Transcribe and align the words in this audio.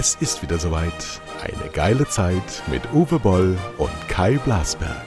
Es 0.00 0.14
ist 0.20 0.42
wieder 0.42 0.60
soweit. 0.60 0.92
Eine 1.42 1.72
geile 1.72 2.06
Zeit 2.06 2.62
mit 2.70 2.82
Uwe 2.92 3.18
Boll 3.18 3.58
und 3.78 3.90
Kai 4.06 4.38
Blasberg. 4.38 5.06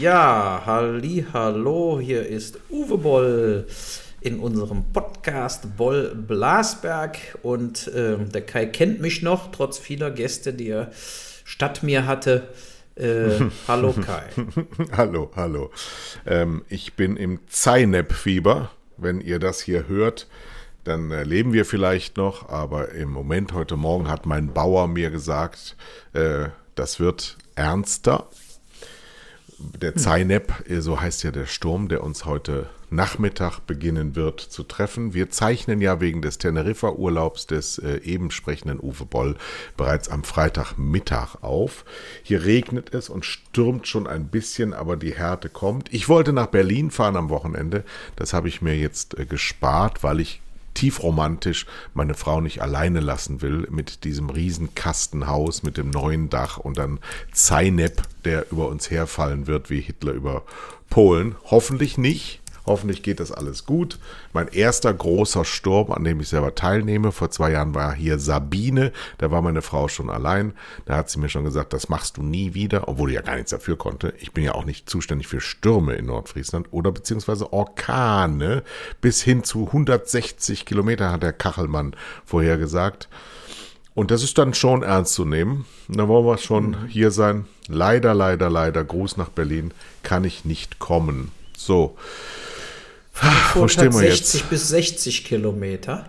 Ja, 0.00 0.62
halli, 0.64 1.26
hallo, 1.30 2.00
hier 2.00 2.26
ist 2.26 2.58
Uwe 2.70 2.96
Boll 2.96 3.66
in 4.22 4.40
unserem 4.40 4.90
Podcast 4.90 5.76
Boll 5.76 6.14
Blasberg 6.14 7.18
und 7.42 7.88
äh, 7.88 8.16
der 8.16 8.46
Kai 8.46 8.64
kennt 8.64 9.02
mich 9.02 9.20
noch, 9.20 9.52
trotz 9.52 9.76
vieler 9.76 10.10
Gäste, 10.10 10.54
die 10.54 10.70
er 10.70 10.90
statt 11.44 11.82
mir 11.82 12.06
hatte. 12.06 12.48
Äh, 12.98 13.50
hallo 13.68 13.92
Kai. 13.92 14.24
hallo, 14.96 15.30
hallo. 15.36 15.70
Ähm, 16.26 16.64
ich 16.68 16.94
bin 16.94 17.16
im 17.16 17.40
Zeynep-Fieber. 17.48 18.70
Wenn 18.96 19.20
ihr 19.20 19.38
das 19.38 19.60
hier 19.60 19.86
hört, 19.86 20.26
dann 20.82 21.12
äh, 21.12 21.22
leben 21.22 21.52
wir 21.52 21.64
vielleicht 21.64 22.16
noch, 22.16 22.48
aber 22.48 22.90
im 22.90 23.10
Moment, 23.10 23.52
heute 23.52 23.76
Morgen, 23.76 24.08
hat 24.08 24.26
mein 24.26 24.52
Bauer 24.52 24.88
mir 24.88 25.10
gesagt, 25.10 25.76
äh, 26.14 26.48
das 26.74 26.98
wird 26.98 27.38
ernster. 27.54 28.26
Der 29.58 29.94
Zeynep, 29.94 30.68
äh, 30.68 30.80
so 30.80 31.00
heißt 31.00 31.22
ja 31.22 31.30
der 31.30 31.46
Sturm, 31.46 31.88
der 31.88 32.02
uns 32.02 32.24
heute 32.24 32.68
Nachmittag 32.90 33.60
beginnen 33.60 34.16
wird 34.16 34.40
zu 34.40 34.62
treffen. 34.62 35.14
Wir 35.14 35.30
zeichnen 35.30 35.80
ja 35.80 36.00
wegen 36.00 36.22
des 36.22 36.38
Teneriffa-Urlaubs 36.38 37.46
des 37.46 37.78
äh, 37.78 37.98
eben 37.98 38.30
sprechenden 38.30 38.80
Uwe 38.80 39.04
Boll 39.04 39.36
bereits 39.76 40.08
am 40.08 40.24
Freitagmittag 40.24 41.42
auf. 41.42 41.84
Hier 42.22 42.44
regnet 42.44 42.94
es 42.94 43.08
und 43.08 43.24
stürmt 43.24 43.86
schon 43.86 44.06
ein 44.06 44.28
bisschen, 44.28 44.72
aber 44.72 44.96
die 44.96 45.14
Härte 45.14 45.48
kommt. 45.48 45.92
Ich 45.92 46.08
wollte 46.08 46.32
nach 46.32 46.46
Berlin 46.46 46.90
fahren 46.90 47.16
am 47.16 47.28
Wochenende. 47.28 47.84
Das 48.16 48.32
habe 48.32 48.48
ich 48.48 48.62
mir 48.62 48.76
jetzt 48.76 49.18
äh, 49.18 49.26
gespart, 49.26 50.02
weil 50.02 50.20
ich 50.20 50.40
tiefromantisch 50.78 51.66
meine 51.92 52.14
Frau 52.14 52.40
nicht 52.40 52.62
alleine 52.62 53.00
lassen 53.00 53.42
will 53.42 53.66
mit 53.68 54.04
diesem 54.04 54.30
Riesenkastenhaus 54.30 55.64
mit 55.64 55.76
dem 55.76 55.90
neuen 55.90 56.30
Dach 56.30 56.58
und 56.58 56.78
dann 56.78 57.00
Zeynep, 57.32 58.02
der 58.24 58.50
über 58.52 58.68
uns 58.68 58.88
herfallen 58.88 59.48
wird 59.48 59.70
wie 59.70 59.80
Hitler 59.80 60.12
über 60.12 60.44
Polen. 60.88 61.34
Hoffentlich 61.44 61.98
nicht. 61.98 62.40
Hoffentlich 62.68 63.02
geht 63.02 63.18
das 63.18 63.32
alles 63.32 63.64
gut. 63.64 63.98
Mein 64.32 64.48
erster 64.48 64.92
großer 64.92 65.44
Sturm, 65.44 65.90
an 65.90 66.04
dem 66.04 66.20
ich 66.20 66.28
selber 66.28 66.54
teilnehme, 66.54 67.12
vor 67.12 67.30
zwei 67.30 67.52
Jahren 67.52 67.74
war 67.74 67.94
hier 67.94 68.18
Sabine. 68.18 68.92
Da 69.16 69.30
war 69.30 69.42
meine 69.42 69.62
Frau 69.62 69.88
schon 69.88 70.10
allein. 70.10 70.52
Da 70.84 70.96
hat 70.96 71.10
sie 71.10 71.18
mir 71.18 71.28
schon 71.28 71.44
gesagt, 71.44 71.72
das 71.72 71.88
machst 71.88 72.18
du 72.18 72.22
nie 72.22 72.54
wieder, 72.54 72.88
obwohl 72.88 73.10
ich 73.10 73.16
ja 73.16 73.22
gar 73.22 73.36
nichts 73.36 73.50
dafür 73.50 73.76
konnte. 73.76 74.12
Ich 74.18 74.32
bin 74.32 74.44
ja 74.44 74.52
auch 74.54 74.64
nicht 74.64 74.88
zuständig 74.88 75.28
für 75.28 75.40
Stürme 75.40 75.94
in 75.94 76.06
Nordfriesland 76.06 76.68
oder 76.70 76.92
beziehungsweise 76.92 77.52
Orkane. 77.52 78.62
Bis 79.00 79.22
hin 79.22 79.44
zu 79.44 79.66
160 79.66 80.66
Kilometer 80.66 81.10
hat 81.10 81.22
der 81.22 81.32
Kachelmann 81.32 81.96
vorhergesagt. 82.24 83.08
Und 83.94 84.12
das 84.12 84.22
ist 84.22 84.38
dann 84.38 84.54
schon 84.54 84.84
ernst 84.84 85.14
zu 85.14 85.24
nehmen. 85.24 85.64
Da 85.88 86.06
wollen 86.06 86.24
wir 86.24 86.38
schon 86.38 86.70
mhm. 86.70 86.86
hier 86.86 87.10
sein. 87.10 87.46
Leider, 87.66 88.14
leider, 88.14 88.48
leider, 88.48 88.84
Gruß 88.84 89.16
nach 89.16 89.30
Berlin, 89.30 89.72
kann 90.04 90.22
ich 90.22 90.44
nicht 90.44 90.78
kommen. 90.78 91.32
So. 91.56 91.96
Frankfurt 93.18 93.62
Wo 93.62 93.68
stehen 93.68 93.92
wir 93.92 93.98
60 93.98 94.40
jetzt? 94.40 94.50
bis 94.50 94.68
60 94.68 95.24
Kilometer. 95.24 96.08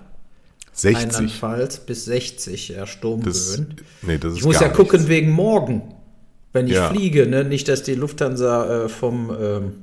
60? 0.73 1.03
Andernfalls 1.03 1.79
bis 1.79 2.05
60, 2.05 2.69
ja, 2.69 2.85
Sturmböen. 2.85 3.33
Das, 3.33 3.61
nee, 4.03 4.17
das 4.19 4.33
ist 4.33 4.39
ich 4.39 4.45
muss 4.45 4.59
ja 4.59 4.69
gucken 4.69 4.99
nichts. 4.99 5.09
wegen 5.09 5.31
morgen, 5.31 5.95
wenn 6.53 6.67
ich 6.67 6.73
ja. 6.73 6.89
fliege, 6.89 7.25
ne? 7.25 7.43
nicht, 7.43 7.67
dass 7.67 7.81
die 7.81 7.95
Lufthansa 7.95 8.85
äh, 8.85 8.89
vom 8.89 9.35
ähm, 9.41 9.73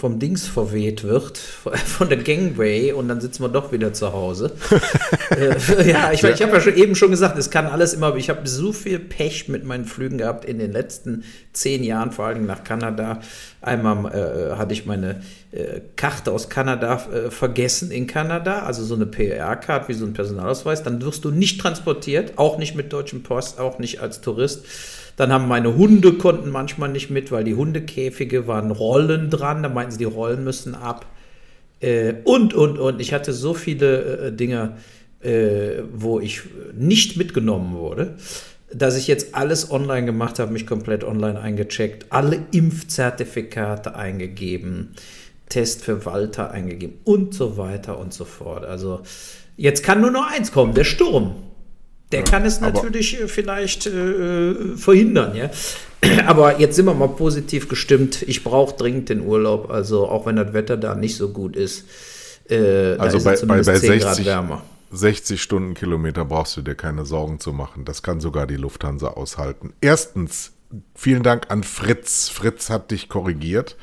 vom 0.00 0.18
Dings 0.18 0.48
verweht 0.48 1.04
wird, 1.04 1.36
von 1.84 2.08
der 2.08 2.18
Gangway 2.18 2.92
und 2.92 3.08
dann 3.08 3.20
sitzen 3.20 3.42
wir 3.42 3.50
doch 3.50 3.70
wieder 3.70 3.92
zu 3.92 4.14
Hause. 4.14 4.52
äh, 5.30 5.90
ja, 5.90 6.10
ich, 6.10 6.22
ja. 6.22 6.30
ich 6.30 6.42
habe 6.42 6.52
ja 6.54 6.60
schon 6.60 6.74
eben 6.74 6.94
schon 6.94 7.10
gesagt, 7.10 7.38
es 7.38 7.50
kann 7.50 7.66
alles 7.66 7.92
immer, 7.92 8.16
ich 8.16 8.30
habe 8.30 8.48
so 8.48 8.72
viel 8.72 8.98
Pech 8.98 9.48
mit 9.48 9.64
meinen 9.64 9.84
Flügen 9.84 10.16
gehabt 10.16 10.46
in 10.46 10.58
den 10.58 10.72
letzten 10.72 11.24
zehn 11.52 11.84
Jahren, 11.84 12.12
vor 12.12 12.24
allem 12.26 12.46
nach 12.46 12.64
Kanada. 12.64 13.20
Einmal 13.60 14.06
äh, 14.14 14.56
hatte 14.56 14.72
ich 14.72 14.86
meine 14.86 15.20
äh, 15.52 15.80
Karte 15.96 16.32
aus 16.32 16.48
Kanada 16.48 16.94
äh, 17.12 17.30
vergessen 17.30 17.90
in 17.90 18.06
Kanada, 18.06 18.60
also 18.60 18.82
so 18.82 18.94
eine 18.94 19.04
PR-Card 19.04 19.88
wie 19.88 19.94
so 19.94 20.06
ein 20.06 20.14
Personalausweis. 20.14 20.82
Dann 20.82 21.02
wirst 21.02 21.26
du 21.26 21.30
nicht 21.30 21.60
transportiert, 21.60 22.38
auch 22.38 22.56
nicht 22.56 22.74
mit 22.74 22.90
Deutschen 22.90 23.22
Post, 23.22 23.60
auch 23.60 23.78
nicht 23.78 24.00
als 24.00 24.22
Tourist. 24.22 24.64
Dann 25.20 25.34
haben 25.34 25.48
meine 25.48 25.76
Hunde 25.76 26.14
konnten 26.14 26.48
manchmal 26.48 26.88
nicht 26.88 27.10
mit, 27.10 27.30
weil 27.30 27.44
die 27.44 27.54
Hundekäfige 27.54 28.46
waren 28.46 28.70
Rollen 28.70 29.28
dran. 29.28 29.62
Da 29.62 29.68
meinten 29.68 29.92
sie, 29.92 29.98
die 29.98 30.04
Rollen 30.04 30.44
müssen 30.44 30.74
ab. 30.74 31.04
Äh, 31.80 32.14
und, 32.24 32.54
und, 32.54 32.78
und. 32.78 33.02
Ich 33.02 33.12
hatte 33.12 33.34
so 33.34 33.52
viele 33.52 34.28
äh, 34.28 34.32
Dinge, 34.32 34.78
äh, 35.20 35.82
wo 35.92 36.20
ich 36.20 36.40
nicht 36.72 37.18
mitgenommen 37.18 37.76
wurde, 37.76 38.14
dass 38.72 38.96
ich 38.96 39.08
jetzt 39.08 39.34
alles 39.34 39.70
online 39.70 40.06
gemacht 40.06 40.38
habe, 40.38 40.54
mich 40.54 40.66
komplett 40.66 41.04
online 41.04 41.38
eingecheckt, 41.38 42.06
alle 42.08 42.38
Impfzertifikate 42.52 43.94
eingegeben, 43.94 44.94
Test 45.50 45.84
für 45.84 46.06
Walter 46.06 46.50
eingegeben 46.50 46.96
und 47.04 47.34
so 47.34 47.58
weiter 47.58 47.98
und 47.98 48.14
so 48.14 48.24
fort. 48.24 48.64
Also 48.64 49.02
jetzt 49.58 49.84
kann 49.84 50.00
nur 50.00 50.12
noch 50.12 50.30
eins 50.30 50.50
kommen, 50.50 50.72
der 50.72 50.84
Sturm. 50.84 51.34
Der 52.12 52.24
kann 52.24 52.44
es 52.44 52.60
natürlich 52.60 53.20
äh, 53.20 53.28
vielleicht 53.28 53.86
äh, 53.86 54.76
verhindern, 54.76 55.36
ja. 55.36 55.50
Aber 56.26 56.58
jetzt 56.58 56.76
sind 56.76 56.86
wir 56.86 56.94
mal 56.94 57.08
positiv 57.08 57.68
gestimmt. 57.68 58.22
Ich 58.22 58.42
brauche 58.42 58.76
dringend 58.76 59.08
den 59.08 59.20
Urlaub, 59.20 59.70
also 59.70 60.08
auch 60.08 60.26
wenn 60.26 60.36
das 60.36 60.52
Wetter 60.52 60.76
da 60.76 60.94
nicht 60.94 61.16
so 61.16 61.28
gut 61.30 61.56
ist. 61.56 61.84
Äh, 62.48 62.96
also 62.98 63.18
ist 63.18 63.24
bei, 63.24 63.36
bei, 63.36 63.62
bei 63.62 63.78
60, 63.78 64.26
60 64.90 65.40
Stundenkilometer 65.40 66.24
brauchst 66.24 66.56
du 66.56 66.62
dir 66.62 66.74
keine 66.74 67.04
Sorgen 67.04 67.38
zu 67.38 67.52
machen. 67.52 67.84
Das 67.84 68.02
kann 68.02 68.20
sogar 68.20 68.46
die 68.46 68.56
Lufthansa 68.56 69.08
aushalten. 69.08 69.72
Erstens, 69.80 70.52
vielen 70.96 71.22
Dank 71.22 71.50
an 71.50 71.62
Fritz. 71.62 72.28
Fritz 72.28 72.70
hat 72.70 72.90
dich 72.90 73.08
korrigiert. 73.08 73.76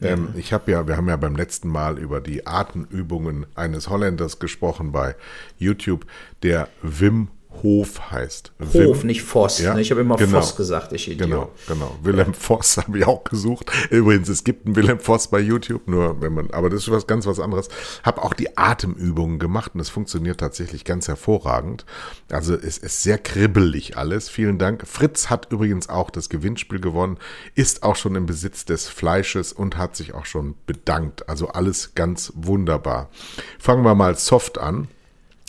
Ja. 0.00 0.10
Ähm, 0.10 0.30
ich 0.36 0.52
habe 0.52 0.72
ja, 0.72 0.88
wir 0.88 0.96
haben 0.96 1.08
ja 1.08 1.16
beim 1.16 1.36
letzten 1.36 1.68
Mal 1.68 1.98
über 1.98 2.20
die 2.20 2.46
Atemübungen 2.46 3.46
eines 3.54 3.88
Holländers 3.88 4.38
gesprochen 4.40 4.92
bei 4.92 5.14
YouTube, 5.58 6.04
der 6.42 6.68
Wim 6.82 7.28
Hof 7.62 8.10
heißt. 8.10 8.52
Hof, 8.72 9.02
Wim, 9.02 9.06
nicht 9.06 9.22
Voss. 9.22 9.58
Ja? 9.58 9.74
Ne? 9.74 9.80
Ich 9.80 9.90
habe 9.90 10.00
immer 10.00 10.16
genau, 10.16 10.40
Voss 10.40 10.56
gesagt, 10.56 10.92
ich 10.92 11.10
Idiot. 11.10 11.28
Genau, 11.28 11.50
genau. 11.66 11.96
Willem 12.02 12.32
Voss 12.32 12.76
habe 12.78 12.98
ich 12.98 13.06
auch 13.06 13.24
gesucht. 13.24 13.70
Übrigens, 13.90 14.28
es 14.28 14.44
gibt 14.44 14.66
einen 14.66 14.76
Willem 14.76 14.98
Voss 14.98 15.28
bei 15.28 15.40
YouTube, 15.40 15.86
nur 15.86 16.20
wenn 16.20 16.32
man, 16.32 16.50
aber 16.52 16.70
das 16.70 16.82
ist 16.82 16.90
was 16.90 17.06
ganz 17.06 17.26
was 17.26 17.40
anderes. 17.40 17.68
Habe 18.02 18.22
auch 18.22 18.34
die 18.34 18.56
Atemübungen 18.56 19.38
gemacht 19.38 19.72
und 19.74 19.80
es 19.80 19.90
funktioniert 19.90 20.40
tatsächlich 20.40 20.84
ganz 20.84 21.08
hervorragend. 21.08 21.84
Also 22.30 22.54
es 22.54 22.78
ist 22.78 23.02
sehr 23.02 23.18
kribbelig 23.18 23.96
alles. 23.96 24.28
Vielen 24.28 24.58
Dank. 24.58 24.86
Fritz 24.86 25.28
hat 25.28 25.52
übrigens 25.52 25.88
auch 25.88 26.10
das 26.10 26.28
Gewinnspiel 26.28 26.80
gewonnen, 26.80 27.18
ist 27.54 27.82
auch 27.82 27.96
schon 27.96 28.14
im 28.14 28.26
Besitz 28.26 28.64
des 28.64 28.88
Fleisches 28.88 29.52
und 29.52 29.76
hat 29.76 29.96
sich 29.96 30.14
auch 30.14 30.24
schon 30.24 30.54
bedankt. 30.66 31.28
Also 31.28 31.48
alles 31.48 31.94
ganz 31.94 32.32
wunderbar. 32.36 33.10
Fangen 33.58 33.84
wir 33.84 33.94
mal 33.94 34.16
soft 34.16 34.58
an 34.58 34.88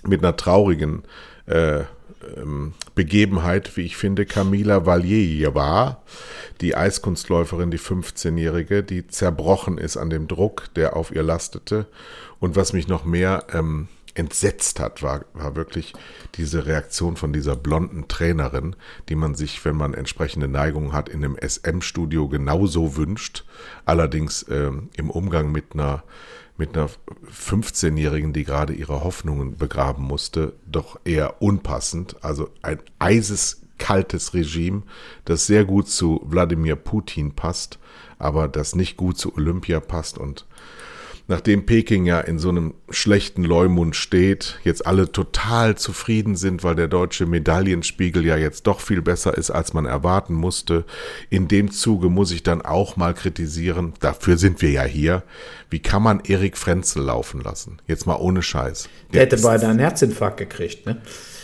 mit 0.03 0.23
einer 0.23 0.35
traurigen 0.35 1.03
äh, 1.03 1.30
ähm, 1.47 2.73
Begebenheit, 2.95 3.75
wie 3.77 3.81
ich 3.81 3.97
finde, 3.97 4.25
Camila 4.25 4.85
Valieva, 4.85 6.01
die 6.61 6.75
Eiskunstläuferin, 6.75 7.71
die 7.71 7.79
15-Jährige, 7.79 8.83
die 8.83 9.07
zerbrochen 9.07 9.77
ist 9.77 9.97
an 9.97 10.09
dem 10.09 10.27
Druck, 10.27 10.73
der 10.75 10.95
auf 10.95 11.11
ihr 11.11 11.23
lastete. 11.23 11.87
Und 12.39 12.55
was 12.55 12.73
mich 12.73 12.87
noch 12.87 13.05
mehr 13.05 13.45
ähm, 13.53 13.87
entsetzt 14.13 14.79
hat, 14.79 15.01
war, 15.03 15.25
war 15.33 15.55
wirklich 15.55 15.93
diese 16.35 16.65
Reaktion 16.65 17.15
von 17.15 17.33
dieser 17.33 17.55
blonden 17.55 18.07
Trainerin, 18.07 18.75
die 19.09 19.15
man 19.15 19.35
sich, 19.35 19.63
wenn 19.63 19.75
man 19.75 19.93
entsprechende 19.93 20.47
Neigungen 20.47 20.93
hat, 20.93 21.09
in 21.09 21.23
einem 21.23 21.37
SM-Studio 21.37 22.27
genauso 22.27 22.97
wünscht. 22.97 23.45
Allerdings 23.85 24.45
ähm, 24.49 24.89
im 24.97 25.09
Umgang 25.09 25.51
mit 25.51 25.73
einer 25.73 26.03
mit 26.61 26.77
einer 26.77 26.91
15-Jährigen, 27.27 28.33
die 28.33 28.43
gerade 28.43 28.73
ihre 28.73 29.03
Hoffnungen 29.03 29.57
begraben 29.57 30.03
musste, 30.03 30.53
doch 30.67 30.99
eher 31.05 31.41
unpassend. 31.41 32.23
Also 32.23 32.49
ein 32.61 32.77
eiseskaltes 32.99 34.35
Regime, 34.35 34.83
das 35.25 35.47
sehr 35.47 35.65
gut 35.65 35.89
zu 35.89 36.21
Wladimir 36.23 36.75
Putin 36.75 37.31
passt, 37.33 37.79
aber 38.19 38.47
das 38.47 38.75
nicht 38.75 38.95
gut 38.95 39.17
zu 39.17 39.35
Olympia 39.35 39.79
passt 39.79 40.19
und 40.19 40.45
nachdem 41.31 41.65
Peking 41.65 42.05
ja 42.05 42.19
in 42.19 42.37
so 42.37 42.49
einem 42.49 42.73
schlechten 42.89 43.43
Leumund 43.43 43.95
steht, 43.95 44.59
jetzt 44.63 44.85
alle 44.85 45.11
total 45.11 45.77
zufrieden 45.77 46.35
sind, 46.35 46.63
weil 46.63 46.75
der 46.75 46.89
deutsche 46.89 47.25
Medaillenspiegel 47.25 48.25
ja 48.25 48.37
jetzt 48.37 48.67
doch 48.67 48.81
viel 48.81 49.01
besser 49.01 49.37
ist, 49.37 49.49
als 49.49 49.73
man 49.73 49.85
erwarten 49.85 50.33
musste. 50.33 50.83
In 51.29 51.47
dem 51.47 51.71
Zuge 51.71 52.09
muss 52.09 52.31
ich 52.31 52.43
dann 52.43 52.61
auch 52.61 52.97
mal 52.97 53.13
kritisieren, 53.13 53.93
dafür 54.01 54.37
sind 54.37 54.61
wir 54.61 54.71
ja 54.71 54.83
hier, 54.83 55.23
wie 55.69 55.79
kann 55.79 56.03
man 56.03 56.19
Erik 56.19 56.57
Frenzel 56.57 57.03
laufen 57.03 57.41
lassen? 57.41 57.79
Jetzt 57.87 58.05
mal 58.05 58.17
ohne 58.17 58.43
Scheiß. 58.43 58.89
Der, 59.13 59.25
der 59.25 59.37
hätte 59.37 59.41
beinahe 59.41 59.69
einen 59.69 59.79
Herzinfarkt 59.79 60.37
gekriegt, 60.37 60.85
ne? 60.85 61.01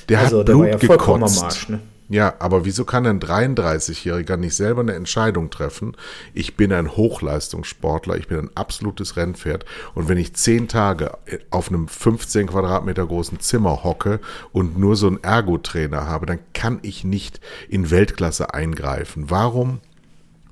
Der 0.09 0.19
also, 0.19 0.39
hat 0.39 0.45
Blut 0.47 0.65
der 0.65 0.77
gekotzt. 0.77 1.41
Marsch, 1.41 1.69
ne? 1.69 1.79
Ja, 2.09 2.35
aber 2.39 2.63
wieso 2.63 2.85
kann 2.85 3.05
ein 3.05 3.19
33-Jähriger 3.19 4.37
nicht 4.37 4.55
selber 4.55 4.81
eine 4.81 4.93
Entscheidung 4.93 5.49
treffen? 5.49 5.95
Ich 6.33 6.55
bin 6.55 6.71
ein 6.71 6.95
Hochleistungssportler, 6.95 8.15
ich 8.15 8.27
bin 8.27 8.39
ein 8.39 8.49
absolutes 8.55 9.17
Rennpferd 9.17 9.65
und 9.93 10.07
wenn 10.07 10.17
ich 10.17 10.33
zehn 10.33 10.69
Tage 10.69 11.11
auf 11.49 11.67
einem 11.67 11.89
15 11.89 12.47
Quadratmeter 12.47 13.05
großen 13.05 13.41
Zimmer 13.41 13.83
hocke 13.83 14.21
und 14.53 14.77
nur 14.77 14.95
so 14.95 15.07
einen 15.07 15.21
Ergotrainer 15.21 16.07
habe, 16.07 16.25
dann 16.25 16.39
kann 16.53 16.79
ich 16.81 17.03
nicht 17.03 17.41
in 17.67 17.91
Weltklasse 17.91 18.53
eingreifen. 18.53 19.29
Warum 19.29 19.79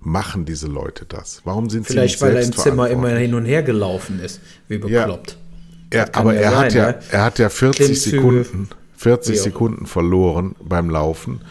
machen 0.02 0.44
diese 0.44 0.68
Leute 0.68 1.06
das? 1.06 1.42
Warum 1.46 1.70
sind 1.70 1.88
Vielleicht, 1.88 2.20
sie 2.20 2.26
nicht 2.26 2.34
weil 2.34 2.42
er 2.42 2.46
im 2.46 2.54
Zimmer 2.54 2.90
immer 2.90 3.10
hin 3.10 3.34
und 3.34 3.46
her 3.46 3.64
gelaufen 3.64 4.20
ist, 4.20 4.42
wie 4.68 4.78
bekloppt. 4.78 5.38
Ja, 5.94 6.02
er, 6.02 6.16
aber 6.16 6.34
ja 6.34 6.42
er, 6.42 6.52
sein, 6.52 6.60
hat 6.66 6.74
ja, 6.74 6.96
er 7.12 7.24
hat 7.24 7.40
ja 7.40 7.48
40 7.48 8.02
Sekunden 8.02 8.70
40 8.98 9.42
Sekunden 9.42 9.86
verloren 9.86 10.56
beim 10.62 10.90
Laufen. 10.90 11.42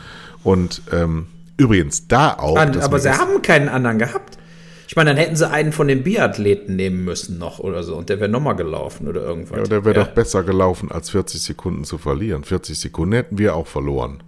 Und 0.42 0.82
ähm, 0.92 1.26
übrigens 1.56 2.08
da 2.08 2.34
auch. 2.34 2.56
An, 2.56 2.78
aber 2.80 2.98
sie 2.98 3.10
haben 3.10 3.42
keinen 3.42 3.68
anderen 3.68 3.98
gehabt. 3.98 4.38
Ich 4.86 4.96
meine, 4.96 5.10
dann 5.10 5.16
hätten 5.16 5.34
sie 5.34 5.48
einen 5.48 5.72
von 5.72 5.88
den 5.88 6.02
Biathleten 6.02 6.76
nehmen 6.76 7.04
müssen 7.04 7.38
noch 7.38 7.58
oder 7.58 7.82
so 7.82 7.96
und 7.96 8.10
der 8.10 8.20
wäre 8.20 8.28
nochmal 8.28 8.54
gelaufen 8.54 9.08
oder 9.08 9.22
irgendwas. 9.22 9.58
Ja, 9.58 9.64
der 9.64 9.84
wäre 9.84 9.96
ja. 9.96 10.04
doch 10.04 10.12
besser 10.12 10.42
gelaufen, 10.42 10.92
als 10.92 11.10
40 11.10 11.40
Sekunden 11.40 11.84
zu 11.84 11.98
verlieren. 11.98 12.44
40 12.44 12.78
Sekunden 12.78 13.14
hätten 13.14 13.38
wir 13.38 13.56
auch 13.56 13.66
verloren. 13.66 14.22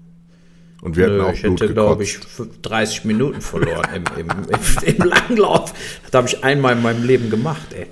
Und 0.82 0.96
wir 0.96 1.08
Nö, 1.08 1.14
hätten 1.14 1.24
auch 1.24 1.32
ich 1.34 1.42
Blut 1.42 1.60
hätte, 1.60 1.72
glaube 1.72 2.02
ich, 2.02 2.18
30 2.62 3.04
Minuten 3.04 3.40
verloren 3.40 3.86
im, 3.94 4.04
im, 4.18 4.28
im, 4.28 4.94
im 4.96 5.08
Langlauf. 5.08 5.72
Das 6.04 6.18
habe 6.18 6.28
ich 6.28 6.42
einmal 6.42 6.74
in 6.76 6.82
meinem 6.82 7.04
Leben 7.04 7.30
gemacht, 7.30 7.74
ey. 7.74 7.86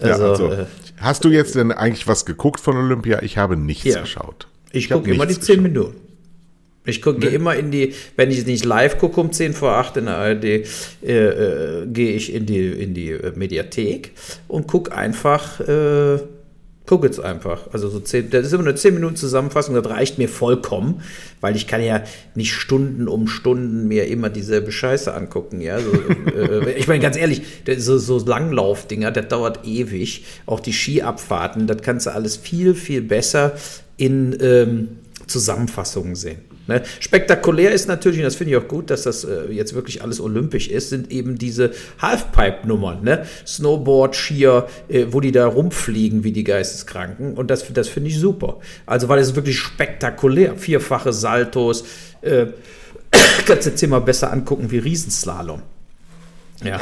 Also, 0.00 0.24
ja, 0.24 0.30
also, 0.30 0.52
äh, 0.52 0.66
hast 0.98 1.24
du 1.24 1.30
jetzt 1.30 1.54
denn 1.54 1.72
eigentlich 1.72 2.06
was 2.06 2.26
geguckt 2.26 2.60
von 2.60 2.76
Olympia? 2.76 3.22
Ich 3.22 3.38
habe 3.38 3.56
nichts 3.56 3.84
ja. 3.84 4.00
geschaut. 4.00 4.48
Ich, 4.72 4.84
ich 4.84 4.90
gucke 4.90 5.12
immer 5.12 5.26
die 5.26 5.38
10 5.38 5.62
Minuten. 5.62 6.04
Ich 6.86 7.00
gucke 7.00 7.20
nee. 7.20 7.34
immer 7.34 7.54
in 7.54 7.70
die, 7.70 7.94
wenn 8.16 8.30
ich 8.30 8.44
nicht 8.44 8.64
live 8.64 8.98
gucke 8.98 9.18
um 9.20 9.32
10 9.32 9.54
vor 9.54 9.72
8 9.72 9.96
in 9.98 10.04
der 10.04 10.16
ARD, 10.16 10.44
äh, 10.44 10.62
äh, 11.02 11.86
gehe 11.86 12.14
ich 12.14 12.32
in 12.32 12.44
die, 12.44 12.66
in 12.66 12.92
die 12.92 13.10
äh, 13.10 13.32
Mediathek 13.34 14.12
und 14.48 14.66
gucke 14.66 14.94
einfach 14.94 15.60
äh, 15.60 16.18
Guck 16.86 17.02
jetzt 17.04 17.18
einfach. 17.18 17.72
Also 17.72 17.88
so 17.88 17.98
zehn, 17.98 18.28
das 18.28 18.46
ist 18.46 18.52
immer 18.52 18.64
eine 18.64 18.74
10 18.74 18.92
Minuten 18.92 19.16
Zusammenfassung, 19.16 19.74
das 19.74 19.88
reicht 19.88 20.18
mir 20.18 20.28
vollkommen, 20.28 21.00
weil 21.40 21.56
ich 21.56 21.66
kann 21.66 21.82
ja 21.82 22.02
nicht 22.34 22.52
Stunden 22.52 23.08
um 23.08 23.26
Stunden 23.26 23.88
mir 23.88 24.06
immer 24.06 24.28
dieselbe 24.28 24.70
Scheiße 24.70 25.14
angucken. 25.14 25.62
Ja? 25.62 25.78
So, 25.80 25.92
äh, 26.36 26.72
ich 26.72 26.86
meine, 26.86 27.00
ganz 27.00 27.16
ehrlich, 27.16 27.42
so, 27.78 27.96
so 27.96 28.18
Langlaufdinger, 28.18 29.12
das 29.12 29.28
dauert 29.28 29.66
ewig. 29.66 30.24
Auch 30.44 30.60
die 30.60 30.74
Skiabfahrten, 30.74 31.66
das 31.66 31.80
kannst 31.80 32.04
du 32.04 32.12
alles 32.12 32.36
viel, 32.36 32.74
viel 32.74 33.00
besser 33.00 33.54
in 33.96 34.36
ähm, 34.40 34.88
Zusammenfassungen 35.26 36.16
sehen. 36.16 36.53
Ne? 36.66 36.82
Spektakulär 37.00 37.72
ist 37.72 37.88
natürlich, 37.88 38.18
und 38.18 38.24
das 38.24 38.36
finde 38.36 38.52
ich 38.52 38.56
auch 38.56 38.68
gut, 38.68 38.90
dass 38.90 39.02
das 39.02 39.24
äh, 39.24 39.50
jetzt 39.50 39.74
wirklich 39.74 40.02
alles 40.02 40.20
olympisch 40.20 40.68
ist, 40.68 40.88
sind 40.88 41.10
eben 41.10 41.36
diese 41.36 41.72
Halfpipe-Nummern. 42.00 43.02
Ne? 43.02 43.26
Snowboard, 43.46 44.16
Skier, 44.16 44.66
äh, 44.88 45.06
wo 45.10 45.20
die 45.20 45.32
da 45.32 45.46
rumfliegen 45.46 46.24
wie 46.24 46.32
die 46.32 46.44
Geisteskranken. 46.44 47.34
Und 47.34 47.50
das, 47.50 47.70
das 47.72 47.88
finde 47.88 48.10
ich 48.10 48.18
super. 48.18 48.60
Also, 48.86 49.08
weil 49.08 49.18
es 49.18 49.34
wirklich 49.34 49.58
spektakulär. 49.58 50.56
Vierfache 50.56 51.12
Saltos. 51.12 51.84
Äh, 52.22 52.46
kannst 53.46 53.66
du 53.66 53.70
jetzt 53.70 53.82
immer 53.82 54.00
besser 54.00 54.32
angucken 54.32 54.70
wie 54.70 54.78
Riesenslalom. 54.78 55.62
Ja. 56.62 56.80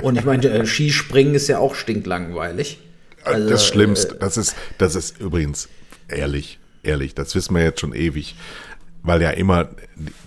Und 0.00 0.18
ich 0.18 0.24
meine, 0.24 0.48
äh, 0.48 0.66
Skispringen 0.66 1.34
ist 1.34 1.48
ja 1.48 1.58
auch 1.58 1.74
stinklangweilig. 1.74 2.78
Also, 3.24 3.48
das 3.48 3.66
Schlimmste, 3.66 4.14
äh, 4.14 4.18
das 4.20 4.36
ist, 4.36 4.54
das 4.78 4.94
ist 4.94 5.20
übrigens 5.20 5.68
ehrlich, 6.08 6.58
ehrlich, 6.82 7.14
das 7.14 7.34
wissen 7.34 7.54
wir 7.54 7.62
jetzt 7.62 7.80
schon 7.80 7.94
ewig 7.94 8.36
weil 9.02 9.22
ja 9.22 9.30
immer 9.30 9.68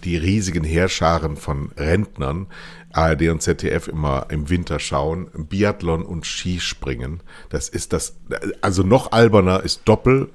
die 0.03 0.17
riesigen 0.17 0.63
Heerscharen 0.63 1.37
von 1.37 1.71
Rentnern 1.77 2.47
ARD 2.93 3.29
und 3.29 3.41
ZDF 3.41 3.87
immer 3.87 4.27
im 4.29 4.49
Winter 4.49 4.79
schauen, 4.79 5.27
Biathlon 5.33 6.03
und 6.03 6.25
Skispringen. 6.25 7.21
Das 7.49 7.69
ist 7.69 7.93
das, 7.93 8.15
also 8.61 8.83
noch 8.83 9.11
alberner 9.11 9.63
ist 9.63 9.81
Doppel, 9.85 10.29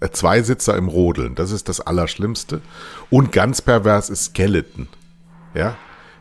äh, 0.00 0.10
Zweisitzer 0.10 0.76
im 0.76 0.88
Rodeln. 0.88 1.34
Das 1.34 1.50
ist 1.50 1.68
das 1.68 1.80
Allerschlimmste. 1.80 2.60
Und 3.10 3.32
ganz 3.32 3.62
pervers 3.62 4.10
ist 4.10 4.24
Skeleton. 4.26 4.88
Ja, 5.54 5.76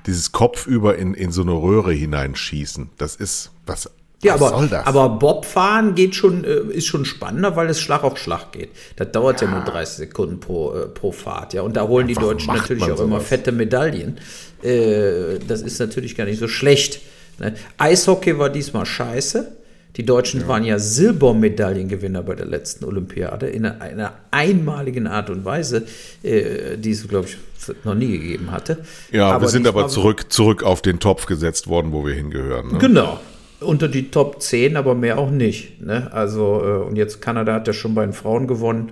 dieses 0.05 0.31
Kopfüber 0.31 0.97
in, 0.97 1.13
in 1.13 1.31
so 1.31 1.41
eine 1.41 1.53
Röhre 1.53 1.91
hineinschießen. 1.91 2.89
Das 2.97 3.15
ist 3.15 3.51
was 3.65 3.89
ja, 4.23 4.39
Was 4.39 4.53
aber, 4.53 4.87
aber 4.87 5.09
Bobfahren 5.09 5.95
geht 5.95 6.15
schon, 6.15 6.43
äh, 6.43 6.61
ist 6.73 6.87
schon 6.87 7.05
spannender, 7.05 7.55
weil 7.55 7.69
es 7.69 7.79
Schlag 7.79 8.03
auf 8.03 8.17
Schlag 8.17 8.51
geht. 8.51 8.69
Das 8.95 9.11
dauert 9.11 9.41
ja, 9.41 9.47
ja 9.47 9.55
nur 9.55 9.63
30 9.63 9.97
Sekunden 9.97 10.39
pro, 10.39 10.73
äh, 10.73 10.87
pro 10.87 11.11
Fahrt, 11.11 11.53
ja. 11.53 11.61
Und 11.61 11.75
da 11.75 11.87
holen 11.87 12.07
die 12.07 12.15
Deutschen 12.15 12.53
natürlich 12.53 12.83
auch 12.83 12.97
sowas? 12.97 13.01
immer 13.01 13.19
fette 13.19 13.51
Medaillen. 13.51 14.17
Äh, 14.61 15.39
das 15.47 15.61
ist 15.61 15.79
natürlich 15.79 16.15
gar 16.15 16.25
nicht 16.25 16.39
so 16.39 16.47
schlecht. 16.47 17.01
Ne? 17.39 17.53
Eishockey 17.77 18.37
war 18.37 18.49
diesmal 18.49 18.85
scheiße. 18.85 19.57
Die 19.95 20.05
Deutschen 20.05 20.41
ja. 20.41 20.47
waren 20.47 20.63
ja 20.63 20.79
Silbermedaillengewinner 20.79 22.23
bei 22.23 22.33
der 22.33 22.47
letzten 22.47 22.85
Olympiade 22.85 23.47
in 23.47 23.65
einer, 23.65 23.81
einer 23.81 24.13
einmaligen 24.31 25.05
Art 25.05 25.29
und 25.29 25.45
Weise, 25.45 25.85
äh, 26.23 26.77
die 26.77 26.91
es, 26.91 27.07
glaube 27.07 27.27
ich, 27.27 27.37
noch 27.83 27.93
nie 27.93 28.11
gegeben 28.11 28.51
hatte. 28.51 28.79
Ja, 29.11 29.29
aber 29.29 29.43
wir 29.43 29.49
sind 29.49 29.67
aber 29.67 29.87
zurück, 29.87 30.31
zurück 30.31 30.63
auf 30.63 30.81
den 30.81 30.99
Topf 30.99 31.27
gesetzt 31.27 31.67
worden, 31.67 31.91
wo 31.91 32.05
wir 32.05 32.13
hingehören. 32.13 32.73
Ne? 32.73 32.77
Genau, 32.79 33.19
unter 33.63 33.87
die 33.87 34.11
Top 34.11 34.41
10, 34.41 34.77
aber 34.77 34.95
mehr 34.95 35.17
auch 35.17 35.31
nicht. 35.31 35.81
Ne? 35.81 36.11
Also, 36.11 36.61
äh, 36.63 36.87
und 36.87 36.95
jetzt 36.95 37.21
Kanada 37.21 37.53
hat 37.53 37.67
ja 37.67 37.73
schon 37.73 37.95
bei 37.95 38.05
den 38.05 38.13
Frauen 38.13 38.47
gewonnen. 38.47 38.91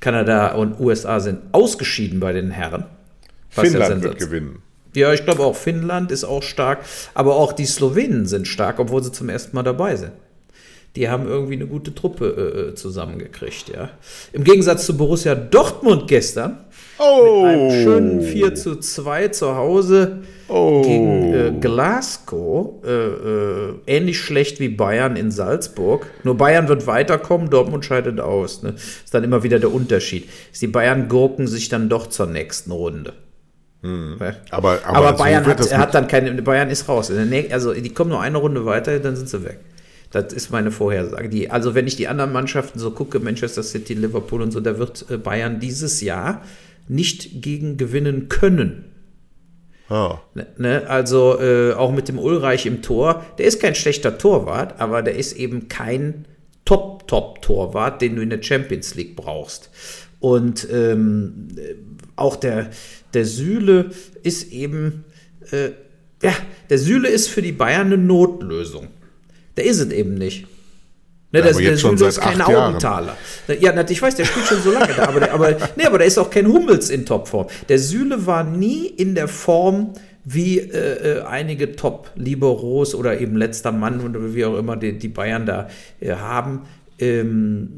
Kanada 0.00 0.54
und 0.54 0.80
USA 0.80 1.20
sind 1.20 1.40
ausgeschieden 1.52 2.20
bei 2.20 2.32
den 2.32 2.50
Herren. 2.50 2.84
Finnland 3.50 4.02
wird 4.02 4.18
gewinnen. 4.18 4.62
Ja, 4.94 5.12
ich 5.12 5.24
glaube 5.24 5.44
auch 5.44 5.56
Finnland 5.56 6.10
ist 6.10 6.24
auch 6.24 6.42
stark, 6.42 6.80
aber 7.14 7.36
auch 7.36 7.52
die 7.52 7.66
Slowenen 7.66 8.26
sind 8.26 8.48
stark, 8.48 8.78
obwohl 8.78 9.02
sie 9.04 9.12
zum 9.12 9.28
ersten 9.28 9.54
Mal 9.54 9.62
dabei 9.62 9.96
sind. 9.96 10.12
Die 10.96 11.08
haben 11.08 11.28
irgendwie 11.28 11.54
eine 11.54 11.66
gute 11.66 11.94
Truppe 11.94 12.26
äh, 12.26 12.70
äh 12.70 12.74
zusammengekriegt, 12.74 13.68
ja. 13.68 13.90
Im 14.32 14.42
Gegensatz 14.42 14.86
zu 14.86 14.96
Borussia 14.96 15.36
Dortmund 15.36 16.08
gestern. 16.08 16.64
Oh. 16.98 17.42
Mit 17.42 17.52
einem 17.52 17.82
schönen 17.82 18.22
4 18.22 18.54
zu 18.56 18.76
2 18.76 19.28
zu 19.28 19.54
Hause 19.54 20.22
oh. 20.50 20.82
gegen 20.82 21.32
äh, 21.32 21.52
Glasgow. 21.60 22.84
Äh, 22.84 22.90
äh, 22.90 23.74
ähnlich 23.86 24.18
schlecht 24.20 24.60
wie 24.60 24.68
Bayern 24.68 25.16
in 25.16 25.30
Salzburg. 25.30 26.06
Nur 26.24 26.36
Bayern 26.36 26.68
wird 26.68 26.86
weiterkommen, 26.86 27.50
Dortmund 27.50 27.84
scheidet 27.84 28.20
aus. 28.20 28.62
Ne? 28.62 28.74
Ist 28.76 29.14
dann 29.14 29.24
immer 29.24 29.42
wieder 29.42 29.58
der 29.58 29.72
Unterschied. 29.72 30.28
Die 30.60 30.66
Bayern 30.66 31.08
gurken 31.08 31.46
sich 31.46 31.68
dann 31.68 31.88
doch 31.88 32.08
zur 32.08 32.26
nächsten 32.26 32.72
Runde. 32.72 33.14
Hm. 33.82 34.16
Aber, 34.18 34.34
aber, 34.50 34.84
aber 34.84 35.12
Bayern 35.14 35.44
so 35.44 35.50
hat, 35.50 35.78
hat, 35.78 35.94
dann 35.94 36.06
keine. 36.06 36.42
Bayern 36.42 36.68
ist 36.68 36.88
raus. 36.88 37.10
Also 37.50 37.72
die 37.72 37.88
kommen 37.94 38.10
nur 38.10 38.20
eine 38.20 38.36
Runde 38.36 38.66
weiter, 38.66 38.98
dann 38.98 39.16
sind 39.16 39.28
sie 39.28 39.42
weg. 39.44 39.58
Das 40.10 40.32
ist 40.32 40.50
meine 40.50 40.70
Vorhersage. 40.70 41.28
Die, 41.28 41.50
also 41.50 41.74
wenn 41.74 41.86
ich 41.86 41.96
die 41.96 42.08
anderen 42.08 42.32
Mannschaften 42.32 42.78
so 42.78 42.90
gucke, 42.90 43.20
Manchester 43.20 43.62
City, 43.62 43.94
Liverpool 43.94 44.42
und 44.42 44.50
so, 44.50 44.60
da 44.60 44.78
wird 44.78 45.06
äh, 45.08 45.16
Bayern 45.16 45.60
dieses 45.60 46.00
Jahr 46.00 46.42
nicht 46.88 47.42
gegen 47.42 47.76
gewinnen 47.76 48.28
können. 48.28 48.84
Oh. 49.90 50.18
Ne, 50.56 50.88
also 50.88 51.40
äh, 51.40 51.72
auch 51.72 51.90
mit 51.90 52.08
dem 52.08 52.18
Ulreich 52.18 52.64
im 52.64 52.80
Tor, 52.80 53.26
der 53.38 53.46
ist 53.46 53.60
kein 53.60 53.74
schlechter 53.74 54.16
Torwart, 54.18 54.80
aber 54.80 55.02
der 55.02 55.16
ist 55.16 55.32
eben 55.32 55.66
kein 55.68 56.26
Top-Top-Torwart, 56.64 58.00
den 58.00 58.14
du 58.14 58.22
in 58.22 58.30
der 58.30 58.40
Champions 58.40 58.94
League 58.94 59.16
brauchst. 59.16 59.70
Und 60.20 60.68
ähm, 60.70 61.48
auch 62.14 62.36
der, 62.36 62.70
der 63.14 63.24
Süle 63.24 63.90
ist 64.22 64.52
eben, 64.52 65.04
äh, 65.50 65.70
ja, 66.22 66.34
der 66.68 66.78
Süle 66.78 67.08
ist 67.08 67.28
für 67.28 67.42
die 67.42 67.50
Bayern 67.50 67.88
eine 67.88 67.98
Notlösung. 67.98 68.88
Der 69.56 69.64
ist 69.64 69.80
es 69.80 69.90
eben 69.90 70.14
nicht. 70.14 70.46
Ne, 71.32 71.38
ja, 71.38 71.46
das, 71.46 71.56
der 71.58 71.76
Süle 71.76 72.08
ist 72.08 72.20
kein 72.20 72.40
Augenthaler. 72.40 73.16
Ja, 73.60 73.88
ich 73.88 74.02
weiß, 74.02 74.16
der 74.16 74.24
spielt 74.24 74.46
schon 74.46 74.62
so 74.62 74.72
lange 74.72 74.92
da, 74.94 75.04
aber, 75.08 75.20
der, 75.20 75.32
aber, 75.32 75.56
nee, 75.76 75.84
aber 75.84 75.98
der 75.98 76.08
ist 76.08 76.18
auch 76.18 76.28
kein 76.28 76.48
Hummels 76.48 76.90
in 76.90 77.06
Topform. 77.06 77.46
Der 77.68 77.78
Süle 77.78 78.26
war 78.26 78.42
nie 78.42 78.86
in 78.86 79.14
der 79.14 79.28
Form, 79.28 79.92
wie 80.24 80.58
äh, 80.58 81.18
äh 81.18 81.22
einige 81.22 81.76
Top-Liberos 81.76 82.96
oder 82.96 83.20
eben 83.20 83.36
letzter 83.36 83.70
Mann 83.70 84.00
oder 84.00 84.34
wie 84.34 84.44
auch 84.44 84.58
immer 84.58 84.76
die, 84.76 84.98
die 84.98 85.08
Bayern 85.08 85.46
da 85.46 85.68
äh, 86.00 86.14
haben. 86.14 86.62
Ähm, 86.98 87.68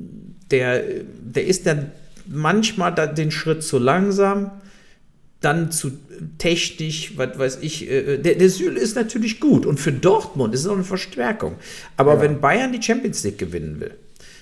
der, 0.50 0.82
der 1.20 1.46
ist 1.46 1.66
dann 1.66 1.92
manchmal 2.26 2.94
da 2.94 3.06
den 3.06 3.30
Schritt 3.30 3.62
zu 3.62 3.78
langsam 3.78 4.50
dann 5.42 5.70
zu 5.70 5.92
technisch, 6.38 7.16
was 7.16 7.38
weiß 7.38 7.58
ich, 7.60 7.90
äh, 7.90 8.18
der, 8.18 8.36
der 8.36 8.48
Süle 8.48 8.78
ist 8.80 8.96
natürlich 8.96 9.40
gut 9.40 9.66
und 9.66 9.78
für 9.78 9.92
Dortmund 9.92 10.54
ist 10.54 10.60
es 10.60 10.66
auch 10.66 10.74
eine 10.74 10.84
Verstärkung. 10.84 11.56
Aber 11.96 12.14
ja. 12.14 12.20
wenn 12.22 12.40
Bayern 12.40 12.72
die 12.72 12.82
Champions 12.82 13.22
League 13.24 13.38
gewinnen 13.38 13.80
will, 13.80 13.94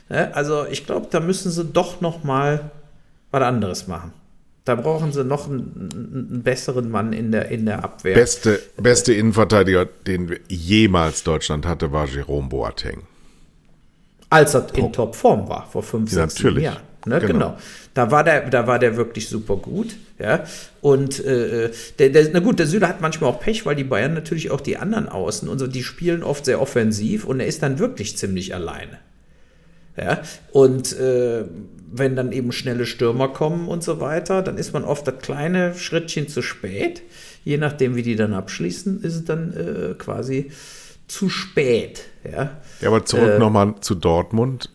ne, 0.09 0.35
also 0.35 0.67
ich 0.71 0.87
glaube, 0.87 1.09
da 1.11 1.21
müssen 1.21 1.51
sie 1.51 1.65
doch 1.65 2.01
noch 2.01 2.23
mal 2.23 2.71
was 3.31 3.43
anderes 3.43 3.89
machen. 3.89 4.13
Da 4.65 4.75
brauchen 4.75 5.11
sie 5.11 5.25
noch 5.25 5.49
einen, 5.49 5.89
einen, 6.31 6.43
besseren 6.43 6.91
Mann 6.91 7.13
in 7.13 7.33
der, 7.33 7.49
in 7.49 7.65
der 7.65 7.83
Abwehr. 7.83 8.15
Beste, 8.15 8.61
beste 8.77 9.15
Innenverteidiger, 9.15 9.87
den 10.07 10.39
jemals 10.49 11.25
Deutschland 11.25 11.67
hatte, 11.67 11.93
war 11.93 12.07
Jerome 12.07 12.49
Boateng. 12.49 13.03
Als 14.29 14.55
er 14.55 14.67
in 14.75 14.93
Topform 14.93 15.49
war, 15.49 15.67
vor 15.69 15.83
fünf, 15.83 16.13
ja, 16.13 16.21
sechs 16.23 16.37
natürlich. 16.37 16.65
Jahren. 16.65 16.90
Ne, 17.07 17.19
genau. 17.21 17.33
genau. 17.33 17.59
Da 17.95 18.11
war 18.11 18.25
der, 18.25 18.51
da 18.51 18.67
war 18.67 18.79
der 18.79 18.97
wirklich 18.97 19.29
super 19.29 19.57
gut. 19.57 19.97
Ja. 20.19 20.45
Und 20.81 21.25
äh, 21.25 21.71
der, 21.99 22.11
der, 22.11 22.29
na 22.33 22.41
gut, 22.41 22.59
der 22.59 22.67
Süle 22.67 22.87
hat 22.89 23.01
manchmal 23.01 23.31
auch 23.31 23.41
Pech, 23.41 23.65
weil 23.65 23.77
die 23.77 23.85
Bayern 23.85 24.15
natürlich 24.15 24.51
auch 24.51 24.61
die 24.61 24.77
anderen 24.77 25.09
Außen 25.09 25.49
und 25.49 25.59
so, 25.59 25.67
die 25.67 25.83
spielen 25.83 26.23
oft 26.23 26.45
sehr 26.45 26.61
offensiv 26.61 27.25
und 27.25 27.41
er 27.41 27.47
ist 27.47 27.63
dann 27.63 27.79
wirklich 27.79 28.17
ziemlich 28.17 28.55
alleine. 28.55 28.99
Ja. 29.97 30.23
Und 30.53 30.99
äh, 30.99 31.45
wenn 31.93 32.17
dann 32.17 32.33
eben 32.33 32.53
schnelle 32.53 32.87
Stürmer 32.87 33.29
kommen 33.29 33.69
und 33.69 33.83
so 33.83 34.01
weiter, 34.01 34.43
dann 34.43 34.59
ist 34.59 34.73
man 34.73 34.85
oft 34.85 35.07
das 35.07 35.19
kleine 35.21 35.75
Schrittchen 35.75 36.29
zu 36.29 36.43
spät. 36.43 37.03
Je 37.45 37.57
nachdem, 37.57 37.97
wie 37.97 38.03
die 38.03 38.17
dann 38.17 38.35
abschließen, 38.35 39.03
ist 39.03 39.15
es 39.15 39.25
dann 39.25 39.53
äh, 39.53 39.95
quasi 39.95 40.51
zu 41.11 41.29
spät. 41.29 42.05
Ja, 42.25 42.61
ja 42.81 42.89
aber 42.89 43.05
zurück 43.05 43.33
äh, 43.33 43.39
nochmal 43.39 43.75
zu 43.81 43.95
Dortmund. 43.95 44.71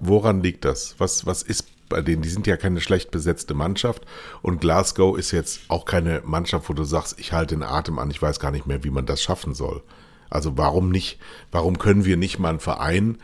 Woran 0.00 0.42
liegt 0.42 0.64
das? 0.64 0.94
Was, 0.98 1.26
was 1.26 1.42
ist 1.42 1.66
bei 1.88 2.02
denen? 2.02 2.22
Die 2.22 2.28
sind 2.28 2.46
ja 2.46 2.56
keine 2.56 2.80
schlecht 2.80 3.10
besetzte 3.10 3.54
Mannschaft 3.54 4.04
und 4.42 4.60
Glasgow 4.60 5.16
ist 5.16 5.30
jetzt 5.30 5.60
auch 5.68 5.84
keine 5.84 6.22
Mannschaft, 6.24 6.68
wo 6.68 6.72
du 6.74 6.84
sagst, 6.84 7.18
ich 7.18 7.32
halte 7.32 7.54
den 7.54 7.62
Atem 7.62 7.98
an, 7.98 8.10
ich 8.10 8.20
weiß 8.20 8.40
gar 8.40 8.50
nicht 8.50 8.66
mehr, 8.66 8.84
wie 8.84 8.90
man 8.90 9.06
das 9.06 9.22
schaffen 9.22 9.54
soll. 9.54 9.82
Also 10.30 10.58
warum 10.58 10.90
nicht, 10.90 11.18
warum 11.50 11.78
können 11.78 12.04
wir 12.04 12.16
nicht 12.16 12.38
mal 12.38 12.50
einen 12.50 12.60
Verein 12.60 13.18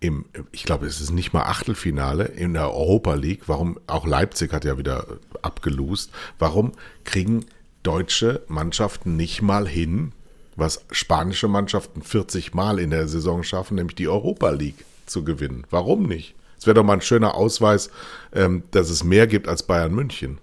im, 0.00 0.26
ich 0.52 0.64
glaube, 0.64 0.86
es 0.86 1.00
ist 1.00 1.10
nicht 1.10 1.32
mal 1.32 1.44
Achtelfinale 1.44 2.24
in 2.24 2.52
der 2.52 2.74
Europa 2.74 3.14
League, 3.14 3.42
warum, 3.46 3.78
auch 3.86 4.06
Leipzig 4.06 4.52
hat 4.52 4.64
ja 4.64 4.76
wieder 4.76 5.06
abgelost, 5.42 6.10
warum 6.38 6.72
kriegen 7.04 7.46
deutsche 7.82 8.42
Mannschaften 8.48 9.16
nicht 9.16 9.40
mal 9.40 9.66
hin, 9.66 10.12
was 10.56 10.84
spanische 10.90 11.48
Mannschaften 11.48 12.02
40 12.02 12.54
Mal 12.54 12.78
in 12.78 12.90
der 12.90 13.08
Saison 13.08 13.42
schaffen, 13.42 13.76
nämlich 13.76 13.96
die 13.96 14.08
Europa 14.08 14.50
League 14.50 14.84
zu 15.06 15.24
gewinnen. 15.24 15.66
Warum 15.70 16.04
nicht? 16.04 16.34
Es 16.58 16.66
wäre 16.66 16.74
doch 16.74 16.84
mal 16.84 16.94
ein 16.94 17.00
schöner 17.00 17.34
Ausweis, 17.34 17.90
ähm, 18.32 18.62
dass 18.70 18.90
es 18.90 19.04
mehr 19.04 19.26
gibt 19.26 19.48
als 19.48 19.62
Bayern 19.64 19.94
München. 19.94 20.38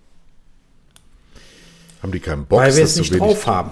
Haben 2.02 2.12
die 2.12 2.20
keinen 2.20 2.46
Bock? 2.46 2.60
Weil 2.60 2.76
wir 2.76 2.84
es 2.84 2.98
nicht 2.98 3.18
drauf 3.18 3.48
haben. 3.48 3.72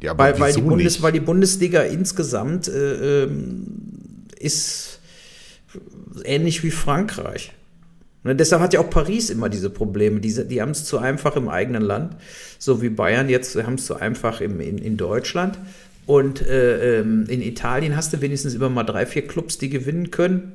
Ja, 0.00 0.10
aber 0.10 0.24
weil, 0.24 0.40
weil, 0.40 0.52
die 0.52 0.60
Bundes, 0.60 1.02
weil 1.02 1.12
die 1.12 1.20
Bundesliga 1.20 1.82
insgesamt 1.82 2.68
äh, 2.68 3.24
ähm, 3.24 3.66
ist 4.38 5.00
ähnlich 6.24 6.62
wie 6.62 6.70
Frankreich. 6.70 7.52
Und 8.24 8.40
deshalb 8.40 8.62
hat 8.62 8.72
ja 8.72 8.80
auch 8.80 8.90
Paris 8.90 9.30
immer 9.30 9.48
diese 9.48 9.70
Probleme. 9.70 10.20
Die, 10.20 10.48
die 10.48 10.62
haben 10.62 10.70
es 10.70 10.84
zu 10.84 10.98
einfach 10.98 11.36
im 11.36 11.48
eigenen 11.48 11.82
Land, 11.82 12.16
so 12.58 12.80
wie 12.80 12.88
Bayern 12.88 13.28
jetzt 13.28 13.54
haben 13.62 13.74
es 13.74 13.86
zu 13.86 13.96
einfach 13.96 14.40
im, 14.40 14.60
in, 14.60 14.78
in 14.78 14.96
Deutschland. 14.96 15.58
Und 16.06 16.46
äh, 16.46 17.00
ähm, 17.00 17.26
in 17.28 17.42
Italien 17.42 17.96
hast 17.96 18.12
du 18.12 18.20
wenigstens 18.20 18.54
immer 18.54 18.68
mal 18.68 18.84
drei, 18.84 19.06
vier 19.06 19.26
Clubs, 19.26 19.58
die 19.58 19.68
gewinnen 19.68 20.10
können. 20.10 20.52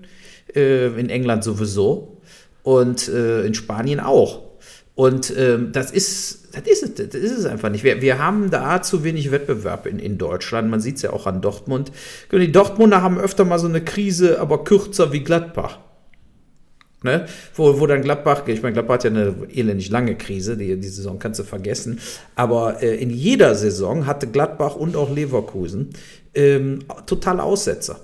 Äh, 0.56 0.88
in 1.00 1.10
England 1.10 1.44
sowieso. 1.44 2.22
Und 2.64 3.08
äh, 3.08 3.46
in 3.46 3.54
Spanien 3.54 4.00
auch. 4.00 4.50
Und 4.96 5.34
ähm, 5.38 5.72
das 5.72 5.92
ist, 5.92 6.50
das 6.54 6.64
ist 6.68 7.00
es, 7.00 7.10
das 7.10 7.22
ist 7.22 7.38
es 7.38 7.46
einfach 7.46 7.70
nicht. 7.70 7.86
Wir, 7.86 8.02
wir 8.02 8.20
haben 8.20 8.50
da 8.52 8.82
zu 8.82 9.04
wenig 9.04 9.32
Wettbewerb 9.32 9.86
in, 9.86 9.98
in 9.98 10.18
Deutschland. 10.18 10.70
Man 10.70 10.82
sieht 10.82 10.98
es 10.98 11.04
ja 11.04 11.14
auch 11.14 11.26
an 11.26 11.42
Dortmund. 11.42 11.92
Die 12.32 12.52
Dortmunder 12.52 13.02
haben 13.02 13.18
öfter 13.18 13.46
mal 13.46 13.60
so 13.60 13.68
eine 13.68 13.82
Krise, 13.82 14.42
aber 14.42 14.66
kürzer 14.66 15.14
wie 15.14 15.22
Gladbach. 15.24 15.80
Ne? 17.02 17.28
Wo, 17.56 17.80
wo 17.80 17.88
dann 17.88 18.02
Gladbach, 18.02 18.46
ich 18.48 18.62
meine, 18.62 18.74
Gladbach 18.74 18.96
hat 18.96 19.06
ja 19.06 19.10
eine 19.10 19.34
elendig 19.54 19.90
lange 19.90 20.16
Krise, 20.16 20.58
die, 20.58 20.78
die 20.78 20.88
Saison 20.88 21.18
kannst 21.18 21.40
du 21.40 21.46
vergessen, 21.46 22.00
aber 22.36 22.84
äh, 22.84 22.96
in 22.98 23.10
jeder 23.10 23.56
Saison 23.56 24.06
hatte 24.06 24.28
Gladbach 24.28 24.76
und 24.76 24.98
auch 24.98 25.10
Leverkusen 25.10 25.92
ähm, 26.34 26.80
total 27.06 27.40
Aussetzer. 27.40 28.02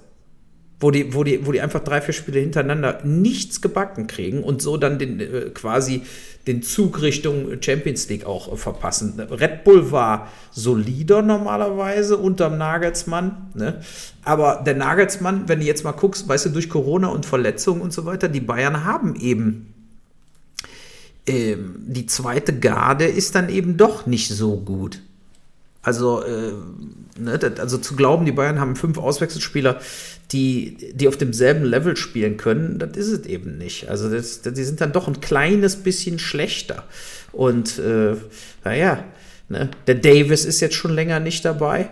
Wo 0.79 0.91
die, 0.91 1.13
wo, 1.13 1.23
die, 1.23 1.45
wo 1.45 1.51
die 1.51 1.61
einfach 1.61 1.83
drei, 1.83 2.01
vier 2.01 2.13
Spiele 2.13 2.39
hintereinander 2.39 2.99
nichts 3.03 3.61
gebacken 3.61 4.07
kriegen 4.07 4.43
und 4.43 4.61
so 4.61 4.77
dann 4.77 4.99
den, 4.99 5.19
äh, 5.19 5.49
quasi 5.53 6.03
den 6.47 6.61
Zug 6.61 7.01
Richtung 7.01 7.61
Champions 7.61 8.07
League 8.09 8.25
auch 8.25 8.51
äh, 8.51 8.55
verpassen. 8.55 9.19
Red 9.19 9.63
Bull 9.63 9.91
war 9.91 10.31
solider 10.51 11.21
normalerweise 11.21 12.17
unterm 12.17 12.57
Nagelsmann, 12.57 13.51
ne? 13.53 13.81
aber 14.23 14.63
der 14.65 14.75
Nagelsmann, 14.75 15.47
wenn 15.47 15.59
du 15.59 15.65
jetzt 15.65 15.83
mal 15.83 15.91
guckst, 15.91 16.27
weißt 16.27 16.47
du, 16.47 16.49
durch 16.49 16.69
Corona 16.69 17.07
und 17.07 17.25
Verletzungen 17.25 17.81
und 17.81 17.93
so 17.93 18.05
weiter, 18.05 18.27
die 18.27 18.41
Bayern 18.41 18.85
haben 18.85 19.15
eben 19.15 19.73
ähm, 21.27 21.75
die 21.79 22.05
zweite 22.05 22.57
Garde 22.57 23.05
ist 23.05 23.35
dann 23.35 23.49
eben 23.49 23.77
doch 23.77 24.05
nicht 24.05 24.29
so 24.29 24.57
gut. 24.57 25.01
Also, 25.85 26.23
äh, 26.23 26.51
ne, 27.19 27.39
also 27.59 27.77
zu 27.77 27.95
glauben, 27.95 28.25
die 28.25 28.31
Bayern 28.31 28.59
haben 28.59 28.75
fünf 28.75 28.97
Auswechselspieler, 28.97 29.79
die, 30.31 30.77
die 30.93 31.07
auf 31.07 31.15
demselben 31.15 31.63
Level 31.63 31.95
spielen 31.95 32.37
können, 32.37 32.79
das 32.79 32.97
ist 32.97 33.11
es 33.11 33.25
eben 33.27 33.59
nicht. 33.59 33.87
Also 33.87 34.09
das, 34.09 34.41
das, 34.41 34.53
die 34.53 34.63
sind 34.63 34.81
dann 34.81 34.93
doch 34.93 35.07
ein 35.07 35.21
kleines 35.21 35.75
bisschen 35.75 36.17
schlechter. 36.17 36.85
Und 37.31 37.77
äh, 37.77 38.15
naja, 38.63 39.03
ne, 39.47 39.69
der 39.85 39.95
Davis 39.95 40.43
ist 40.43 40.59
jetzt 40.59 40.73
schon 40.73 40.95
länger 40.95 41.19
nicht 41.19 41.45
dabei. 41.45 41.91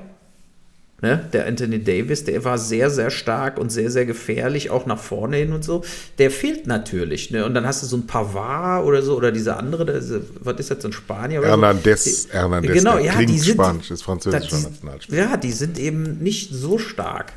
Ne, 1.03 1.19
der 1.33 1.47
Anthony 1.47 1.83
Davis, 1.83 2.23
der 2.23 2.45
war 2.45 2.57
sehr, 2.57 2.89
sehr 2.89 3.11
stark 3.11 3.57
und 3.57 3.73
sehr, 3.73 3.91
sehr 3.91 4.05
gefährlich, 4.05 4.69
auch 4.69 4.85
nach 4.85 4.99
vorne 4.99 5.35
hin 5.35 5.51
und 5.51 5.61
so. 5.61 5.83
Der 6.17 6.31
fehlt 6.31 6.65
natürlich. 6.65 7.29
Ne? 7.29 7.43
Und 7.43 7.55
dann 7.55 7.67
hast 7.67 7.83
du 7.83 7.87
so 7.87 7.97
ein 7.97 8.07
Pavard 8.07 8.85
oder 8.85 9.01
so, 9.01 9.17
oder 9.17 9.33
diese 9.33 9.57
andere, 9.57 9.85
diese, 9.85 10.21
was 10.39 10.57
ist 10.61 10.71
das, 10.71 10.81
so 10.81 10.87
ein 10.87 10.93
Spanier? 10.93 11.41
Oder 11.41 11.49
Hernandez, 11.49 12.23
so. 12.23 12.29
Hernandez, 12.29 12.71
genau, 12.71 12.99
ja, 12.99 13.21
die 13.21 13.37
sind, 13.37 13.55
Spanisch, 13.55 13.91
ist 13.91 14.01
französischer 14.01 14.59
Nationalspieler. 14.61 15.17
Ja, 15.17 15.35
die 15.35 15.51
sind 15.51 15.77
eben 15.77 16.19
nicht 16.19 16.53
so 16.53 16.79
stark. 16.79 17.33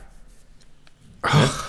Ach. 1.23 1.65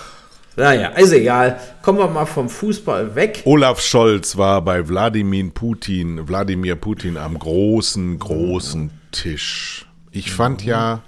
Naja, 0.54 0.90
ist 0.90 1.10
egal. 1.10 1.58
Kommen 1.82 1.98
wir 1.98 2.06
mal 2.06 2.26
vom 2.26 2.48
Fußball 2.48 3.16
weg. 3.16 3.42
Olaf 3.44 3.80
Scholz 3.80 4.36
war 4.36 4.62
bei 4.62 4.88
Wladimir 4.88 5.50
Putin, 5.50 6.28
Wladimir 6.28 6.76
Putin 6.76 7.16
am 7.16 7.36
großen, 7.36 8.20
großen 8.20 8.90
Tisch. 9.10 9.84
Ich 10.12 10.30
fand 10.30 10.64
ja, 10.64 11.02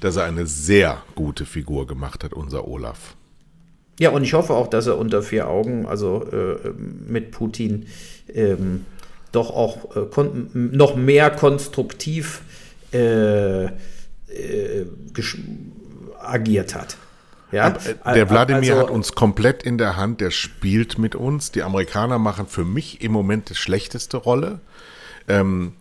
dass 0.00 0.16
er 0.16 0.24
eine 0.24 0.46
sehr 0.46 1.02
gute 1.14 1.44
Figur 1.46 1.86
gemacht 1.86 2.24
hat, 2.24 2.34
unser 2.34 2.66
Olaf. 2.68 3.16
Ja, 3.98 4.10
und 4.10 4.22
ich 4.22 4.34
hoffe 4.34 4.54
auch, 4.54 4.68
dass 4.68 4.86
er 4.86 4.98
unter 4.98 5.22
vier 5.22 5.48
Augen, 5.48 5.86
also 5.86 6.24
äh, 6.30 6.70
mit 6.78 7.32
Putin, 7.32 7.86
ähm, 8.32 8.84
doch 9.32 9.50
auch 9.50 9.96
äh, 9.96 10.24
noch 10.54 10.96
mehr 10.96 11.30
konstruktiv 11.30 12.42
äh, 12.92 13.64
äh 13.64 13.70
agiert 16.20 16.74
hat. 16.74 16.96
Ja, 17.50 17.68
äh, 18.04 18.14
der 18.14 18.28
Wladimir 18.30 18.74
also, 18.74 18.86
hat 18.86 18.90
uns 18.90 19.14
komplett 19.14 19.62
in 19.62 19.78
der 19.78 19.96
Hand, 19.96 20.20
der 20.20 20.30
spielt 20.30 20.98
mit 20.98 21.14
uns. 21.14 21.50
Die 21.50 21.62
Amerikaner 21.62 22.18
machen 22.18 22.46
für 22.46 22.64
mich 22.64 23.00
im 23.00 23.12
Moment 23.12 23.50
die 23.50 23.54
schlechteste 23.54 24.18
Rolle. 24.18 24.60
Ähm, 25.28 25.72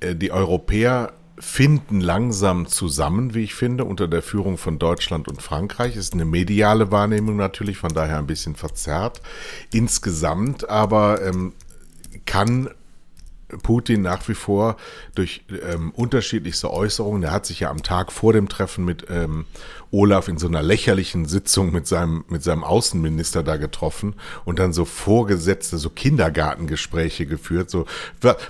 äh, 0.00 0.14
die 0.14 0.30
Europäer 0.30 1.12
finden 1.38 2.00
langsam 2.00 2.66
zusammen, 2.66 3.34
wie 3.34 3.44
ich 3.44 3.54
finde, 3.54 3.84
unter 3.84 4.08
der 4.08 4.22
Führung 4.22 4.56
von 4.56 4.78
Deutschland 4.78 5.28
und 5.28 5.42
Frankreich. 5.42 5.96
Ist 5.96 6.14
eine 6.14 6.24
mediale 6.24 6.90
Wahrnehmung 6.90 7.36
natürlich, 7.36 7.76
von 7.76 7.92
daher 7.92 8.18
ein 8.18 8.26
bisschen 8.26 8.56
verzerrt. 8.56 9.20
Insgesamt 9.72 10.68
aber 10.68 11.22
ähm, 11.22 11.52
kann 12.24 12.70
Putin 13.62 14.02
nach 14.02 14.26
wie 14.28 14.34
vor 14.34 14.76
durch 15.14 15.44
ähm, 15.70 15.92
unterschiedlichste 15.92 16.72
Äußerungen, 16.72 17.22
er 17.22 17.32
hat 17.32 17.46
sich 17.46 17.60
ja 17.60 17.70
am 17.70 17.82
Tag 17.82 18.10
vor 18.10 18.32
dem 18.32 18.48
Treffen 18.48 18.84
mit 18.84 19.06
ähm, 19.08 19.46
Olaf 19.92 20.28
in 20.28 20.36
so 20.36 20.48
einer 20.48 20.62
lächerlichen 20.62 21.26
Sitzung 21.26 21.72
mit 21.72 21.86
seinem, 21.86 22.24
mit 22.28 22.42
seinem 22.42 22.64
Außenminister 22.64 23.42
da 23.42 23.56
getroffen 23.56 24.14
und 24.44 24.58
dann 24.58 24.72
so 24.72 24.84
vorgesetzte, 24.84 25.78
so 25.78 25.90
Kindergartengespräche 25.90 27.26
geführt. 27.26 27.70
So, 27.70 27.86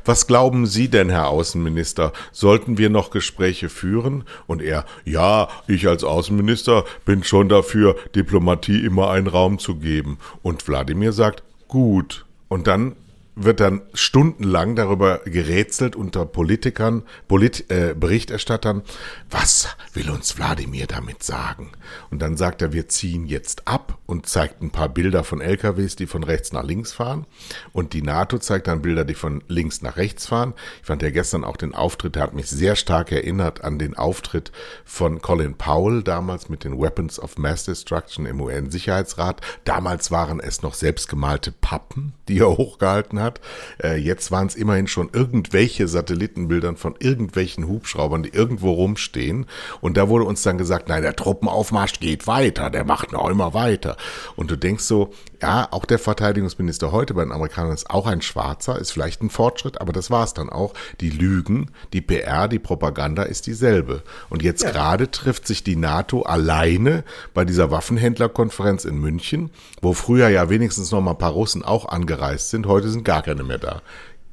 was 0.05 0.27
glauben 0.27 0.67
Sie 0.67 0.89
denn, 0.89 1.11
Herr 1.11 1.29
Außenminister? 1.29 2.13
Sollten 2.33 2.79
wir 2.79 2.91
noch 2.91 3.11
Gespräche 3.11 3.69
führen? 3.69 4.25
Und 4.47 4.63
er, 4.63 4.87
ja, 5.05 5.49
ich 5.67 5.87
als 5.89 6.05
Außenminister 6.05 6.85
bin 7.05 7.23
schon 7.23 7.49
dafür, 7.49 7.97
Diplomatie 8.15 8.85
immer 8.85 9.11
einen 9.11 9.27
Raum 9.27 9.59
zu 9.59 9.77
geben. 9.77 10.19
Und 10.43 10.67
Wladimir 10.67 11.13
sagt, 11.13 11.43
gut. 11.69 12.25
Und 12.49 12.67
dann 12.67 12.97
wird 13.37 13.61
dann 13.61 13.83
stundenlang 13.93 14.77
darüber 14.77 15.21
gerätselt 15.27 15.95
unter 15.95 16.25
Politikern, 16.25 17.03
Polit, 17.29 17.71
äh, 17.71 17.95
Berichterstattern, 17.95 18.83
was 19.31 19.69
will 19.93 20.11
uns 20.11 20.39
Wladimir 20.39 20.87
damit 20.87 21.23
sagen? 21.23 21.73
Und 22.11 22.23
dann 22.23 22.39
sagt 22.39 22.63
er, 22.63 22.73
wir 22.73 22.89
ziehen 22.89 23.27
jetzt 23.27 23.69
ab 23.69 23.99
und 24.07 24.27
zeigt 24.27 24.63
ein 24.63 24.71
paar 24.71 24.89
Bilder 24.89 25.23
von 25.23 25.43
LKWs, 25.43 25.97
die 25.97 26.07
von 26.07 26.25
rechts 26.25 26.53
nach 26.53 26.65
links 26.65 26.93
fahren. 26.93 27.27
Und 27.73 27.93
die 27.93 28.01
NATO 28.01 28.39
zeigt 28.39 28.69
dann 28.69 28.81
Bilder, 28.81 29.05
die 29.05 29.15
von 29.15 29.45
links 29.49 29.83
nach 29.83 29.99
rechts 29.99 30.27
fahren. 30.27 30.55
Ich 30.81 30.87
fand 30.87 31.03
ja 31.03 31.11
gestern 31.11 31.45
auch 31.45 31.59
den 31.59 31.75
Auftritt, 31.75 32.17
der 32.17 32.23
hat 32.23 32.35
mich 32.35 32.49
sehr 32.49 32.75
stark 32.75 33.13
erinnert 33.13 33.63
an 33.63 33.79
den 33.79 33.99
Auftritt 33.99 34.51
von 34.87 35.21
Colin 35.21 35.55
Powell 35.55 36.03
damals 36.03 36.49
mit 36.49 36.65
den 36.65 36.81
Weapons 36.81 37.21
of 37.21 37.37
Mass 37.37 37.65
Destruction 37.65 38.25
im 38.25 38.41
UN-Sicherheitsrat. 38.41 39.43
Damals 39.65 40.11
waren 40.11 40.41
es 40.41 40.63
noch 40.63 40.73
selbstgemalte 40.73 41.53
Pappen, 41.53 42.15
die 42.29 42.39
er 42.39 42.57
hochgehalten 42.57 43.21
hat 43.21 43.26
hat. 43.27 43.41
Äh, 43.83 43.97
jetzt 43.97 44.31
waren 44.31 44.47
es 44.47 44.55
immerhin 44.55 44.87
schon 44.87 45.11
irgendwelche 45.13 45.89
Satellitenbildern 45.89 46.77
von 46.77 46.95
irgendwelchen 46.99 47.69
Hubschraubern, 47.69 48.23
die 48.23 48.31
irgendwo 48.31 48.73
rumstehen. 48.73 49.47
Und 49.81 49.97
da 49.97 50.09
wurde 50.09 50.25
uns 50.25 50.43
dann 50.43 50.57
gesagt, 50.57 50.89
nein, 50.89 51.03
der 51.03 51.17
Truppenaufmarsch 51.17 52.01
geht 52.01 52.27
weiter, 52.27 52.71
der 52.71 52.85
macht 52.85 53.13
noch 53.13 53.29
immer 53.29 53.53
weiter. 53.53 53.97
Und 54.37 54.51
du 54.51 54.57
denkst 54.57 54.85
so, 54.85 55.13
ja, 55.43 55.69
auch 55.71 55.85
der 55.85 55.99
Verteidigungsminister 55.99 56.93
heute 56.93 57.15
bei 57.15 57.23
den 57.23 57.33
Amerikanern 57.33 57.75
ist 57.75 57.91
auch 57.91 58.07
ein 58.07 58.23
Schwarzer, 58.23 58.79
ist 58.79 58.93
vielleicht 58.93 59.23
ein 59.23 59.31
Fortschritt, 59.31 59.81
aber 59.81 59.93
das 59.93 60.11
war 60.11 60.25
es 60.25 60.35
dann 60.35 60.49
auch. 60.49 60.73
Die 61.01 61.11
Lügen, 61.11 61.71
die 61.93 62.01
PR, 62.01 62.49
die 62.49 62.59
Propaganda 62.59 63.23
ist 63.23 63.47
dieselbe. 63.47 64.03
Und 64.31 64.43
jetzt 64.43 64.63
ja. 64.63 64.71
gerade 64.71 65.11
trifft 65.11 65.47
sich 65.47 65.63
die 65.63 65.77
NATO 65.77 66.23
alleine 66.23 67.05
bei 67.35 67.45
dieser 67.45 67.71
Waffenhändlerkonferenz 67.71 68.85
in 68.85 68.99
München, 68.99 69.51
wo 69.83 69.93
früher 69.93 70.29
ja 70.29 70.49
wenigstens 70.49 70.91
noch 70.91 71.01
mal 71.01 71.13
ein 71.13 71.19
paar 71.19 71.33
Russen 71.33 71.63
auch 71.65 71.87
angereist 71.87 72.51
sind. 72.51 72.67
Heute 72.67 72.89
sind 72.89 73.05
gar 73.05 73.16
keine 73.23 73.43
mehr 73.43 73.59
da. 73.59 73.83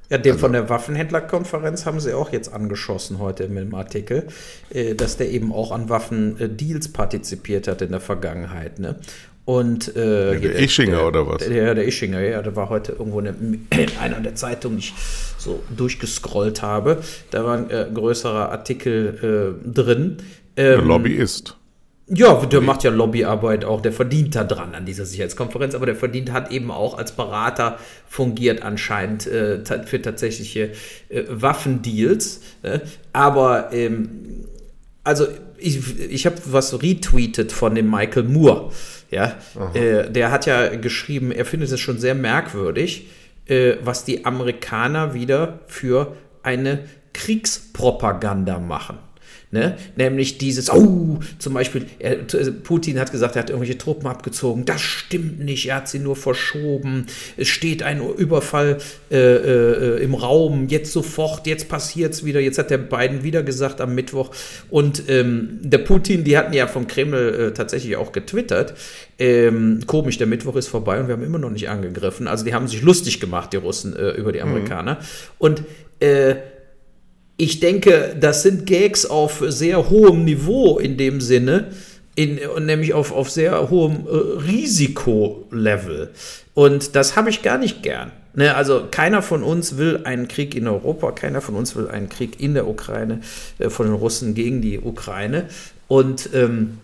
Ja, 0.09 0.17
den 0.17 0.33
also, 0.33 0.41
von 0.41 0.53
der 0.53 0.69
Waffenhändlerkonferenz 0.69 1.85
haben 1.85 1.99
sie 1.99 2.13
auch 2.13 2.31
jetzt 2.31 2.53
angeschossen 2.53 3.19
heute 3.19 3.47
mit 3.47 3.63
dem 3.63 3.73
Artikel, 3.73 4.27
äh, 4.69 4.95
dass 4.95 5.17
der 5.17 5.31
eben 5.31 5.51
auch 5.51 5.71
an 5.71 5.89
Waffendeals 5.89 6.89
partizipiert 6.89 7.67
hat 7.67 7.81
in 7.81 7.91
der 7.91 8.01
Vergangenheit. 8.01 8.79
Ne? 8.79 8.95
Und 9.45 9.95
äh, 9.95 10.39
der 10.39 10.59
Ischinger 10.59 10.97
der, 10.97 11.07
oder 11.07 11.27
was? 11.27 11.45
Der, 11.47 11.75
der 11.75 11.85
Ischinger, 11.85 12.21
ja, 12.21 12.41
der 12.41 12.55
war 12.55 12.69
heute 12.69 12.93
irgendwo 12.93 13.19
in, 13.19 13.67
einer 13.99 14.19
der 14.21 14.35
Zeitungen, 14.35 14.77
die 14.77 14.85
ich 14.85 14.93
so 15.37 15.63
durchgescrollt 15.75 16.61
habe. 16.61 17.01
Da 17.31 17.43
war 17.43 17.57
ein 17.57 17.69
äh, 17.69 17.87
größerer 17.93 18.51
Artikel 18.51 19.57
äh, 19.65 19.69
drin. 19.69 20.17
Ähm, 20.55 20.77
der 20.77 20.81
Lobbyist. 20.81 21.57
Ja, 22.07 22.33
der 22.45 22.59
macht 22.59 22.83
ja 22.83 22.91
Lobbyarbeit 22.91 23.63
auch, 23.63 23.79
der 23.79 23.93
verdient 23.93 24.35
da 24.35 24.43
dran 24.43 24.75
an 24.75 24.85
dieser 24.85 25.05
Sicherheitskonferenz, 25.05 25.73
aber 25.73 25.85
der 25.85 25.95
verdient 25.95 26.33
hat 26.33 26.51
eben 26.51 26.69
auch 26.69 26.97
als 26.97 27.13
Berater 27.13 27.77
fungiert 28.07 28.61
anscheinend 28.61 29.25
äh, 29.25 29.63
für 29.85 30.01
tatsächliche 30.01 30.71
äh, 31.07 31.23
Waffendeals. 31.29 32.41
Äh, 32.61 32.79
aber 33.13 33.71
ähm, 33.71 34.45
also 35.05 35.27
ich, 35.57 35.99
ich 35.99 36.25
habe 36.25 36.35
was 36.45 36.81
retweetet 36.81 37.53
von 37.53 37.73
dem 37.73 37.89
Michael 37.89 38.23
Moore. 38.23 38.71
Ja, 39.09 39.37
äh, 39.73 40.09
der 40.09 40.31
hat 40.31 40.45
ja 40.45 40.75
geschrieben, 40.75 41.31
er 41.31 41.45
findet 41.45 41.71
es 41.71 41.79
schon 41.79 41.99
sehr 41.99 42.15
merkwürdig, 42.15 43.07
äh, 43.45 43.75
was 43.81 44.03
die 44.03 44.25
Amerikaner 44.25 45.13
wieder 45.13 45.59
für 45.67 46.17
eine 46.41 46.83
Kriegspropaganda 47.13 48.59
machen. 48.59 48.97
Ne? 49.53 49.77
Nämlich 49.95 50.39
dieses, 50.39 50.71
oh, 50.71 51.19
zum 51.37 51.53
Beispiel, 51.53 51.85
er, 51.99 52.15
Putin 52.63 52.99
hat 52.99 53.11
gesagt, 53.11 53.35
er 53.35 53.43
hat 53.43 53.51
irgendwelche 53.51 53.77
Truppen 53.77 54.07
abgezogen. 54.07 54.65
Das 54.65 54.81
stimmt 54.81 55.41
nicht, 55.41 55.67
er 55.67 55.75
hat 55.75 55.87
sie 55.87 55.99
nur 55.99 56.15
verschoben. 56.15 57.05
Es 57.37 57.49
steht 57.49 57.83
ein 57.83 58.01
Überfall 58.01 58.79
äh, 59.11 59.17
äh, 59.17 60.03
im 60.03 60.15
Raum, 60.15 60.69
jetzt 60.69 60.91
sofort, 60.91 61.45
jetzt 61.45 61.69
passiert 61.69 62.13
es 62.13 62.25
wieder. 62.25 62.39
Jetzt 62.39 62.57
hat 62.57 62.71
der 62.71 62.79
Biden 62.79 63.21
wieder 63.21 63.43
gesagt 63.43 63.79
am 63.79 63.93
Mittwoch. 63.93 64.31
Und 64.71 65.03
ähm, 65.07 65.59
der 65.61 65.77
Putin, 65.77 66.23
die 66.23 66.35
hatten 66.35 66.53
ja 66.53 66.65
vom 66.65 66.87
Kreml 66.87 67.49
äh, 67.49 67.53
tatsächlich 67.53 67.95
auch 67.95 68.11
getwittert. 68.11 68.73
Ähm, 69.19 69.81
komisch, 69.85 70.17
der 70.17 70.25
Mittwoch 70.25 70.55
ist 70.55 70.67
vorbei 70.67 70.99
und 70.99 71.09
wir 71.09 71.13
haben 71.13 71.23
immer 71.23 71.37
noch 71.37 71.51
nicht 71.51 71.69
angegriffen. 71.69 72.27
Also 72.27 72.43
die 72.43 72.55
haben 72.55 72.67
sich 72.67 72.81
lustig 72.81 73.19
gemacht, 73.19 73.53
die 73.53 73.57
Russen, 73.57 73.95
äh, 73.95 74.13
über 74.13 74.31
die 74.31 74.39
mhm. 74.39 74.47
Amerikaner. 74.47 74.95
Mhm. 74.95 74.99
Und 75.37 75.63
äh, 75.99 76.37
ich 77.37 77.59
denke, 77.59 78.15
das 78.19 78.43
sind 78.43 78.65
Gags 78.65 79.05
auf 79.05 79.43
sehr 79.47 79.89
hohem 79.89 80.23
Niveau 80.23 80.77
in 80.77 80.97
dem 80.97 81.19
Sinne, 81.19 81.71
in, 82.15 82.39
nämlich 82.59 82.93
auf, 82.93 83.11
auf 83.11 83.29
sehr 83.29 83.69
hohem 83.69 84.05
äh, 84.07 84.11
Risikolevel. 84.47 86.11
Und 86.53 86.95
das 86.95 87.15
habe 87.15 87.29
ich 87.29 87.41
gar 87.41 87.57
nicht 87.57 87.81
gern. 87.81 88.11
Ne, 88.35 88.55
also 88.55 88.87
keiner 88.89 89.21
von 89.21 89.43
uns 89.43 89.77
will 89.77 90.01
einen 90.05 90.27
Krieg 90.27 90.55
in 90.55 90.67
Europa, 90.67 91.11
keiner 91.11 91.39
von 91.39 91.55
uns 91.55 91.75
will 91.75 91.87
einen 91.87 92.09
Krieg 92.09 92.39
in 92.39 92.55
der 92.55 92.67
Ukraine 92.67 93.21
äh, 93.59 93.69
von 93.69 93.85
den 93.85 93.95
Russen 93.95 94.33
gegen 94.33 94.61
die 94.61 94.79
Ukraine. 94.79 95.45
Und 95.87 96.29
ähm, 96.33 96.79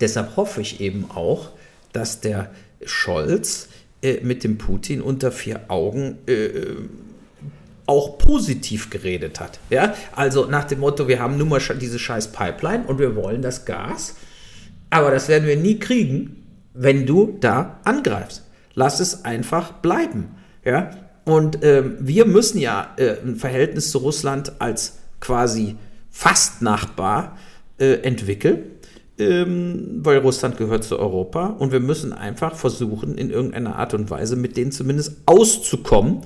deshalb 0.00 0.36
hoffe 0.36 0.60
ich 0.60 0.80
eben 0.80 1.08
auch, 1.08 1.50
dass 1.92 2.20
der 2.20 2.50
Scholz 2.84 3.68
äh, 4.02 4.18
mit 4.22 4.42
dem 4.42 4.58
Putin 4.58 5.00
unter 5.00 5.30
vier 5.30 5.60
Augen 5.68 6.18
äh, 6.26 6.58
auch 7.86 8.18
positiv 8.18 8.90
geredet 8.90 9.40
hat. 9.40 9.58
Ja, 9.70 9.94
also 10.14 10.46
nach 10.46 10.64
dem 10.64 10.80
Motto, 10.80 11.08
wir 11.08 11.20
haben 11.20 11.38
nun 11.38 11.48
mal 11.48 11.60
diese 11.80 11.98
scheiß 11.98 12.32
Pipeline 12.32 12.84
und 12.86 12.98
wir 12.98 13.14
wollen 13.14 13.42
das 13.42 13.64
Gas, 13.64 14.16
aber 14.90 15.10
das 15.10 15.28
werden 15.28 15.46
wir 15.46 15.56
nie 15.56 15.78
kriegen, 15.78 16.44
wenn 16.74 17.06
du 17.06 17.36
da 17.40 17.80
angreifst. 17.84 18.42
Lass 18.74 19.00
es 19.00 19.24
einfach 19.24 19.72
bleiben. 19.72 20.34
Ja, 20.64 20.90
und 21.24 21.58
ähm, 21.62 21.96
wir 22.00 22.24
müssen 22.24 22.58
ja 22.58 22.94
äh, 22.96 23.16
ein 23.24 23.36
Verhältnis 23.36 23.90
zu 23.90 23.98
Russland 23.98 24.52
als 24.60 24.98
quasi 25.20 25.76
fast 26.10 26.62
Nachbar 26.62 27.36
äh, 27.78 27.94
entwickeln, 28.02 28.62
ähm, 29.18 30.00
weil 30.02 30.18
Russland 30.18 30.56
gehört 30.56 30.84
zu 30.84 30.98
Europa 30.98 31.46
und 31.46 31.72
wir 31.72 31.80
müssen 31.80 32.12
einfach 32.12 32.54
versuchen, 32.54 33.18
in 33.18 33.30
irgendeiner 33.30 33.76
Art 33.76 33.92
und 33.94 34.08
Weise 34.08 34.36
mit 34.36 34.56
denen 34.56 34.72
zumindest 34.72 35.16
auszukommen, 35.26 36.20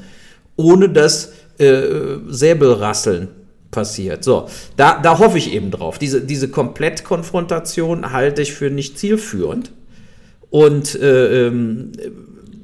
ohne 0.57 0.89
dass 0.89 1.33
äh, 1.61 2.19
Säbelrasseln 2.29 3.29
passiert. 3.71 4.25
So, 4.25 4.49
da, 4.77 5.01
da 5.01 5.19
hoffe 5.19 5.39
ich 5.39 5.53
eben 5.53 5.71
drauf. 5.71 5.99
Diese, 5.99 6.21
diese 6.21 6.49
Komplettkonfrontation 6.49 8.13
halte 8.13 8.43
ich 8.43 8.53
für 8.53 8.71
nicht 8.71 8.99
zielführend. 8.99 9.73
Und 10.51 11.01
äh, 11.01 11.47
ähm, 11.47 11.93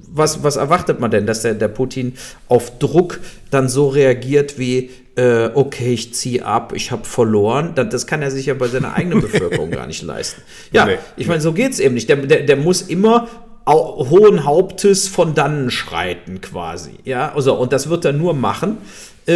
was, 0.09 0.43
was 0.43 0.57
erwartet 0.57 0.99
man 0.99 1.11
denn, 1.11 1.27
dass 1.27 1.43
der, 1.43 1.55
der 1.55 1.69
Putin 1.69 2.15
auf 2.49 2.79
Druck 2.79 3.21
dann 3.51 3.69
so 3.69 3.89
reagiert 3.89 4.59
wie, 4.59 4.91
äh, 5.17 5.51
okay, 5.55 5.93
ich 5.93 6.15
ziehe 6.15 6.45
ab, 6.45 6.73
ich 6.75 6.91
habe 6.91 7.05
verloren. 7.05 7.73
Das, 7.75 7.89
das, 7.91 8.07
kann 8.07 8.23
er 8.23 8.31
sich 8.31 8.47
ja 8.47 8.55
bei 8.55 8.67
seiner 8.69 8.95
eigenen 8.95 9.21
Bevölkerung 9.23 9.71
gar 9.71 9.87
nicht 9.87 10.03
leisten. 10.03 10.43
Ja, 10.73 10.87
nee. 10.87 10.99
ich 11.17 11.29
meine, 11.29 11.41
so 11.41 11.53
geht 11.53 11.73
es 11.73 11.81
eben 11.81 11.95
nicht. 11.95 12.09
Der, 12.09 12.17
der, 12.17 12.43
der 12.43 12.57
muss 12.57 12.83
immer 12.83 13.29
hohen 13.67 14.45
Hauptes 14.45 15.09
von 15.09 15.35
dannen 15.35 15.71
schreiten 15.71 16.41
quasi. 16.41 16.93
Ja, 17.05 17.33
also, 17.35 17.55
und 17.55 17.73
das 17.73 17.89
wird 17.89 18.05
er 18.05 18.13
nur 18.13 18.35
machen, 18.35 18.79
äh, 19.27 19.33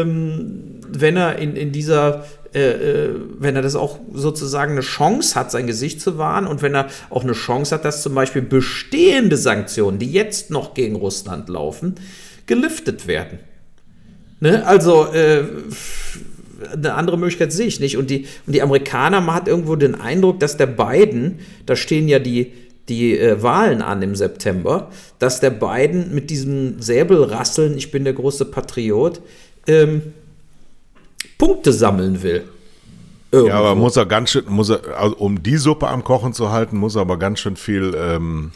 ähm, 0.00 0.80
wenn 0.88 1.16
er 1.16 1.38
in, 1.38 1.56
in 1.56 1.72
dieser 1.72 2.24
äh, 2.54 3.06
äh, 3.06 3.14
wenn 3.40 3.56
er 3.56 3.62
das 3.62 3.74
auch 3.74 3.98
sozusagen 4.12 4.72
eine 4.72 4.82
Chance 4.82 5.34
hat, 5.34 5.50
sein 5.50 5.66
Gesicht 5.66 6.00
zu 6.00 6.18
wahren 6.18 6.46
und 6.46 6.62
wenn 6.62 6.72
er 6.76 6.86
auch 7.10 7.24
eine 7.24 7.32
Chance 7.32 7.74
hat, 7.74 7.84
dass 7.84 8.00
zum 8.00 8.14
Beispiel 8.14 8.42
bestehende 8.42 9.36
Sanktionen, 9.36 9.98
die 9.98 10.12
jetzt 10.12 10.52
noch 10.52 10.72
gegen 10.72 10.94
Russland 10.94 11.48
laufen, 11.48 11.96
geliftet 12.46 13.08
werden. 13.08 13.40
Ne? 14.38 14.64
Also 14.64 15.12
äh, 15.12 15.42
eine 16.72 16.94
andere 16.94 17.18
Möglichkeit 17.18 17.52
sehe 17.52 17.66
ich 17.66 17.80
nicht. 17.80 17.96
Und 17.96 18.08
die, 18.08 18.26
und 18.46 18.54
die 18.54 18.62
Amerikaner, 18.62 19.20
man 19.20 19.34
hat 19.34 19.48
irgendwo 19.48 19.74
den 19.74 19.96
Eindruck, 19.96 20.38
dass 20.38 20.56
der 20.56 20.66
Biden, 20.66 21.40
da 21.66 21.74
stehen 21.74 22.06
ja 22.06 22.20
die, 22.20 22.52
die 22.88 23.18
äh, 23.18 23.42
Wahlen 23.42 23.82
an 23.82 24.02
im 24.02 24.14
September, 24.14 24.90
dass 25.18 25.40
der 25.40 25.50
Biden 25.50 26.14
mit 26.14 26.30
diesem 26.30 26.80
Säbelrasseln, 26.80 27.76
ich 27.76 27.90
bin 27.90 28.04
der 28.04 28.12
große 28.12 28.46
Patriot, 28.46 29.20
ähm, 29.66 30.14
Punkte 31.38 31.72
sammeln 31.72 32.22
will. 32.22 32.44
Irgendwo. 33.32 33.48
Ja, 33.48 33.58
aber 33.58 33.74
muss 33.74 33.96
er 33.96 34.06
ganz 34.06 34.30
schön, 34.30 34.44
muss 34.48 34.70
er, 34.70 34.96
also 34.96 35.16
um 35.16 35.42
die 35.42 35.56
Suppe 35.56 35.88
am 35.88 36.04
Kochen 36.04 36.32
zu 36.32 36.52
halten, 36.52 36.76
muss 36.76 36.94
er 36.94 37.00
aber 37.00 37.18
ganz 37.18 37.40
schön 37.40 37.56
viel 37.56 37.94
ähm, 37.96 38.52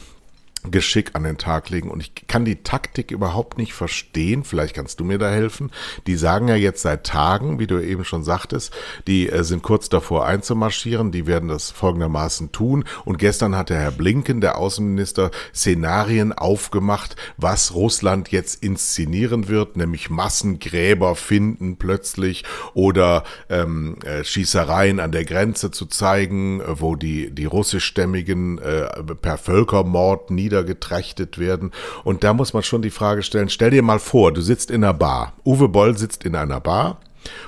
Geschick 0.71 1.11
an 1.15 1.25
den 1.25 1.39
Tag 1.39 1.71
legen. 1.71 1.91
Und 1.91 2.01
ich 2.01 2.27
kann 2.27 2.45
die 2.45 2.63
Taktik 2.63 3.11
überhaupt 3.11 3.59
nicht 3.59 3.73
verstehen. 3.73 4.45
Vielleicht 4.45 4.75
kannst 4.75 5.01
du 5.01 5.05
mir 5.05 5.19
da 5.19 5.31
helfen. 5.31 5.71
Die 6.07 6.17
sagen 6.17 6.49
ja 6.49 6.57
jetzt 6.57 6.83
seit 6.83 7.05
Tagen, 7.05 7.59
wie 7.59 7.67
du 7.67 7.79
eben 7.79 8.05
schon 8.05 8.25
sagtest, 8.25 8.73
die 9.07 9.29
äh, 9.29 9.45
sind 9.45 9.63
kurz 9.63 9.89
davor 9.89 10.27
einzumarschieren. 10.27 11.13
Die 11.13 11.27
werden 11.27 11.49
das 11.49 11.71
folgendermaßen 11.71 12.53
tun. 12.53 12.85
Und 13.05 13.19
gestern 13.19 13.57
hat 13.57 13.71
der 13.71 13.81
Herr 13.81 13.91
Blinken, 13.91 14.41
der 14.41 14.59
Außenminister, 14.59 15.31
Szenarien 15.55 16.33
aufgemacht, 16.33 17.17
was 17.37 17.75
Russland 17.75 18.31
jetzt 18.31 18.63
inszenieren 18.63 19.49
wird, 19.49 19.77
nämlich 19.77 20.11
Massengräber 20.11 21.15
finden 21.17 21.77
plötzlich 21.77 22.45
oder 22.75 23.25
ähm, 23.49 23.97
äh, 24.05 24.25
Schießereien 24.25 25.01
an 25.01 25.13
der 25.13 25.25
Grenze 25.25 25.71
zu 25.71 25.87
zeigen, 25.87 26.61
äh, 26.61 26.81
wo 26.81 26.97
die, 26.97 27.31
die 27.31 27.45
russischstämmigen 27.45 28.59
äh, 28.59 28.87
per 29.21 29.39
Völkermord 29.39 30.31
nieder 30.31 30.58
niedergetrachtet 30.59 31.39
werden. 31.39 31.73
Und 32.05 32.25
da 32.25 32.35
muss 32.35 32.53
man 32.53 32.63
schon 32.63 32.83
die 32.83 32.91
Frage 32.91 33.23
stellen, 33.23 33.49
stell 33.49 33.71
dir 33.71 33.83
mal 33.83 33.99
vor, 33.99 34.33
du 34.33 34.41
sitzt 34.41 34.71
in 34.71 34.85
einer 34.85 34.95
Bar. 34.95 35.33
Uwe 35.45 35.69
Boll 35.69 35.97
sitzt 35.97 36.25
in 36.25 36.37
einer 36.37 36.61
Bar 36.61 37.01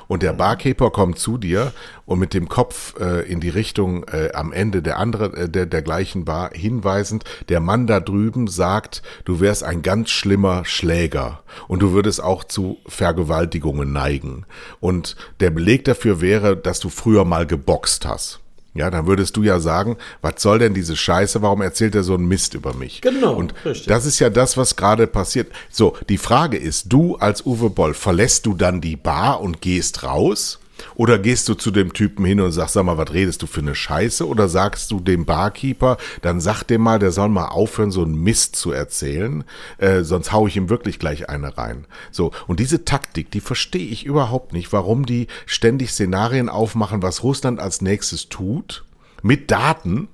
und 0.08 0.22
der 0.22 0.32
Barkeeper 0.32 0.90
kommt 0.90 1.18
zu 1.18 1.38
dir 1.38 1.72
und 2.04 2.18
mit 2.18 2.34
dem 2.34 2.48
Kopf 2.48 2.98
äh, 3.00 3.22
in 3.30 3.40
die 3.40 3.48
Richtung 3.48 4.04
äh, 4.04 4.30
am 4.34 4.52
Ende 4.52 4.82
der 4.82 4.98
anderen 4.98 5.34
äh, 5.34 5.48
der, 5.48 5.66
der 5.66 5.82
gleichen 5.82 6.24
Bar 6.24 6.50
hinweisend, 6.52 7.24
der 7.48 7.60
Mann 7.60 7.86
da 7.86 8.00
drüben 8.00 8.48
sagt, 8.48 9.02
du 9.24 9.40
wärst 9.40 9.64
ein 9.64 9.82
ganz 9.82 10.10
schlimmer 10.10 10.64
Schläger 10.64 11.42
und 11.68 11.80
du 11.80 11.92
würdest 11.92 12.22
auch 12.22 12.44
zu 12.44 12.78
Vergewaltigungen 12.86 13.92
neigen 13.92 14.44
und 14.80 15.16
der 15.38 15.50
Beleg 15.50 15.84
dafür 15.84 16.20
wäre, 16.20 16.56
dass 16.56 16.80
du 16.80 16.88
früher 16.88 17.24
mal 17.24 17.46
geboxt 17.46 18.06
hast. 18.06 18.39
Ja, 18.72 18.88
dann 18.90 19.06
würdest 19.06 19.36
du 19.36 19.42
ja 19.42 19.58
sagen, 19.58 19.96
was 20.22 20.34
soll 20.38 20.60
denn 20.60 20.74
diese 20.74 20.96
Scheiße, 20.96 21.42
warum 21.42 21.60
erzählt 21.60 21.94
er 21.96 22.04
so 22.04 22.14
einen 22.14 22.28
Mist 22.28 22.54
über 22.54 22.72
mich? 22.72 23.00
Genau. 23.00 23.34
Und 23.34 23.52
richtig. 23.64 23.88
das 23.88 24.06
ist 24.06 24.20
ja 24.20 24.30
das, 24.30 24.56
was 24.56 24.76
gerade 24.76 25.08
passiert. 25.08 25.50
So, 25.70 25.96
die 26.08 26.18
Frage 26.18 26.56
ist, 26.56 26.92
du 26.92 27.16
als 27.16 27.44
Uwe 27.44 27.68
Boll, 27.70 27.94
verlässt 27.94 28.46
du 28.46 28.54
dann 28.54 28.80
die 28.80 28.96
Bar 28.96 29.40
und 29.40 29.60
gehst 29.60 30.04
raus? 30.04 30.59
Oder 31.00 31.18
gehst 31.18 31.48
du 31.48 31.54
zu 31.54 31.70
dem 31.70 31.94
Typen 31.94 32.26
hin 32.26 32.42
und 32.42 32.52
sagst, 32.52 32.74
sag 32.74 32.84
mal, 32.84 32.98
was 32.98 33.14
redest 33.14 33.40
du 33.40 33.46
für 33.46 33.62
eine 33.62 33.74
Scheiße? 33.74 34.28
Oder 34.28 34.50
sagst 34.50 34.90
du 34.90 35.00
dem 35.00 35.24
Barkeeper, 35.24 35.96
dann 36.20 36.42
sag 36.42 36.62
dem 36.64 36.82
mal, 36.82 36.98
der 36.98 37.10
soll 37.10 37.30
mal 37.30 37.46
aufhören, 37.46 37.90
so 37.90 38.02
einen 38.02 38.22
Mist 38.22 38.54
zu 38.54 38.70
erzählen, 38.70 39.44
äh, 39.78 40.02
sonst 40.02 40.30
hau 40.30 40.46
ich 40.46 40.58
ihm 40.58 40.68
wirklich 40.68 40.98
gleich 40.98 41.30
eine 41.30 41.56
rein. 41.56 41.86
So, 42.10 42.32
und 42.48 42.60
diese 42.60 42.84
Taktik, 42.84 43.30
die 43.30 43.40
verstehe 43.40 43.86
ich 43.86 44.04
überhaupt 44.04 44.52
nicht, 44.52 44.74
warum 44.74 45.06
die 45.06 45.28
ständig 45.46 45.92
Szenarien 45.92 46.50
aufmachen, 46.50 47.02
was 47.02 47.22
Russland 47.22 47.60
als 47.60 47.80
nächstes 47.80 48.28
tut, 48.28 48.84
mit 49.22 49.50
Daten, 49.50 50.08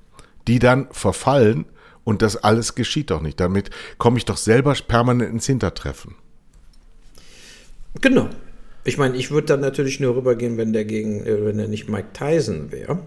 die 0.47 0.61
dann 0.61 0.87
verfallen 0.93 1.65
und 2.05 2.23
das 2.23 2.37
alles 2.37 2.77
geschieht 2.77 3.11
doch 3.11 3.23
nicht. 3.23 3.41
Damit 3.41 3.71
komme 3.99 4.19
ich 4.19 4.25
doch 4.25 4.37
selber 4.37 4.73
permanent 4.87 5.33
ins 5.33 5.47
Hintertreffen. 5.47 6.15
Genau. 8.01 8.31
Ich 8.87 8.99
meine, 8.99 9.17
ich 9.17 9.31
würde 9.31 9.49
dann 9.49 9.61
natürlich 9.61 10.01
nur 10.01 10.17
rübergehen, 10.17 10.57
wenn 10.57 10.73
der 10.73 10.85
gegen, 10.85 11.27
äh, 11.27 11.45
wenn 11.45 11.59
er 11.59 11.69
nicht 11.69 11.89
Mike 11.89 12.09
Tyson 12.13 12.73
wäre. 12.73 13.01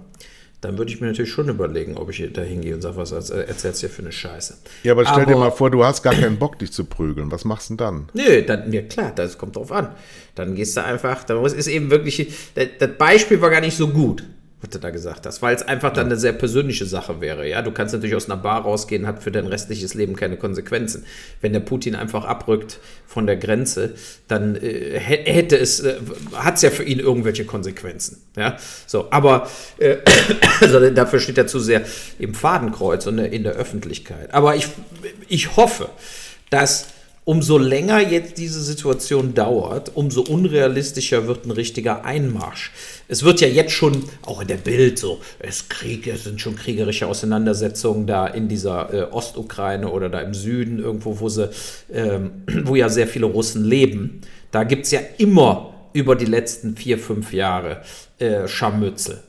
Dann 0.61 0.77
würde 0.77 0.91
ich 0.91 0.99
mir 0.99 1.07
natürlich 1.07 1.31
schon 1.31 1.47
überlegen, 1.47 1.95
ob 1.95 2.09
ich 2.09 2.21
da 2.33 2.41
hingehe 2.41 2.75
und 2.75 2.81
sage, 2.81 2.97
was 2.97 3.11
erzählst 3.11 3.81
du 3.81 3.87
dir 3.87 3.93
für 3.93 4.01
eine 4.01 4.11
Scheiße. 4.11 4.57
Ja, 4.83 4.91
aber 4.91 5.05
stell 5.05 5.23
aber, 5.23 5.25
dir 5.25 5.37
mal 5.37 5.51
vor, 5.51 5.71
du 5.71 5.85
hast 5.85 6.03
gar 6.03 6.13
keinen 6.13 6.37
Bock, 6.37 6.59
dich 6.59 6.73
zu 6.73 6.83
prügeln. 6.83 7.31
Was 7.31 7.45
machst 7.45 7.69
du 7.69 7.75
denn 7.75 7.77
dann? 7.77 8.09
Nö, 8.13 8.41
dann, 8.41 8.73
ja 8.73 8.81
klar, 8.81 9.13
das 9.15 9.37
kommt 9.37 9.55
drauf 9.55 9.71
an. 9.71 9.95
Dann 10.35 10.55
gehst 10.55 10.75
du 10.75 10.83
einfach, 10.83 11.23
da 11.23 11.41
ist 11.45 11.67
eben 11.67 11.89
wirklich, 11.89 12.33
das 12.55 12.89
Beispiel 12.97 13.39
war 13.39 13.51
gar 13.51 13.61
nicht 13.61 13.77
so 13.77 13.87
gut 13.87 14.25
was 14.61 14.71
du 14.71 14.79
da 14.79 14.89
gesagt 14.89 15.25
hast, 15.25 15.41
weil 15.41 15.55
es 15.55 15.61
einfach 15.61 15.93
dann 15.93 16.07
eine 16.07 16.17
sehr 16.17 16.33
persönliche 16.33 16.85
Sache 16.85 17.21
wäre. 17.21 17.47
Ja, 17.47 17.61
du 17.61 17.71
kannst 17.71 17.93
natürlich 17.93 18.15
aus 18.15 18.29
einer 18.29 18.41
Bar 18.41 18.63
rausgehen, 18.63 19.07
hat 19.07 19.23
für 19.23 19.31
dein 19.31 19.47
restliches 19.47 19.93
Leben 19.93 20.17
keine 20.17 20.35
Konsequenzen. 20.35 21.05
Wenn 21.39 21.53
der 21.53 21.61
Putin 21.61 21.95
einfach 21.95 22.25
abrückt 22.25 22.79
von 23.07 23.25
der 23.25 23.37
Grenze, 23.37 23.93
dann 24.27 24.55
äh, 24.57 24.99
hätte 24.99 25.57
es, 25.57 25.79
äh, 25.79 25.95
hat 26.33 26.55
es 26.55 26.61
ja 26.61 26.71
für 26.71 26.83
ihn 26.83 26.99
irgendwelche 26.99 27.45
Konsequenzen. 27.45 28.21
Ja, 28.35 28.57
so, 28.85 29.07
aber 29.11 29.49
äh, 29.77 29.97
also 30.59 30.89
dafür 30.89 31.19
steht 31.19 31.37
er 31.37 31.47
zu 31.47 31.59
sehr 31.59 31.83
im 32.17 32.33
Fadenkreuz 32.33 33.07
und 33.07 33.17
in 33.17 33.43
der 33.43 33.53
Öffentlichkeit. 33.53 34.33
Aber 34.33 34.55
ich, 34.57 34.67
ich 35.29 35.55
hoffe, 35.55 35.89
dass 36.49 36.87
umso 37.29 37.59
länger 37.59 37.99
jetzt 37.99 38.39
diese 38.39 38.59
Situation 38.59 39.35
dauert, 39.35 39.91
umso 39.95 40.21
unrealistischer 40.21 41.27
wird 41.27 41.45
ein 41.45 41.51
richtiger 41.51 42.03
Einmarsch. 42.03 42.71
Es 43.07 43.21
wird 43.21 43.39
ja 43.39 43.47
jetzt 43.47 43.71
schon, 43.71 44.05
auch 44.25 44.41
in 44.41 44.47
der 44.47 44.55
Bild 44.55 44.97
so, 44.97 45.19
es 45.37 45.69
Krieg, 45.69 46.07
es 46.07 46.23
sind 46.23 46.41
schon 46.41 46.55
kriegerische 46.55 47.05
Auseinandersetzungen 47.05 48.07
da 48.07 48.25
in 48.25 48.47
dieser 48.47 48.91
äh, 48.91 49.03
Ostukraine 49.11 49.89
oder 49.91 50.09
da 50.09 50.21
im 50.21 50.33
Süden, 50.33 50.79
irgendwo, 50.79 51.19
wo 51.19 51.29
sie, 51.29 51.51
ähm, 51.93 52.31
wo 52.63 52.75
ja 52.75 52.89
sehr 52.89 53.05
viele 53.05 53.27
Russen 53.27 53.63
leben. 53.63 54.21
Da 54.49 54.63
gibt 54.63 54.85
es 54.85 54.91
ja 54.91 55.01
immer 55.19 55.71
über 55.93 56.15
die 56.15 56.25
letzten 56.25 56.75
vier, 56.75 56.97
fünf 56.97 57.31
Jahre 57.31 57.83
äh, 58.17 58.47
Scharmützel. 58.47 59.19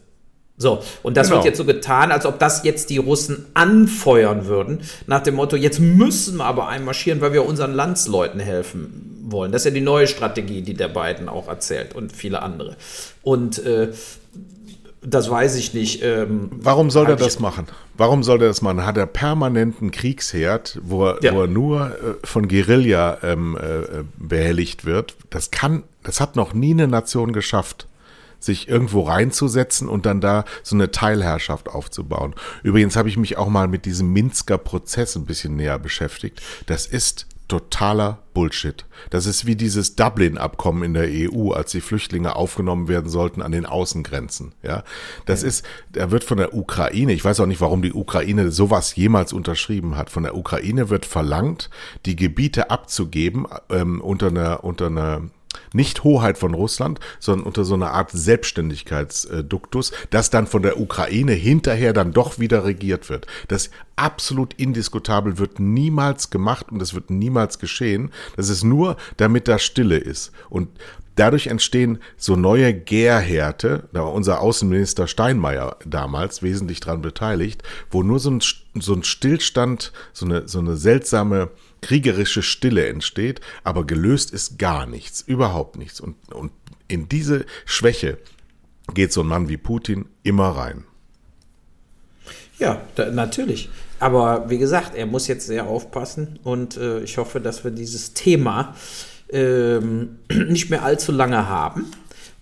So, 0.61 0.83
und 1.03 1.17
das 1.17 1.29
genau. 1.29 1.39
wird 1.39 1.47
jetzt 1.47 1.57
so 1.57 1.65
getan, 1.65 2.13
als 2.13 2.27
ob 2.27 2.39
das 2.39 2.65
jetzt 2.65 2.91
die 2.91 2.99
Russen 2.99 3.47
anfeuern 3.55 4.45
würden, 4.45 4.83
nach 5.07 5.23
dem 5.23 5.37
Motto, 5.37 5.57
jetzt 5.57 5.81
müssen 5.81 6.37
wir 6.37 6.45
aber 6.45 6.69
einmarschieren, 6.69 7.23
weil 7.23 7.33
wir 7.33 7.47
unseren 7.47 7.73
Landsleuten 7.73 8.41
helfen 8.41 9.23
wollen. 9.25 9.53
Das 9.53 9.63
ist 9.63 9.65
ja 9.65 9.71
die 9.71 9.81
neue 9.81 10.07
Strategie, 10.07 10.61
die 10.61 10.75
der 10.75 10.89
Biden 10.89 11.31
auch 11.31 11.49
erzählt 11.49 11.95
und 11.95 12.13
viele 12.13 12.43
andere. 12.43 12.77
Und 13.23 13.65
äh, 13.65 13.89
das 15.01 15.31
weiß 15.31 15.57
ich 15.57 15.73
nicht. 15.73 16.03
Ähm, 16.03 16.51
Warum 16.53 16.91
soll 16.91 17.09
er 17.09 17.17
das 17.17 17.41
machen? 17.41 17.67
Warum 17.97 18.23
soll 18.23 18.43
er 18.43 18.49
das 18.49 18.61
machen? 18.61 18.85
Hat 18.85 18.99
er 18.99 19.07
permanenten 19.07 19.91
Kriegsherd, 19.91 20.79
wo 20.83 21.07
er, 21.07 21.23
ja. 21.23 21.35
wo 21.35 21.41
er 21.41 21.47
nur 21.47 21.87
äh, 21.87 22.27
von 22.27 22.49
Guerilla 22.49 23.17
ähm, 23.23 23.57
äh, 23.59 24.05
behelligt 24.19 24.85
wird? 24.85 25.17
Das 25.31 25.51
kann, 25.51 25.85
das 26.03 26.21
hat 26.21 26.37
noch 26.37 26.53
nie 26.53 26.73
eine 26.73 26.87
Nation 26.87 27.33
geschafft 27.33 27.87
sich 28.41 28.69
irgendwo 28.69 29.03
reinzusetzen 29.03 29.89
und 29.89 30.07
dann 30.07 30.21
da 30.21 30.45
so 30.63 30.75
eine 30.75 30.91
Teilherrschaft 30.91 31.69
aufzubauen. 31.69 32.35
Übrigens 32.63 32.97
habe 32.97 33.09
ich 33.09 33.17
mich 33.17 33.37
auch 33.37 33.49
mal 33.49 33.69
mit 33.69 33.85
diesem 33.85 34.13
Minsker 34.13 34.59
Prozess 34.59 35.17
ein 35.17 35.27
bisschen 35.27 35.57
näher 35.57 35.79
beschäftigt. 35.79 36.41
Das 36.67 36.87
ist 36.87 37.27
totaler 37.51 38.19
Bullshit. 38.33 38.87
Das 39.11 39.27
ist 39.27 39.45
wie 39.45 39.57
dieses 39.57 39.97
Dublin-Abkommen 39.97 40.85
in 40.85 40.95
der 40.95 41.09
EU, 41.11 41.51
als 41.51 41.73
die 41.73 41.81
Flüchtlinge 41.81 42.37
aufgenommen 42.37 42.87
werden 42.87 43.11
sollten 43.11 43.43
an 43.43 43.51
den 43.51 43.67
Außengrenzen. 43.67 44.55
Ja, 44.63 44.85
das 45.27 45.43
ja. 45.43 45.49
ist, 45.49 45.67
er 45.93 46.13
wird 46.13 46.23
von 46.23 46.39
der 46.39 46.55
Ukraine, 46.55 47.13
ich 47.13 47.25
weiß 47.25 47.41
auch 47.41 47.47
nicht, 47.47 47.61
warum 47.61 47.83
die 47.83 47.93
Ukraine 47.93 48.53
sowas 48.53 48.95
jemals 48.95 49.33
unterschrieben 49.33 49.97
hat. 49.97 50.11
Von 50.11 50.23
der 50.23 50.37
Ukraine 50.37 50.91
wird 50.91 51.07
verlangt, 51.07 51.71
die 52.07 52.15
Gebiete 52.15 52.71
abzugeben 52.71 53.47
ähm, 53.69 54.01
unter 54.01 54.29
einer 54.29 54.63
unter 54.63 54.87
einer 54.87 55.23
nicht 55.73 56.05
Hoheit 56.05 56.39
von 56.39 56.55
Russland, 56.55 57.01
sondern 57.19 57.47
unter 57.47 57.65
so 57.65 57.75
einer 57.75 57.93
Art 57.93 58.11
Selbstständigkeitsduktus, 58.11 59.93
das 60.11 60.31
dann 60.31 60.47
von 60.47 60.63
der 60.63 60.81
Ukraine 60.81 61.33
hinterher 61.33 61.93
dann 61.93 62.13
doch 62.13 62.39
wieder 62.39 62.65
regiert 62.65 63.09
wird. 63.09 63.27
Das 63.49 63.71
absolut 63.97 64.55
indiskutabel 64.55 65.39
wird 65.39 65.61
niemals 65.61 66.31
gemacht 66.31 66.67
und 66.71 66.79
das 66.79 66.95
wird 66.95 67.11
niemals 67.11 67.59
geschehen. 67.59 68.11
Das 68.37 68.49
ist 68.49 68.65
nur, 68.65 68.97
damit 69.17 69.49
da 69.49 69.59
Stille 69.59 69.99
ist. 69.99 70.33
Und 70.49 70.69
dadurch 71.17 71.49
entstehen 71.49 71.99
so 72.17 72.37
neue 72.37 72.73
Gärhärte, 72.73 73.89
da 73.93 74.01
war 74.01 74.13
unser 74.13 74.41
Außenminister 74.41 75.07
Steinmeier 75.07 75.77
damals 75.85 76.43
wesentlich 76.43 76.81
dran 76.81 77.03
beteiligt, 77.03 77.63
wo 77.91 78.03
nur 78.03 78.19
so 78.19 78.31
ein, 78.31 78.41
so 78.75 78.95
ein 78.95 79.03
Stillstand, 79.03 79.93
so 80.13 80.25
eine, 80.25 80.49
so 80.49 80.59
eine 80.59 80.77
seltsame 80.77 81.51
kriegerische 81.83 82.43
Stille 82.43 82.87
entsteht, 82.89 83.41
aber 83.65 83.87
gelöst 83.87 84.33
ist 84.33 84.59
gar 84.59 84.87
nichts, 84.87 85.21
überhaupt 85.21 85.77
nichts. 85.77 86.01
Und, 86.01 86.17
und 86.33 86.53
in 86.89 87.09
diese 87.09 87.47
Schwäche 87.65 88.19
geht 88.95 89.13
so 89.13 89.23
ein 89.23 89.27
Mann 89.27 89.49
wie 89.49 89.57
Putin 89.57 90.07
immer 90.23 90.49
rein. 90.49 90.85
Ja, 92.59 92.83
da, 92.95 93.11
natürlich. 93.11 93.71
Aber 93.99 94.51
wie 94.51 94.59
gesagt, 94.59 94.95
er 94.95 95.07
muss 95.07 95.27
jetzt 95.27 95.47
sehr 95.47 95.67
aufpassen 95.67 96.39
und 96.43 96.77
äh, 96.77 97.01
ich 97.01 97.19
hoffe, 97.19 97.41
dass 97.41 97.65
wir 97.65 97.71
dieses 97.71 98.13
Thema 98.13 98.75
ähm, 99.31 100.19
nicht 100.49 100.71
mehr 100.71 100.83
allzu 100.83 101.13
lange 101.13 101.49
haben 101.49 101.91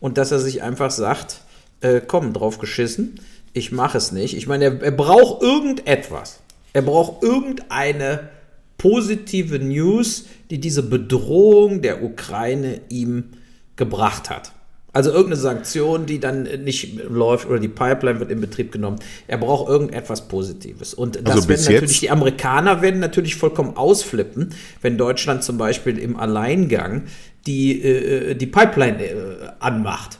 und 0.00 0.18
dass 0.18 0.32
er 0.32 0.38
sich 0.38 0.62
einfach 0.62 0.90
sagt, 0.90 1.42
äh, 1.80 2.00
komm, 2.04 2.32
drauf 2.32 2.58
geschissen, 2.58 3.20
ich 3.52 3.72
mache 3.72 3.98
es 3.98 4.12
nicht. 4.12 4.36
Ich 4.36 4.46
meine, 4.46 4.64
er, 4.64 4.82
er 4.82 4.90
braucht 4.90 5.42
irgendetwas. 5.42 6.40
Er 6.72 6.82
braucht 6.82 7.22
irgendeine 7.22 8.28
positive 8.78 9.58
News, 9.58 10.26
die 10.50 10.58
diese 10.58 10.82
Bedrohung 10.82 11.82
der 11.82 12.02
Ukraine 12.02 12.80
ihm 12.88 13.24
gebracht 13.76 14.30
hat. 14.30 14.52
Also 14.94 15.10
irgendeine 15.10 15.36
Sanktion, 15.36 16.06
die 16.06 16.18
dann 16.18 16.44
nicht 16.64 17.04
läuft 17.04 17.46
oder 17.48 17.60
die 17.60 17.68
Pipeline 17.68 18.20
wird 18.20 18.30
in 18.30 18.40
Betrieb 18.40 18.72
genommen. 18.72 18.98
Er 19.26 19.36
braucht 19.36 19.68
irgendetwas 19.68 20.26
Positives. 20.28 20.94
Und 20.94 21.16
das 21.16 21.36
also 21.36 21.48
werden 21.48 21.64
natürlich, 21.64 22.00
die 22.00 22.10
Amerikaner 22.10 22.80
werden 22.80 22.98
natürlich 22.98 23.36
vollkommen 23.36 23.76
ausflippen, 23.76 24.54
wenn 24.80 24.96
Deutschland 24.96 25.44
zum 25.44 25.58
Beispiel 25.58 25.98
im 25.98 26.16
Alleingang 26.16 27.02
die, 27.46 27.82
äh, 27.82 28.34
die 28.34 28.46
Pipeline 28.46 29.04
äh, 29.04 29.14
anmacht. 29.60 30.18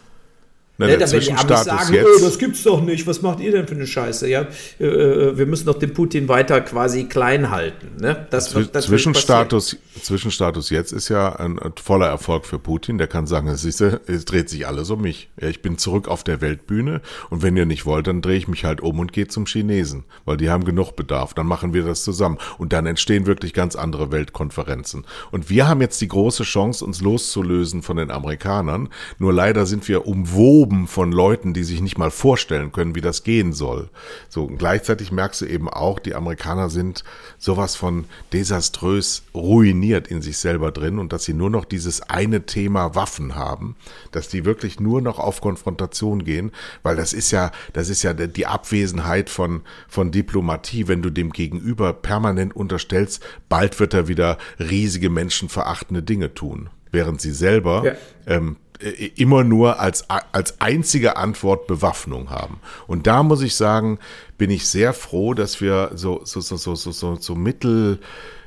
Na, 0.80 0.86
ne, 0.86 0.96
der 0.96 1.08
Zwischenstatus 1.08 1.64
sagen, 1.64 1.92
jetzt. 1.92 2.22
Das 2.22 2.38
gibt's 2.38 2.62
doch 2.62 2.80
nicht. 2.80 3.04
Was 3.08 3.20
macht 3.20 3.40
ihr 3.40 3.50
denn 3.50 3.66
für 3.66 3.74
eine 3.74 3.86
Scheiße? 3.86 4.28
Ja, 4.28 4.46
äh, 4.78 4.84
äh 4.84 5.36
wir 5.36 5.46
müssen 5.46 5.66
doch 5.66 5.76
den 5.76 5.92
Putin 5.92 6.28
weiter 6.28 6.60
quasi 6.60 7.06
klein 7.06 7.50
halten. 7.50 7.96
Ne? 8.00 8.28
Das, 8.30 8.50
Zw 8.50 8.64
das 8.72 8.84
Zwischenstatus, 8.84 9.76
Zwischenstatus 10.00 10.70
jetzt 10.70 10.92
ist 10.92 11.08
ja 11.08 11.34
ein, 11.34 11.58
ein, 11.58 11.72
voller 11.82 12.06
Erfolg 12.06 12.46
für 12.46 12.60
Putin. 12.60 12.96
Der 12.96 13.08
kann 13.08 13.26
sagen, 13.26 13.48
es, 13.48 13.64
ist, 13.64 13.80
es 13.80 14.24
dreht 14.24 14.48
sich 14.48 14.68
alles 14.68 14.88
um 14.90 15.02
mich. 15.02 15.28
Ja, 15.40 15.48
ich 15.48 15.62
bin 15.62 15.78
zurück 15.78 16.06
auf 16.06 16.22
der 16.22 16.40
Weltbühne 16.40 17.00
und 17.28 17.42
wenn 17.42 17.56
ihr 17.56 17.66
nicht 17.66 17.84
wollt, 17.84 18.06
dann 18.06 18.22
drehe 18.22 18.38
ich 18.38 18.46
mich 18.46 18.64
halt 18.64 18.80
um 18.80 19.00
und 19.00 19.12
gehe 19.12 19.26
zum 19.26 19.46
Chinesen, 19.46 20.04
weil 20.26 20.36
die 20.36 20.48
haben 20.48 20.64
genug 20.64 20.92
Bedarf. 20.94 21.34
Dann 21.34 21.48
machen 21.48 21.74
wir 21.74 21.82
das 21.82 22.04
zusammen 22.04 22.38
und 22.56 22.72
dann 22.72 22.86
entstehen 22.86 23.26
wirklich 23.26 23.52
ganz 23.52 23.74
andere 23.74 24.12
Weltkonferenzen. 24.12 25.04
Und 25.32 25.50
wir 25.50 25.66
haben 25.66 25.80
jetzt 25.80 26.00
die 26.00 26.08
große 26.08 26.44
Chance, 26.44 26.84
uns 26.84 27.00
loszulösen 27.00 27.82
von 27.82 27.96
den 27.96 28.12
Amerikanern. 28.12 28.90
Nur 29.18 29.32
leider 29.32 29.66
sind 29.66 29.88
wir 29.88 30.06
umwoben 30.06 30.67
umwoben 30.68 30.86
von 30.86 31.12
Leuten, 31.12 31.54
die 31.54 31.64
sich 31.64 31.80
nicht 31.80 31.98
mal 31.98 32.10
vorstellen 32.10 32.72
können, 32.72 32.94
wie 32.94 33.00
das 33.00 33.22
gehen 33.22 33.52
soll. 33.52 33.88
So, 34.28 34.46
gleichzeitig 34.46 35.12
merkst 35.12 35.40
du 35.40 35.46
eben 35.46 35.68
auch, 35.68 35.98
die 35.98 36.14
Amerikaner 36.14 36.68
sind 36.68 37.04
sowas 37.38 37.76
von 37.76 38.04
desaströs 38.32 39.22
ruiniert 39.34 40.08
in 40.08 40.22
sich 40.22 40.38
selber 40.38 40.70
drin 40.70 40.98
und 40.98 41.12
dass 41.12 41.24
sie 41.24 41.34
nur 41.34 41.50
noch 41.50 41.64
dieses 41.64 42.02
eine 42.02 42.46
Thema 42.46 42.94
Waffen 42.94 43.34
haben, 43.34 43.76
dass 44.12 44.28
die 44.28 44.44
wirklich 44.44 44.80
nur 44.80 45.00
noch 45.00 45.18
auf 45.18 45.40
Konfrontation 45.40 46.24
gehen, 46.24 46.52
weil 46.82 46.96
das 46.96 47.12
ist 47.12 47.30
ja, 47.30 47.50
das 47.72 47.88
ist 47.88 48.02
ja 48.02 48.12
die 48.12 48.46
Abwesenheit 48.46 49.30
von, 49.30 49.62
von 49.88 50.10
Diplomatie, 50.10 50.88
wenn 50.88 51.02
du 51.02 51.10
dem 51.10 51.30
Gegenüber 51.30 51.92
permanent 51.92 52.54
unterstellst, 52.54 53.24
bald 53.48 53.80
wird 53.80 53.94
er 53.94 54.08
wieder 54.08 54.38
riesige 54.58 55.10
menschenverachtende 55.10 56.02
Dinge 56.02 56.34
tun 56.34 56.70
während 56.90 57.20
sie 57.20 57.32
selber 57.32 57.84
ja. 57.84 57.92
ähm, 58.26 58.56
äh, 58.56 58.67
immer 59.16 59.44
nur 59.44 59.80
als, 59.80 60.06
als 60.08 60.60
einzige 60.60 61.16
Antwort 61.16 61.66
Bewaffnung 61.66 62.30
haben. 62.30 62.60
Und 62.86 63.06
da 63.06 63.22
muss 63.22 63.42
ich 63.42 63.54
sagen, 63.56 63.98
bin 64.36 64.50
ich 64.50 64.68
sehr 64.68 64.92
froh, 64.92 65.34
dass 65.34 65.60
wir 65.60 65.90
so, 65.94 66.20
so, 66.24 66.40
so, 66.40 66.56
so, 66.56 66.74
so, 66.74 66.92
so, 66.92 67.16
so 67.16 67.34
mittel 67.34 67.98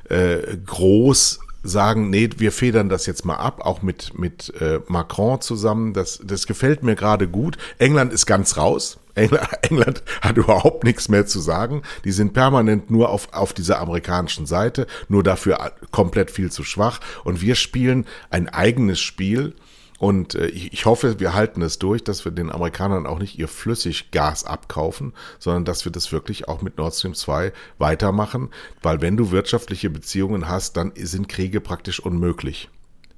äh, 0.08 0.56
sagen, 1.62 2.10
nee, 2.10 2.28
wir 2.38 2.50
federn 2.50 2.88
das 2.88 3.06
jetzt 3.06 3.24
mal 3.24 3.36
ab, 3.36 3.60
auch 3.64 3.82
mit, 3.82 4.18
mit 4.18 4.52
äh, 4.60 4.80
Macron 4.88 5.40
zusammen. 5.40 5.92
Das, 5.92 6.20
das 6.24 6.46
gefällt 6.46 6.82
mir 6.82 6.96
gerade 6.96 7.28
gut. 7.28 7.56
England 7.78 8.12
ist 8.12 8.26
ganz 8.26 8.56
raus. 8.56 8.98
England, 9.14 9.48
England 9.62 10.02
hat 10.20 10.36
überhaupt 10.36 10.84
nichts 10.84 11.08
mehr 11.08 11.26
zu 11.26 11.40
sagen. 11.40 11.82
Die 12.04 12.12
sind 12.12 12.32
permanent 12.32 12.90
nur 12.90 13.10
auf, 13.10 13.32
auf 13.32 13.52
dieser 13.52 13.80
amerikanischen 13.80 14.46
Seite, 14.46 14.86
nur 15.08 15.22
dafür 15.22 15.72
komplett 15.90 16.30
viel 16.30 16.50
zu 16.50 16.64
schwach. 16.64 17.00
Und 17.24 17.40
wir 17.40 17.54
spielen 17.54 18.06
ein 18.30 18.48
eigenes 18.48 19.00
Spiel 19.00 19.54
und 20.02 20.34
äh, 20.34 20.48
ich, 20.48 20.72
ich 20.72 20.84
hoffe, 20.84 21.20
wir 21.20 21.32
halten 21.32 21.62
es 21.62 21.78
durch, 21.78 22.02
dass 22.02 22.24
wir 22.24 22.32
den 22.32 22.50
Amerikanern 22.50 23.06
auch 23.06 23.20
nicht 23.20 23.38
ihr 23.38 23.46
Flüssiggas 23.46 24.42
abkaufen, 24.42 25.12
sondern 25.38 25.64
dass 25.64 25.84
wir 25.84 25.92
das 25.92 26.10
wirklich 26.10 26.48
auch 26.48 26.60
mit 26.60 26.76
Nord 26.76 26.96
Stream 26.96 27.14
2 27.14 27.52
weitermachen, 27.78 28.50
weil 28.82 29.00
wenn 29.00 29.16
du 29.16 29.30
wirtschaftliche 29.30 29.90
Beziehungen 29.90 30.48
hast, 30.48 30.76
dann 30.76 30.90
sind 30.96 31.28
Kriege 31.28 31.60
praktisch 31.60 32.00
unmöglich. 32.00 32.68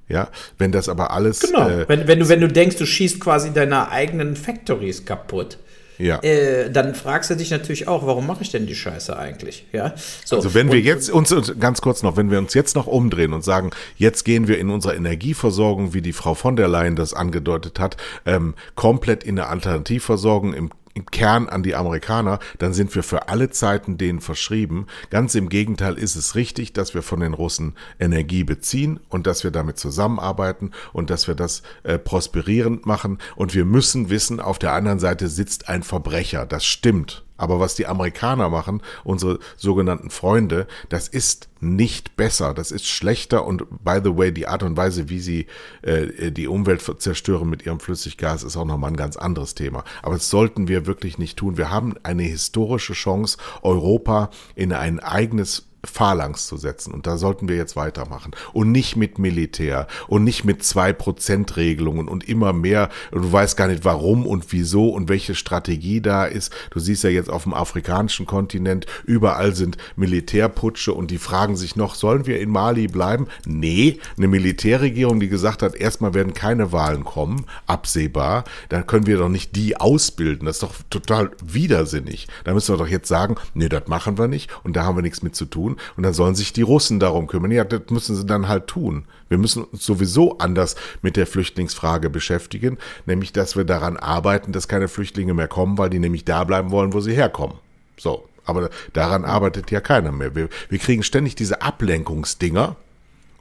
Ja, 0.07 0.29
wenn 0.59 0.71
das 0.71 0.87
aber 0.87 1.09
alles. 1.09 1.39
Genau, 1.39 1.67
äh, 1.67 1.89
wenn, 1.89 2.07
wenn, 2.07 2.19
du, 2.19 2.29
wenn 2.29 2.41
du 2.41 2.47
denkst, 2.47 2.75
du 2.75 2.85
schießt 2.85 3.19
quasi 3.19 3.51
deine 3.51 3.89
eigenen 3.89 4.35
Factories 4.35 5.05
kaputt, 5.05 5.57
ja. 5.97 6.21
Äh, 6.23 6.71
dann 6.71 6.95
fragst 6.95 7.29
du 7.29 7.35
dich 7.35 7.51
natürlich 7.51 7.87
auch, 7.87 8.05
warum 8.05 8.27
mache 8.27 8.43
ich 8.43 8.51
denn 8.51 8.67
die 8.67 8.75
Scheiße 8.75 9.17
eigentlich? 9.17 9.65
Ja. 9.71 9.93
So. 10.23 10.37
Also 10.37 10.53
wenn 10.53 10.71
wir 10.71 10.79
jetzt 10.79 11.09
uns 11.09 11.33
ganz 11.59 11.81
kurz 11.81 12.03
noch, 12.03 12.17
wenn 12.17 12.31
wir 12.31 12.37
uns 12.37 12.53
jetzt 12.53 12.75
noch 12.75 12.87
umdrehen 12.87 13.33
und 13.33 13.43
sagen, 13.43 13.71
jetzt 13.97 14.23
gehen 14.23 14.47
wir 14.47 14.57
in 14.59 14.69
unserer 14.69 14.95
Energieversorgung, 14.95 15.93
wie 15.93 16.01
die 16.01 16.13
Frau 16.13 16.33
von 16.33 16.55
der 16.55 16.67
Leyen 16.67 16.95
das 16.95 17.13
angedeutet 17.13 17.79
hat, 17.79 17.97
ähm, 18.25 18.55
komplett 18.75 19.23
in 19.23 19.39
eine 19.39 19.49
Alternativversorgung 19.49 20.53
im 20.53 20.69
im 20.95 21.05
Kern 21.05 21.47
an 21.49 21.61
die 21.61 21.75
Amerikaner, 21.75 22.39
dann 22.57 22.73
sind 22.73 22.95
wir 22.95 23.03
für 23.03 23.27
alle 23.29 23.49
Zeiten 23.51 23.97
denen 23.97 24.21
verschrieben. 24.21 24.87
Ganz 25.09 25.35
im 25.35 25.49
Gegenteil 25.49 25.95
ist 25.95 26.15
es 26.15 26.35
richtig, 26.35 26.73
dass 26.73 26.93
wir 26.93 27.03
von 27.03 27.19
den 27.19 27.33
Russen 27.33 27.75
Energie 27.99 28.43
beziehen 28.43 28.99
und 29.09 29.27
dass 29.27 29.43
wir 29.43 29.51
damit 29.51 29.77
zusammenarbeiten 29.77 30.71
und 30.93 31.09
dass 31.09 31.27
wir 31.27 31.35
das 31.35 31.63
äh, 31.83 31.99
prosperierend 31.99 32.85
machen. 32.85 33.19
Und 33.35 33.53
wir 33.53 33.65
müssen 33.65 34.09
wissen, 34.09 34.39
auf 34.39 34.57
der 34.57 34.71
anderen 34.71 34.99
Seite 34.99 35.27
sitzt 35.27 35.67
ein 35.67 35.83
Verbrecher. 35.83 36.45
Das 36.45 36.65
stimmt. 36.65 37.24
Aber 37.37 37.59
was 37.59 37.75
die 37.75 37.87
Amerikaner 37.87 38.49
machen, 38.49 38.81
unsere 39.03 39.39
sogenannten 39.57 40.09
Freunde, 40.09 40.67
das 40.89 41.07
ist 41.07 41.49
nicht 41.59 42.15
besser, 42.15 42.53
das 42.53 42.71
ist 42.71 42.85
schlechter 42.85 43.45
und 43.45 43.83
by 43.83 43.99
the 44.03 44.15
way, 44.15 44.31
die 44.31 44.47
Art 44.47 44.63
und 44.63 44.77
Weise, 44.77 45.09
wie 45.09 45.19
sie 45.19 45.47
äh, 45.81 46.31
die 46.31 46.47
Umwelt 46.47 46.81
zerstören 47.01 47.49
mit 47.49 47.65
ihrem 47.65 47.79
Flüssiggas, 47.79 48.43
ist 48.43 48.55
auch 48.55 48.65
nochmal 48.65 48.91
ein 48.91 48.97
ganz 48.97 49.17
anderes 49.17 49.55
Thema. 49.55 49.83
Aber 50.01 50.15
das 50.15 50.29
sollten 50.29 50.67
wir 50.67 50.85
wirklich 50.85 51.17
nicht 51.17 51.37
tun. 51.37 51.57
Wir 51.57 51.71
haben 51.71 51.95
eine 52.03 52.23
historische 52.23 52.93
Chance, 52.93 53.37
Europa 53.63 54.29
in 54.55 54.73
ein 54.73 54.99
eigenes 54.99 55.67
Phalanx 55.87 56.47
zu 56.47 56.57
setzen. 56.57 56.93
Und 56.93 57.07
da 57.07 57.17
sollten 57.17 57.47
wir 57.47 57.55
jetzt 57.55 57.75
weitermachen. 57.75 58.31
Und 58.53 58.71
nicht 58.71 58.95
mit 58.95 59.19
Militär 59.19 59.87
und 60.07 60.23
nicht 60.23 60.43
mit 60.43 60.63
zwei 60.63 60.93
Prozent 60.93 61.57
Regelungen 61.57 62.07
und 62.07 62.27
immer 62.27 62.53
mehr. 62.53 62.89
Du 63.11 63.31
weißt 63.31 63.57
gar 63.57 63.67
nicht 63.67 63.85
warum 63.85 64.25
und 64.25 64.51
wieso 64.51 64.89
und 64.89 65.09
welche 65.09 65.35
Strategie 65.35 66.01
da 66.01 66.25
ist. 66.25 66.51
Du 66.71 66.79
siehst 66.79 67.03
ja 67.03 67.09
jetzt 67.09 67.29
auf 67.29 67.43
dem 67.43 67.53
afrikanischen 67.53 68.25
Kontinent, 68.25 68.85
überall 69.05 69.55
sind 69.55 69.77
Militärputsche 69.95 70.93
und 70.93 71.11
die 71.11 71.17
fragen 71.17 71.55
sich 71.55 71.75
noch, 71.75 71.95
sollen 71.95 72.25
wir 72.25 72.39
in 72.39 72.49
Mali 72.49 72.87
bleiben? 72.87 73.27
Nee, 73.45 73.99
eine 74.17 74.27
Militärregierung, 74.27 75.19
die 75.19 75.29
gesagt 75.29 75.61
hat, 75.61 75.75
erstmal 75.75 76.13
werden 76.13 76.33
keine 76.33 76.71
Wahlen 76.71 77.03
kommen, 77.03 77.45
absehbar, 77.67 78.43
dann 78.69 78.87
können 78.87 79.07
wir 79.07 79.17
doch 79.17 79.29
nicht 79.29 79.55
die 79.55 79.77
ausbilden. 79.77 80.45
Das 80.45 80.57
ist 80.57 80.63
doch 80.63 80.75
total 80.89 81.31
widersinnig. 81.43 82.27
Da 82.43 82.53
müssen 82.53 82.73
wir 82.73 82.77
doch 82.77 82.87
jetzt 82.87 83.07
sagen, 83.07 83.35
nee, 83.53 83.69
das 83.69 83.87
machen 83.87 84.17
wir 84.17 84.27
nicht 84.27 84.49
und 84.63 84.75
da 84.75 84.83
haben 84.83 84.97
wir 84.97 85.01
nichts 85.01 85.23
mit 85.23 85.35
zu 85.35 85.45
tun 85.45 85.74
und 85.97 86.03
dann 86.03 86.13
sollen 86.13 86.35
sich 86.35 86.53
die 86.53 86.61
Russen 86.61 86.99
darum 86.99 87.27
kümmern. 87.27 87.51
Ja, 87.51 87.63
das 87.63 87.81
müssen 87.89 88.15
sie 88.15 88.25
dann 88.25 88.47
halt 88.47 88.67
tun. 88.67 89.05
Wir 89.29 89.37
müssen 89.37 89.63
uns 89.63 89.85
sowieso 89.85 90.37
anders 90.37 90.75
mit 91.01 91.17
der 91.17 91.27
Flüchtlingsfrage 91.27 92.09
beschäftigen, 92.09 92.77
nämlich 93.05 93.33
dass 93.33 93.55
wir 93.55 93.63
daran 93.63 93.97
arbeiten, 93.97 94.51
dass 94.51 94.67
keine 94.67 94.87
Flüchtlinge 94.87 95.33
mehr 95.33 95.47
kommen, 95.47 95.77
weil 95.77 95.89
die 95.89 95.99
nämlich 95.99 96.25
da 96.25 96.43
bleiben 96.43 96.71
wollen, 96.71 96.93
wo 96.93 96.99
sie 96.99 97.13
herkommen. 97.13 97.57
So, 97.97 98.27
aber 98.45 98.69
daran 98.93 99.25
arbeitet 99.25 99.71
ja 99.71 99.81
keiner 99.81 100.11
mehr. 100.11 100.35
Wir, 100.35 100.49
wir 100.69 100.79
kriegen 100.79 101.03
ständig 101.03 101.35
diese 101.35 101.61
Ablenkungsdinger 101.61 102.75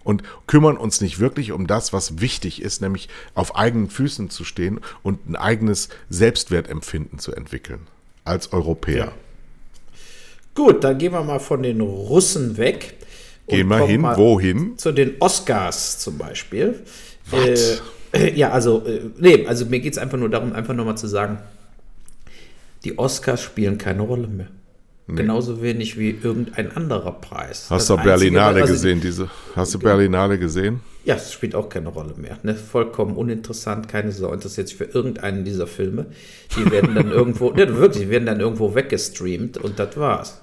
und 0.02 0.22
kümmern 0.46 0.76
uns 0.76 1.00
nicht 1.00 1.18
wirklich 1.18 1.52
um 1.52 1.66
das, 1.66 1.92
was 1.92 2.20
wichtig 2.20 2.62
ist, 2.62 2.80
nämlich 2.80 3.08
auf 3.34 3.56
eigenen 3.56 3.88
Füßen 3.90 4.30
zu 4.30 4.44
stehen 4.44 4.80
und 5.02 5.28
ein 5.28 5.36
eigenes 5.36 5.88
Selbstwertempfinden 6.10 7.18
zu 7.18 7.34
entwickeln 7.34 7.86
als 8.24 8.52
Europäer. 8.52 9.06
Ja. 9.06 9.12
Gut, 10.54 10.84
dann 10.84 10.98
gehen 10.98 11.12
wir 11.12 11.22
mal 11.22 11.40
von 11.40 11.62
den 11.62 11.80
Russen 11.80 12.56
weg. 12.56 12.94
Gehen 13.48 13.68
wir 13.68 13.86
hin, 13.86 14.02
wohin? 14.02 14.78
Zu 14.78 14.92
den 14.92 15.16
Oscars 15.20 15.98
zum 15.98 16.16
Beispiel. 16.16 16.82
Was? 17.30 17.82
Äh, 18.12 18.32
ja, 18.34 18.50
also, 18.50 18.86
äh, 18.86 19.10
nee, 19.18 19.46
also 19.46 19.66
mir 19.66 19.80
geht 19.80 19.94
es 19.94 19.98
einfach 19.98 20.18
nur 20.18 20.30
darum, 20.30 20.52
einfach 20.52 20.74
nochmal 20.74 20.96
zu 20.96 21.08
sagen, 21.08 21.38
die 22.84 22.98
Oscars 22.98 23.42
spielen 23.42 23.76
keine 23.78 24.02
Rolle 24.02 24.28
mehr. 24.28 24.48
Nee. 25.06 25.16
Genauso 25.16 25.60
wenig 25.60 25.98
wie 25.98 26.10
irgendein 26.10 26.74
anderer 26.74 27.12
Preis. 27.12 27.66
Hast 27.68 27.90
du 27.90 27.96
Berlinale 27.96 28.62
also, 28.62 28.72
gesehen, 28.72 29.02
diese? 29.02 29.28
Hast 29.54 29.74
du 29.74 29.78
Berlinale 29.78 30.38
gesehen? 30.38 30.80
Ja, 31.04 31.16
es 31.16 31.30
spielt 31.30 31.54
auch 31.54 31.68
keine 31.68 31.90
Rolle 31.90 32.14
mehr. 32.16 32.38
Ne? 32.42 32.54
Vollkommen 32.54 33.16
uninteressant, 33.16 33.88
keine 33.88 34.12
Sau 34.12 34.32
interessiert 34.32 34.68
sich 34.68 34.78
für 34.78 34.84
irgendeinen 34.84 35.44
dieser 35.44 35.66
Filme. 35.66 36.06
Die 36.56 36.70
werden 36.70 36.94
dann 36.94 37.10
irgendwo, 37.12 37.50
ne, 37.50 37.76
wirklich, 37.76 38.04
die 38.04 38.10
werden 38.10 38.24
dann 38.24 38.40
irgendwo 38.40 38.74
weggestreamt 38.74 39.58
und 39.58 39.78
das 39.78 39.94
war's. 39.98 40.40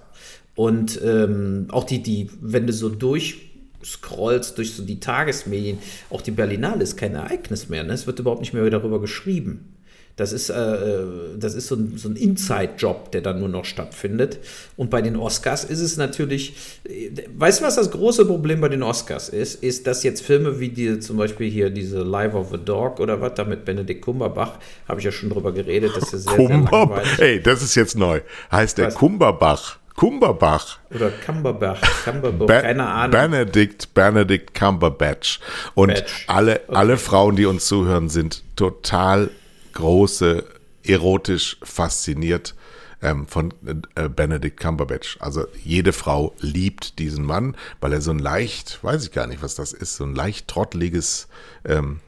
Und 0.56 1.00
ähm, 1.04 1.68
auch 1.70 1.84
die, 1.84 2.04
die, 2.04 2.30
wenn 2.42 2.68
du 2.68 2.74
so 2.74 2.90
durchscrollst 2.90 4.58
durch 4.58 4.74
so 4.74 4.84
die 4.84 5.00
Tagesmedien, 5.00 5.80
auch 6.10 6.22
die 6.22 6.32
Berlinale 6.32 6.84
ist 6.84 6.98
kein 6.98 7.16
Ereignis 7.16 7.70
mehr. 7.70 7.84
Ne? 7.84 7.94
Es 7.94 8.08
wird 8.08 8.20
überhaupt 8.20 8.42
nicht 8.42 8.54
mehr 8.54 8.70
darüber 8.70 9.00
geschrieben. 9.00 9.72
Das 10.18 10.34
ist, 10.34 10.50
äh, 10.50 11.04
das 11.40 11.56
ist 11.56 11.68
so 11.68 11.76
ein, 11.76 11.98
so 11.98 12.10
ein 12.10 12.16
Inside-Job, 12.16 13.12
der 13.12 13.22
dann 13.22 13.40
nur 13.40 13.50
noch 13.50 13.66
stattfindet. 13.66 14.40
Und 14.78 14.90
bei 14.90 15.02
den 15.02 15.16
Oscars 15.16 15.64
ist 15.64 15.80
es 15.80 15.98
natürlich, 15.98 16.54
äh, 16.84 17.10
weißt 17.36 17.62
du, 17.62 17.66
was 17.66 17.76
das 17.76 17.90
große 17.92 18.26
Problem 18.26 18.62
bei 18.62 18.70
den 18.70 18.84
Oscars 18.84 19.30
ist? 19.30 19.64
Ist, 19.64 19.88
dass 19.88 20.04
jetzt 20.04 20.22
Filme 20.22 20.60
wie 20.60 20.70
die, 20.70 21.00
zum 21.00 21.18
Beispiel 21.18 21.50
hier 21.50 21.70
diese 21.70 22.04
Live 22.04 22.36
of 22.36 22.54
a 22.54 22.58
Dog 22.58 23.00
oder 23.00 23.22
was, 23.22 23.34
da 23.36 23.46
mit 23.46 23.66
Benedikt 23.66 24.02
Kumberbach, 24.02 24.60
habe 24.88 25.00
ich 25.00 25.06
ja 25.06 25.12
schon 25.12 25.30
drüber 25.30 25.54
geredet, 25.54 25.96
dass 25.96 26.14
er 26.14 26.20
sehr, 26.20 26.34
Kumber 26.34 26.70
sehr 26.70 26.80
langweilig 26.80 27.20
Ey, 27.20 27.42
das 27.42 27.64
ist 27.64 27.76
jetzt 27.76 27.98
neu. 27.98 28.22
Heißt 28.52 28.78
der 28.78 28.92
Kumberbach? 28.92 29.81
Kumberbach. 30.02 30.80
Oder 30.90 31.12
Cumberbatch, 31.12 31.80
Cumberbatch, 32.04 32.48
Be 32.48 32.60
keine 32.60 32.88
Ahnung. 32.88 33.12
Benedict, 33.12 33.94
Benedict 33.94 34.52
Cumberbatch. 34.56 35.40
Und 35.76 35.94
Batch. 35.94 36.26
alle, 36.28 36.56
okay. 36.56 36.76
alle 36.76 36.98
Frauen, 36.98 37.36
die 37.36 37.46
uns 37.46 37.68
zuhören, 37.68 38.10
sind 38.10 38.42
total 38.56 39.30
große, 39.74 40.44
erotisch 40.84 41.58
fasziniert 41.62 42.56
ähm, 43.04 43.28
von 43.28 43.54
äh, 43.94 44.10
Benedict 44.10 44.60
Cumberbatch. 44.60 45.18
Also 45.20 45.46
jede 45.64 45.94
Frau 45.94 46.34
liebt 46.40 46.98
diesen 46.98 47.24
Mann, 47.24 47.56
weil 47.80 47.94
er 47.94 48.02
so 48.02 48.10
ein 48.10 48.18
leicht, 48.18 48.84
weiß 48.84 49.06
ich 49.06 49.12
gar 49.12 49.28
nicht, 49.28 49.44
was 49.44 49.54
das 49.54 49.72
ist, 49.72 49.98
so 49.98 50.04
ein 50.04 50.16
leicht 50.16 50.48
trotteliges 50.48 51.28
ähm, 51.64 52.00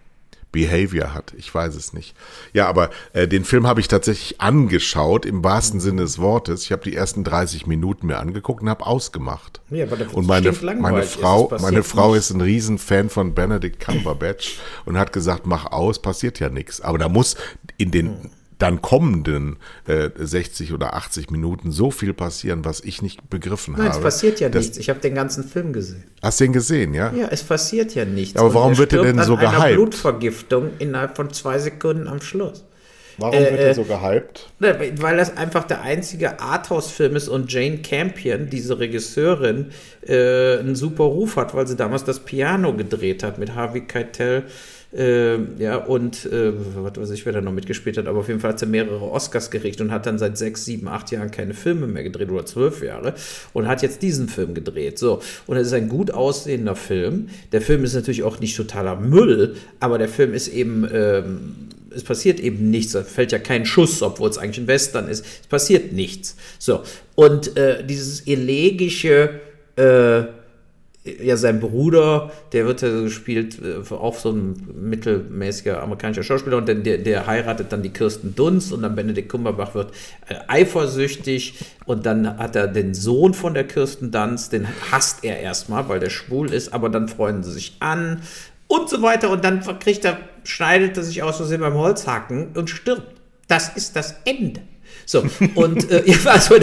Behavior 0.54 1.14
hat. 1.14 1.34
Ich 1.36 1.54
weiß 1.54 1.76
es 1.76 1.92
nicht. 1.92 2.16
Ja, 2.54 2.68
aber 2.68 2.92
äh, 3.12 3.28
den 3.28 3.44
Film 3.44 3.68
habe 3.68 3.82
ich 3.82 3.90
tatsächlich 3.90 4.40
angeschaut, 4.40 5.26
im 5.26 5.44
wahrsten 5.44 5.82
Sinne 5.82 6.04
des 6.04 6.20
Wortes. 6.20 6.64
Ich 6.64 6.72
habe 6.72 6.84
die 6.84 6.96
ersten 6.96 7.26
30 7.26 7.68
Minuten 7.68 8.08
mir 8.08 8.20
angeguckt 8.20 8.62
und 8.62 8.70
habe 8.70 8.86
ausgemacht. 8.86 9.60
Ja, 9.70 9.86
aber 9.86 9.98
und 10.14 10.28
meine, 10.28 10.54
meine 10.80 11.04
Frau, 11.04 11.52
meine 11.60 11.84
Frau 11.84 12.14
ist 12.14 12.30
ein 12.30 12.40
Riesenfan 12.40 13.10
von 13.10 13.34
Benedict 13.34 13.82
Cumberbatch 13.82 14.60
und 14.86 14.98
hat 14.98 15.12
gesagt, 15.12 15.46
mach 15.46 15.66
aus, 15.72 16.02
passiert 16.02 16.40
ja 16.40 16.50
nichts. 16.50 16.80
Aber 16.80 17.00
da 17.00 17.10
muss 17.10 17.36
in 17.78 17.92
den 17.92 18.30
dann 18.64 18.82
kommenden 18.82 19.58
äh, 19.88 20.10
60 20.16 20.72
oder 20.72 20.94
80 20.96 21.30
Minuten 21.30 21.72
so 21.72 21.92
viel 21.92 22.14
passieren, 22.14 22.64
was 22.64 22.80
ich 22.80 23.02
nicht 23.02 23.30
begriffen 23.30 23.74
Nein, 23.74 23.82
habe. 23.82 23.90
Nein, 23.90 23.98
es 24.00 24.04
passiert 24.04 24.40
ja 24.40 24.48
nichts. 24.48 24.78
Ich 24.78 24.90
habe 24.90 25.02
den 25.02 25.16
ganzen 25.16 25.44
Film 25.44 25.74
gesehen. 25.74 26.06
Hast 26.22 26.40
du 26.40 26.46
den 26.46 26.54
gesehen, 26.54 26.94
ja? 26.94 27.12
Ja, 27.14 27.28
es 27.30 27.44
passiert 27.44 27.94
ja 27.94 28.06
nichts. 28.06 28.40
Aber 28.40 28.54
warum 28.54 28.78
wird 28.78 28.94
er 28.94 29.04
denn 29.04 29.22
so 29.24 29.36
gehypt? 29.36 29.60
Einer 29.60 29.76
Blutvergiftung 29.76 30.72
innerhalb 30.80 31.18
von 31.18 31.34
zwei 31.34 31.60
Sekunden 31.60 32.08
am 32.08 32.22
Schluss. 32.22 32.64
Warum 33.18 33.36
äh, 33.36 33.52
wird 33.52 33.60
er 33.60 33.76
so 33.76 33.84
gehypt? 33.84 34.50
Ne, 34.60 34.94
weil 34.98 35.18
das 35.18 35.36
einfach 35.36 35.66
der 35.66 35.82
einzige 35.82 36.40
Arthouse-Film 36.40 37.18
ist 37.18 37.28
und 37.28 37.52
Jane 37.52 37.80
Campion, 37.80 38.50
diese 38.50 38.80
Regisseurin, 38.80 39.72
äh, 40.08 40.58
einen 40.58 40.76
super 40.76 41.04
Ruf 41.04 41.36
hat, 41.36 41.54
weil 41.54 41.68
sie 41.68 41.76
damals 41.76 42.06
das 42.06 42.22
Piano 42.22 42.74
gedreht 42.74 43.24
hat 43.24 43.38
mit 43.38 43.56
Harvey 43.56 43.82
Keitel 43.82 44.46
Äh, 44.96 45.38
ja, 45.58 45.78
und 45.78 46.26
äh, 46.26 46.54
was 46.76 46.98
weiß 46.98 47.10
ich, 47.12 47.26
wer 47.26 47.34
da 47.34 47.42
noch 47.42 47.52
mitgespielt 47.52 47.98
hat, 47.98 48.06
aber 48.06 48.20
auf 48.20 48.28
jeden 48.28 48.40
Fall 48.40 48.52
hat 48.52 48.62
er 48.62 48.68
mehrere 48.68 49.10
Oscars 49.10 49.50
gekriegt 49.50 49.82
und 49.82 49.92
hat 49.92 50.06
dann 50.06 50.20
seit 50.20 50.38
sechs, 50.38 50.66
sieben, 50.66 50.88
acht 50.88 51.10
Jahren 51.12 51.32
keine 51.32 51.56
Filme 51.56 51.88
mehr 51.88 52.04
gedreht 52.04 52.30
oder 52.30 52.46
zwölf 52.46 52.84
Jahre 52.84 53.16
und 53.54 53.68
hat 53.68 53.82
jetzt 53.82 54.04
diesen 54.04 54.28
Film 54.28 54.54
gedreht. 54.54 55.00
So, 55.00 55.22
und 55.48 55.58
es 55.58 55.68
ist 55.68 55.74
ein 55.74 55.90
gut 55.90 56.12
aussehender 56.12 56.76
Film. 56.76 57.30
Der 57.52 57.62
Film 57.62 57.84
ist 57.84 57.96
natürlich 57.96 58.22
auch 58.22 58.40
nicht 58.40 58.56
totaler 58.56 58.96
Müll, 58.96 59.56
aber 59.80 59.98
der 59.98 60.10
Film 60.10 60.34
ist 60.34 60.48
eben. 60.48 60.88
Ähm, 60.94 61.56
es 61.96 62.04
passiert 62.04 62.40
eben 62.40 62.72
nichts, 62.72 62.94
da 62.94 63.04
fällt 63.04 63.32
ja 63.32 63.38
kein 63.38 63.68
Schuss, 63.68 64.02
obwohl 64.02 64.28
es 64.28 64.40
eigentlich 64.40 64.58
ein 64.58 64.68
Western 64.68 65.08
ist. 65.08 65.24
Es 65.42 65.48
passiert 65.48 65.94
nichts. 65.94 66.36
So, 66.58 66.82
und 67.14 67.56
äh, 67.56 67.86
dieses 67.86 68.22
elegische, 68.22 69.40
äh, 69.76 70.24
ja, 71.04 71.36
sein 71.36 71.60
Bruder, 71.60 72.32
der 72.54 72.66
wird 72.66 72.82
ja 72.82 72.90
gespielt, 73.02 73.60
äh, 73.62 73.94
auch 73.94 74.18
so 74.18 74.32
ein 74.32 74.56
mittelmäßiger 74.74 75.84
amerikanischer 75.84 76.24
Schauspieler 76.24 76.58
und 76.58 76.68
der, 76.68 76.76
der 76.98 77.28
heiratet 77.28 77.72
dann 77.74 77.84
die 77.84 77.90
Kirsten 77.90 78.36
Dunst 78.36 78.72
und 78.72 78.84
dann 78.84 78.96
Benedikt 78.96 79.30
Cumberbatch 79.30 79.76
wird 79.76 79.92
äh, 80.30 80.36
eifersüchtig 80.48 81.56
und 81.86 82.06
dann 82.06 82.38
hat 82.38 82.56
er 82.56 82.68
den 82.68 82.94
Sohn 82.94 83.34
von 83.34 83.54
der 83.54 83.66
Kirsten 83.66 84.12
Dunst, 84.12 84.54
den 84.54 84.68
hasst 84.92 85.26
er 85.26 85.40
erstmal, 85.40 85.90
weil 85.90 86.00
der 86.00 86.10
schwul 86.10 86.54
ist, 86.54 86.74
aber 86.74 86.90
dann 86.90 87.10
freuen 87.10 87.44
sie 87.44 87.52
sich 87.52 87.76
an 87.80 88.22
und 88.68 88.90
so 88.90 89.02
weiter 89.02 89.30
und 89.30 89.44
dann 89.44 89.62
kriegt 89.80 90.06
er, 90.06 90.18
schneidet 90.46 90.96
er 90.96 91.04
sich 91.04 91.22
aus 91.22 91.38
Versehen 91.38 91.60
beim 91.60 91.76
Holzhacken 91.76 92.54
und 92.56 92.70
stirbt. 92.70 93.20
Das 93.50 93.76
ist 93.76 93.98
das 93.98 94.16
Ende. 94.24 94.62
So, 95.06 95.26
und 95.56 95.90
äh, 95.92 96.04
also, 96.26 96.56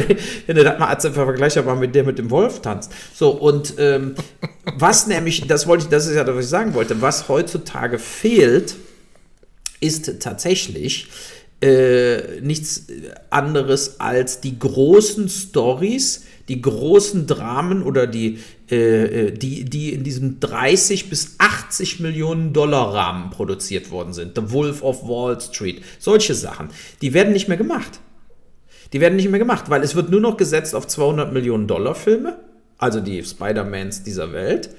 wenn 0.47 0.57
du 0.57 0.65
das 0.65 0.79
mal 0.79 0.89
als 0.89 1.07
vergleichbar 1.07 1.77
mit 1.77 1.95
der 1.95 2.05
mit 2.05 2.19
dem 2.19 2.31
Wolf 2.31 2.61
tanzt. 2.61 2.93
So, 3.15 3.31
und 3.31 3.75
ähm, 3.79 4.15
was 4.77 5.07
nämlich, 5.07 5.47
das 5.47 5.67
wollte 5.67 5.85
ich, 5.85 5.91
das 5.91 6.07
ist 6.07 6.15
ja 6.15 6.25
das, 6.25 6.37
was 6.37 6.45
ich 6.45 6.51
sagen 6.51 6.75
wollte, 6.75 7.01
was 7.01 7.29
heutzutage 7.29 7.99
fehlt, 7.99 8.77
ist 9.81 10.21
tatsächlich 10.21 11.09
äh, 11.63 12.41
nichts 12.41 12.87
anderes 13.29 14.01
als 14.01 14.41
die 14.41 14.59
großen 14.59 15.29
Stories, 15.29 16.25
die 16.49 16.63
großen 16.63 17.27
Dramen 17.27 17.83
oder 17.83 18.07
die, 18.07 18.39
äh, 18.71 19.27
äh 19.27 19.31
die, 19.31 19.65
die 19.65 19.93
in 19.93 20.03
diesem 20.03 20.41
30 20.41 21.11
bis 21.11 21.37
80 21.39 22.01
Millionen 22.01 22.53
Dollar 22.53 22.95
Rahmen 22.95 23.31
produziert 23.31 23.91
worden 23.91 24.13
sind. 24.13 24.37
The 24.37 24.51
Wolf 24.53 24.83
of 24.83 25.03
Wall 25.03 25.39
Street, 25.41 25.83
solche 25.99 26.35
Sachen, 26.35 26.71
die 27.03 27.13
werden 27.13 27.33
nicht 27.33 27.49
mehr 27.49 27.59
gemacht. 27.59 28.01
Die 28.93 29.01
werden 29.01 29.17
nicht 29.17 29.31
mehr 29.31 29.39
gemacht, 29.39 29.67
weil 29.69 29.83
es 29.83 29.95
wird 29.95 30.11
nur 30.11 30.21
noch 30.21 30.37
gesetzt 30.37 30.75
auf 30.75 30.87
200 30.87 31.33
Millionen 31.33 31.67
Dollar 31.67 31.95
Filme, 31.95 32.37
also 32.79 33.01
die 33.01 33.23
Spider-Mans 33.23 34.03
dieser 34.03 34.33
Welt, 34.33 34.71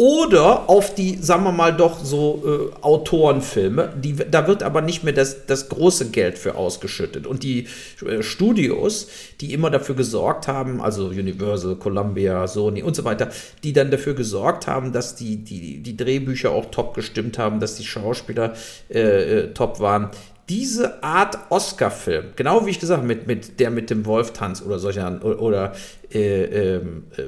oder 0.00 0.70
auf 0.70 0.94
die, 0.94 1.18
sagen 1.20 1.44
wir 1.44 1.52
mal, 1.52 1.76
doch 1.76 2.02
so 2.02 2.70
äh, 2.72 2.82
Autorenfilme. 2.82 3.92
Die, 4.02 4.16
da 4.16 4.46
wird 4.46 4.62
aber 4.62 4.80
nicht 4.80 5.04
mehr 5.04 5.12
das, 5.12 5.44
das 5.44 5.68
große 5.68 6.08
Geld 6.08 6.38
für 6.38 6.54
ausgeschüttet. 6.54 7.26
Und 7.26 7.42
die 7.42 7.66
äh, 8.06 8.22
Studios, 8.22 9.08
die 9.42 9.52
immer 9.52 9.68
dafür 9.68 9.94
gesorgt 9.94 10.48
haben, 10.48 10.80
also 10.80 11.08
Universal, 11.08 11.76
Columbia, 11.76 12.48
Sony 12.48 12.82
und 12.82 12.96
so 12.96 13.04
weiter, 13.04 13.28
die 13.62 13.74
dann 13.74 13.90
dafür 13.90 14.14
gesorgt 14.14 14.66
haben, 14.66 14.94
dass 14.94 15.16
die, 15.16 15.36
die, 15.36 15.82
die 15.82 15.96
Drehbücher 15.98 16.50
auch 16.50 16.70
top 16.70 16.94
gestimmt 16.94 17.36
haben, 17.36 17.60
dass 17.60 17.76
die 17.76 17.84
Schauspieler 17.84 18.54
äh, 18.88 19.00
äh 19.00 19.52
top 19.52 19.80
waren, 19.80 20.08
diese 20.50 21.02
Art 21.04 21.38
Oscar-Film, 21.48 22.32
genau 22.34 22.66
wie 22.66 22.70
ich 22.70 22.80
gesagt 22.80 22.98
habe, 22.98 23.06
mit, 23.06 23.28
mit 23.28 23.60
der 23.60 23.70
mit 23.70 23.88
dem 23.88 24.04
Wolf-Tanz 24.04 24.62
oder 24.62 24.80
solcher 24.80 25.20
oder, 25.24 25.40
oder 25.40 25.72
äh, 26.12 26.42
ähm, 26.74 27.04
äh, 27.16 27.22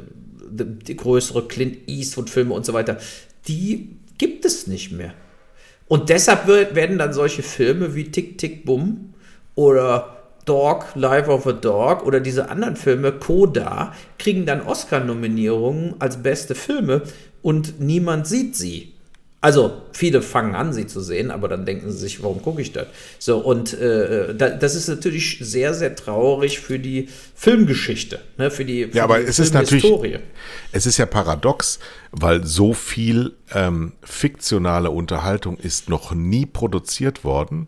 die 0.51 0.97
größere 0.97 1.47
Clint 1.47 1.89
Eastwood-Filme 1.89 2.53
und 2.53 2.67
so 2.67 2.73
weiter, 2.73 2.99
die 3.47 3.97
gibt 4.19 4.45
es 4.45 4.67
nicht 4.67 4.91
mehr. 4.91 5.15
Und 5.87 6.09
deshalb 6.09 6.49
wird, 6.49 6.75
werden 6.75 6.99
dann 6.99 7.13
solche 7.13 7.45
Filme 7.45 7.95
wie 7.95 8.11
Tick, 8.11 8.39
Tick, 8.39 8.65
Bum 8.65 9.15
oder 9.55 10.17
Dog, 10.45 10.87
Life 10.97 11.31
of 11.31 11.47
a 11.47 11.53
Dog 11.53 12.05
oder 12.05 12.19
diese 12.19 12.51
anderen 12.51 12.75
Filme, 12.75 13.13
Coda, 13.13 13.95
kriegen 14.19 14.47
dann 14.47 14.63
Oscar-Nominierungen 14.63 15.95
als 16.01 16.21
beste 16.23 16.57
Filme 16.57 17.03
und 17.41 17.81
niemand 17.81 18.27
sieht 18.27 18.57
sie. 18.57 18.92
Also 19.43 19.83
viele 19.91 20.23
fangen 20.23 20.55
an, 20.55 20.73
sie 20.73 20.87
zu 20.87 21.01
sehen, 21.01 21.33
aber 21.33 21.49
dann 21.49 21.67
denken 21.67 21.91
sie 21.91 21.99
sich, 21.99 22.23
warum 22.23 22.41
gucke 22.43 22.63
ich 22.63 22.71
das? 22.71 22.87
So, 23.19 23.39
und 23.39 23.75
äh, 23.75 24.37
das 24.37 24.77
ist 24.77 24.87
natürlich 24.87 25.39
sehr, 25.41 25.75
sehr 25.75 25.97
traurig 25.97 26.61
für 26.61 26.79
die 26.79 27.09
Filmgeschichte, 27.35 28.21
ne, 28.39 28.53
für 28.53 28.65
die, 28.65 28.87
für 28.87 28.97
ja, 28.97 29.03
aber 29.03 29.19
die 29.19 29.25
es 29.25 29.41
ist 29.41 29.53
natürlich, 29.53 29.85
es 30.71 30.87
ist 30.87 30.97
ja 30.97 31.07
paradox, 31.07 31.81
weil 32.13 32.47
so 32.47 32.73
viel 32.73 33.35
ähm, 33.53 33.95
fiktionale 34.05 34.93
Unterhaltung 34.93 35.57
ist 35.57 35.89
noch 35.89 36.15
nie 36.15 36.47
produziert 36.47 37.25
worden. 37.25 37.67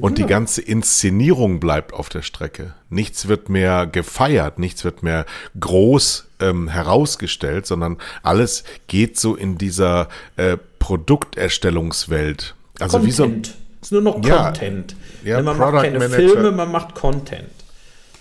Und 0.00 0.18
ja. 0.18 0.24
die 0.24 0.30
ganze 0.30 0.62
Inszenierung 0.62 1.60
bleibt 1.60 1.92
auf 1.92 2.08
der 2.08 2.22
Strecke. 2.22 2.74
Nichts 2.90 3.28
wird 3.28 3.48
mehr 3.48 3.86
gefeiert, 3.86 4.58
nichts 4.58 4.84
wird 4.84 5.02
mehr 5.02 5.26
groß 5.58 6.28
ähm, 6.40 6.68
herausgestellt, 6.68 7.66
sondern 7.66 7.98
alles 8.22 8.64
geht 8.86 9.18
so 9.18 9.34
in 9.34 9.58
dieser 9.58 10.08
äh, 10.36 10.56
Produkterstellungswelt. 10.78 12.54
Also 12.78 12.98
Content. 12.98 13.06
wie 13.06 13.12
so. 13.12 13.52
Es 13.80 13.86
ist 13.88 13.92
nur 13.92 14.02
noch 14.02 14.20
Content. 14.20 14.96
Ja, 15.24 15.38
ja, 15.38 15.42
man 15.42 15.56
Product 15.56 15.72
macht 15.72 15.84
keine 15.84 15.98
Manager. 15.98 16.16
Filme, 16.16 16.52
man 16.52 16.72
macht 16.72 16.94
Content. 16.94 17.50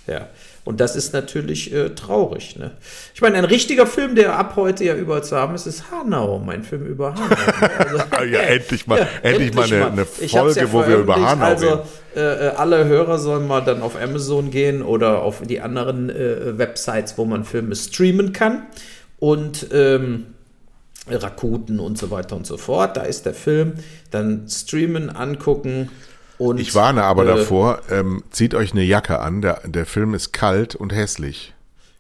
Ja. 0.08 0.28
Und 0.68 0.82
das 0.82 0.98
ist 0.98 1.14
natürlich 1.14 1.74
äh, 1.74 1.92
traurig. 1.92 2.58
Ne? 2.60 2.72
Ich 3.16 3.22
meine, 3.22 3.38
ein 3.38 3.46
richtiger 3.46 3.88
Film, 3.88 4.16
der 4.16 4.38
ab 4.38 4.58
heute 4.58 4.84
ja 4.84 4.96
überall 4.96 5.24
zu 5.24 5.38
haben 5.38 5.56
ist, 5.56 5.66
ist 5.66 5.92
Hanau, 5.92 6.40
mein 6.40 6.62
Film 6.64 6.86
über 6.86 7.16
Hanau. 7.16 7.30
Ne? 7.30 7.72
Also, 7.80 7.98
ja, 8.30 8.40
endlich 8.42 8.86
mal, 8.86 9.00
ja, 9.00 9.08
endlich, 9.24 9.54
mal 9.54 9.64
eine, 9.64 9.86
eine 9.86 10.06
Folge, 10.06 10.60
ja 10.60 10.74
wo 10.74 10.86
wir 10.86 10.98
über 10.98 11.16
Hanau 11.16 11.46
also, 11.46 11.68
reden. 11.70 11.82
Äh, 12.16 12.50
alle 12.58 12.84
Hörer 12.84 13.18
sollen 13.18 13.48
mal 13.48 13.62
dann 13.62 13.82
auf 13.82 13.96
Amazon 13.96 14.52
gehen 14.52 14.82
oder 14.82 15.22
auf 15.22 15.42
die 15.42 15.62
anderen 15.62 16.10
äh, 16.10 16.58
Websites, 16.58 17.18
wo 17.18 17.24
man 17.24 17.46
Filme 17.46 17.74
streamen 17.74 18.34
kann. 18.34 18.64
Und 19.20 19.68
ähm, 19.72 20.26
Rakuten 21.10 21.80
und 21.80 21.98
so 21.98 22.12
weiter 22.12 22.36
und 22.36 22.46
so 22.46 22.58
fort. 22.58 22.98
Da 22.98 23.04
ist 23.04 23.26
der 23.26 23.34
Film. 23.34 23.76
Dann 24.12 24.50
streamen, 24.50 25.10
angucken. 25.10 25.92
Und, 26.38 26.60
ich 26.60 26.76
warne 26.76 27.04
aber 27.04 27.24
äh, 27.24 27.28
davor, 27.28 27.82
ähm, 27.90 28.24
zieht 28.32 28.54
euch 28.54 28.72
eine 28.72 28.84
Jacke 28.84 29.20
an. 29.20 29.42
Der, 29.42 29.62
der 29.66 29.86
Film 29.86 30.14
ist 30.14 30.34
kalt 30.34 30.76
und 30.76 30.94
hässlich. 30.94 31.54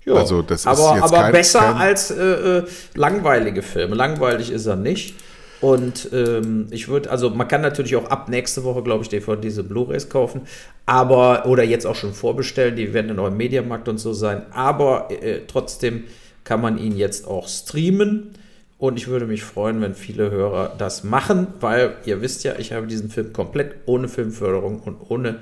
Ja, 0.06 0.14
also 0.14 0.42
das 0.42 0.62
ist 0.62 0.68
aber, 0.68 0.96
jetzt 0.96 1.04
aber 1.04 1.18
kein, 1.24 1.32
besser 1.34 1.60
kein 1.60 1.76
als 1.76 2.12
äh, 2.12 2.24
äh, 2.24 2.64
langweilige 2.94 3.62
Filme. 3.62 3.96
Langweilig 3.96 4.52
ist 4.52 4.66
er 4.66 4.78
nicht. 4.78 5.16
Und 5.60 6.10
ähm, 6.14 6.68
ich 6.70 6.88
würde, 6.88 7.10
also 7.10 7.32
man 7.32 7.48
kann 7.48 7.62
natürlich 7.62 7.96
auch 7.96 8.10
ab 8.10 8.30
nächste 8.30 8.64
Woche, 8.64 8.84
glaube 8.84 9.04
ich, 9.04 9.10
DVD 9.10 9.42
diese 9.42 9.64
Blu-rays 9.64 10.08
kaufen, 10.08 10.42
aber 10.86 11.48
oder 11.48 11.64
jetzt 11.64 11.86
auch 11.88 11.96
schon 11.96 12.14
vorbestellen. 12.14 12.76
Die 12.76 12.94
werden 12.94 13.18
auch 13.20 13.28
im 13.28 13.38
Mediamarkt 13.38 13.90
und 13.90 13.98
so 13.98 14.14
sein. 14.14 14.44
Aber 14.54 15.10
äh, 15.10 15.42
trotzdem 15.48 16.04
kann 16.44 16.62
man 16.62 16.78
ihn 16.78 16.96
jetzt 16.96 17.28
auch 17.28 17.48
streamen. 17.48 18.36
Und 18.78 18.98
ich 18.98 19.08
würde 19.08 19.26
mich 19.26 19.44
freuen, 19.44 19.82
wenn 19.82 19.96
viele 19.96 20.30
Hörer 20.30 20.76
das 20.78 21.04
machen, 21.04 21.48
weil 21.60 21.96
ihr 22.06 22.22
wisst 22.22 22.44
ja, 22.44 22.56
ich 22.60 22.74
habe 22.74 22.86
diesen 22.86 23.10
Film 23.10 23.34
komplett 23.34 23.76
ohne 23.86 24.08
Filmförderung 24.08 24.82
und 24.82 24.98
ohne 25.10 25.40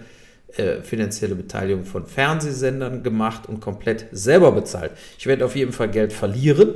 äh, 0.56 0.82
finanzielle 0.82 1.36
Beteiligung 1.36 1.84
von 1.84 2.06
Fernsehsendern 2.06 3.04
gemacht 3.04 3.50
und 3.50 3.60
komplett 3.60 4.06
selber 4.14 4.54
bezahlt. 4.54 4.92
Ich 5.20 5.28
werde 5.28 5.44
auf 5.44 5.56
jeden 5.56 5.74
Fall 5.74 5.90
Geld 5.90 6.14
verlieren, 6.14 6.76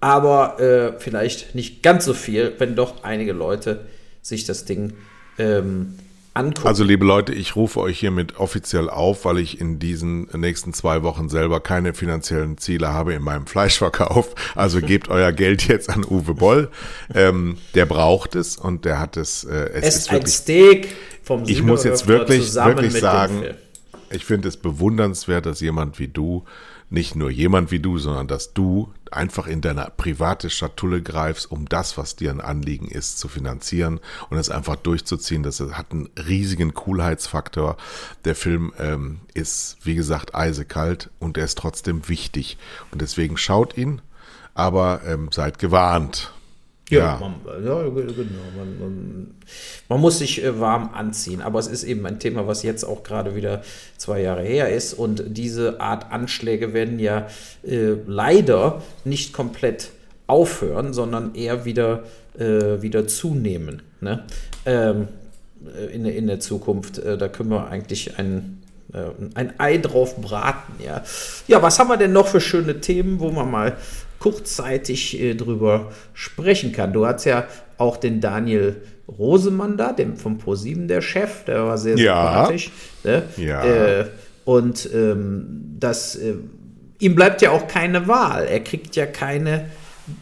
aber 0.00 0.58
äh, 0.58 0.98
vielleicht 0.98 1.54
nicht 1.54 1.82
ganz 1.82 2.06
so 2.06 2.14
viel, 2.14 2.54
wenn 2.56 2.76
doch 2.76 3.04
einige 3.04 3.32
Leute 3.32 3.84
sich 4.22 4.46
das 4.46 4.64
Ding 4.64 4.94
ähm, 5.38 5.96
angucken. 6.34 6.66
Also 6.66 6.84
liebe 6.84 7.04
Leute, 7.04 7.32
ich 7.32 7.56
rufe 7.56 7.80
euch 7.80 7.98
hiermit 7.98 8.36
offiziell 8.38 8.88
auf, 8.88 9.24
weil 9.24 9.38
ich 9.38 9.60
in 9.60 9.78
diesen 9.78 10.28
nächsten 10.36 10.72
zwei 10.72 11.02
Wochen 11.02 11.28
selber 11.28 11.60
keine 11.60 11.94
finanziellen 11.94 12.58
Ziele 12.58 12.88
habe 12.88 13.14
in 13.14 13.22
meinem 13.22 13.46
Fleischverkauf. 13.46 14.34
Also 14.54 14.80
gebt 14.82 15.08
euer 15.08 15.32
Geld 15.32 15.66
jetzt 15.68 15.90
an 15.90 16.04
Uwe 16.04 16.34
Boll. 16.34 16.70
Ähm, 17.14 17.56
der 17.74 17.86
braucht 17.86 18.34
es 18.36 18.56
und 18.56 18.84
der 18.84 18.98
hat 18.98 19.16
es. 19.16 19.44
Äh, 19.44 19.70
es, 19.74 19.84
es 19.84 19.96
ist 19.96 20.12
wirklich, 20.12 20.24
ein 20.24 20.26
Steak 20.26 20.88
vom 21.22 21.44
Ich 21.46 21.62
muss 21.62 21.84
jetzt 21.84 22.06
wirklich, 22.06 22.54
wirklich 22.54 22.92
sagen, 22.94 23.44
ich 24.10 24.24
finde 24.24 24.48
es 24.48 24.56
bewundernswert, 24.56 25.46
dass 25.46 25.60
jemand 25.60 25.98
wie 25.98 26.08
du 26.08 26.44
nicht 26.90 27.14
nur 27.14 27.30
jemand 27.30 27.70
wie 27.70 27.78
du, 27.78 27.98
sondern 27.98 28.26
dass 28.26 28.52
du 28.52 28.92
einfach 29.10 29.46
in 29.46 29.60
deine 29.60 29.90
private 29.96 30.50
Schatulle 30.50 31.02
greifst, 31.02 31.50
um 31.50 31.68
das, 31.68 31.96
was 31.96 32.16
dir 32.16 32.30
ein 32.30 32.40
Anliegen 32.40 32.88
ist, 32.88 33.18
zu 33.18 33.28
finanzieren 33.28 34.00
und 34.28 34.38
es 34.38 34.50
einfach 34.50 34.76
durchzuziehen. 34.76 35.42
Das 35.42 35.60
hat 35.60 35.92
einen 35.92 36.08
riesigen 36.16 36.74
Coolheitsfaktor. 36.74 37.76
Der 38.24 38.34
Film 38.34 38.72
ähm, 38.78 39.20
ist, 39.34 39.78
wie 39.82 39.94
gesagt, 39.94 40.34
eisekalt 40.34 41.10
und 41.18 41.36
er 41.38 41.44
ist 41.44 41.58
trotzdem 41.58 42.08
wichtig. 42.08 42.58
Und 42.90 43.02
deswegen 43.02 43.36
schaut 43.36 43.76
ihn, 43.76 44.00
aber 44.54 45.02
ähm, 45.06 45.30
seid 45.32 45.58
gewarnt. 45.58 46.32
Ja. 46.90 47.18
Man, 47.20 47.34
ja 47.64 47.82
genau. 47.82 48.04
Man, 48.56 48.78
man, 48.78 49.34
man, 49.88 50.00
muss 50.00 50.18
sich 50.18 50.42
äh, 50.42 50.58
warm 50.60 50.90
anziehen. 50.92 51.40
Aber 51.40 51.58
es 51.58 51.66
ist 51.66 51.84
eben 51.84 52.04
ein 52.06 52.18
Thema, 52.18 52.46
was 52.46 52.62
jetzt 52.62 52.84
auch 52.84 53.02
gerade 53.02 53.34
wieder 53.34 53.62
zwei 53.96 54.20
Jahre 54.22 54.42
her 54.42 54.70
ist. 54.70 54.94
Und 54.94 55.24
diese 55.26 55.80
Art 55.80 56.12
Anschläge 56.12 56.72
werden 56.72 56.98
ja 56.98 57.28
äh, 57.66 57.94
leider 58.06 58.82
nicht 59.04 59.32
komplett 59.32 59.90
aufhören, 60.26 60.92
sondern 60.92 61.34
eher 61.34 61.64
wieder, 61.64 62.04
äh, 62.38 62.82
wieder 62.82 63.06
zunehmen. 63.06 63.82
Ne? 64.00 64.24
Ähm, 64.66 65.08
äh, 65.64 65.94
in, 65.94 66.04
in 66.06 66.26
der 66.26 66.40
Zukunft. 66.40 66.98
Äh, 66.98 67.18
da 67.18 67.28
können 67.28 67.50
wir 67.50 67.68
eigentlich 67.68 68.18
ein, 68.18 68.62
äh, 68.92 69.10
ein 69.34 69.58
Ei 69.58 69.78
drauf 69.78 70.16
braten. 70.16 70.74
Ja. 70.84 71.02
ja, 71.48 71.62
was 71.62 71.78
haben 71.78 71.88
wir 71.88 71.96
denn 71.96 72.12
noch 72.12 72.28
für 72.28 72.40
schöne 72.40 72.80
Themen, 72.80 73.20
wo 73.20 73.30
man 73.30 73.50
mal 73.50 73.76
kurzzeitig 74.20 75.20
drüber 75.36 75.90
sprechen 76.14 76.72
kann? 76.72 76.92
Du 76.92 77.06
hast 77.06 77.24
ja 77.24 77.46
auch 77.78 77.96
den 77.96 78.20
Daniel 78.20 78.76
Rosemann 79.08 79.76
da, 79.76 79.92
dem 79.92 80.16
vom 80.16 80.38
Pro7 80.38 80.86
der 80.86 81.00
Chef, 81.00 81.44
der 81.44 81.64
war 81.66 81.78
sehr 81.78 81.96
ja. 81.98 82.22
sympathisch. 82.22 82.70
Ne? 83.02 83.22
Ja. 83.36 83.64
Äh, 83.64 84.06
und 84.44 84.88
ähm, 84.94 85.76
das, 85.78 86.16
äh, 86.16 86.34
ihm 86.98 87.14
bleibt 87.14 87.42
ja 87.42 87.50
auch 87.50 87.66
keine 87.66 88.06
Wahl. 88.06 88.46
Er 88.46 88.60
kriegt 88.60 88.96
ja 88.96 89.06
keine 89.06 89.66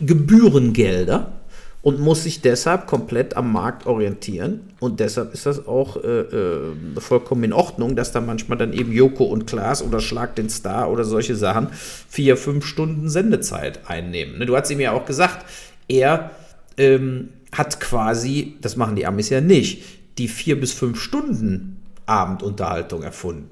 Gebührengelder 0.01 1.38
und 1.83 2.01
muss 2.01 2.25
sich 2.25 2.41
deshalb 2.41 2.87
komplett 2.87 3.37
am 3.37 3.53
Markt 3.53 3.87
orientieren. 3.87 4.73
Und 4.81 5.01
deshalb 5.01 5.33
ist 5.33 5.47
das 5.47 5.67
auch 5.67 5.97
äh, 5.97 6.21
äh, 6.21 6.73
vollkommen 6.99 7.45
in 7.45 7.53
Ordnung, 7.53 7.95
dass 7.95 8.13
da 8.13 8.21
manchmal 8.21 8.59
dann 8.59 8.73
eben 8.73 8.93
Joko 8.93 9.25
und 9.25 9.47
Klaas 9.47 9.83
oder 9.83 10.01
Schlag 10.01 10.35
den 10.35 10.51
Star 10.51 10.91
oder 10.91 11.05
solche 11.05 11.37
Sachen 11.37 11.69
vier, 12.09 12.37
fünf 12.37 12.67
Stunden 12.67 13.09
Sendezeit 13.09 13.89
einnehmen. 13.89 14.39
Ne, 14.39 14.47
du 14.47 14.57
hast 14.57 14.71
ihm 14.71 14.81
ja 14.81 14.93
auch 14.93 15.07
gesagt, 15.07 15.47
er 15.87 16.31
ähm, 16.77 17.31
hat 17.53 17.81
quasi, 17.81 18.57
das 18.61 18.77
machen 18.77 18.97
die 18.97 19.07
Amis 19.07 19.31
ja 19.31 19.41
nicht, 19.41 19.85
die 20.19 20.29
vier 20.29 20.61
bis 20.61 20.73
fünf 20.73 21.01
Stunden 21.01 21.83
Abendunterhaltung 22.07 23.03
erfunden. 23.03 23.51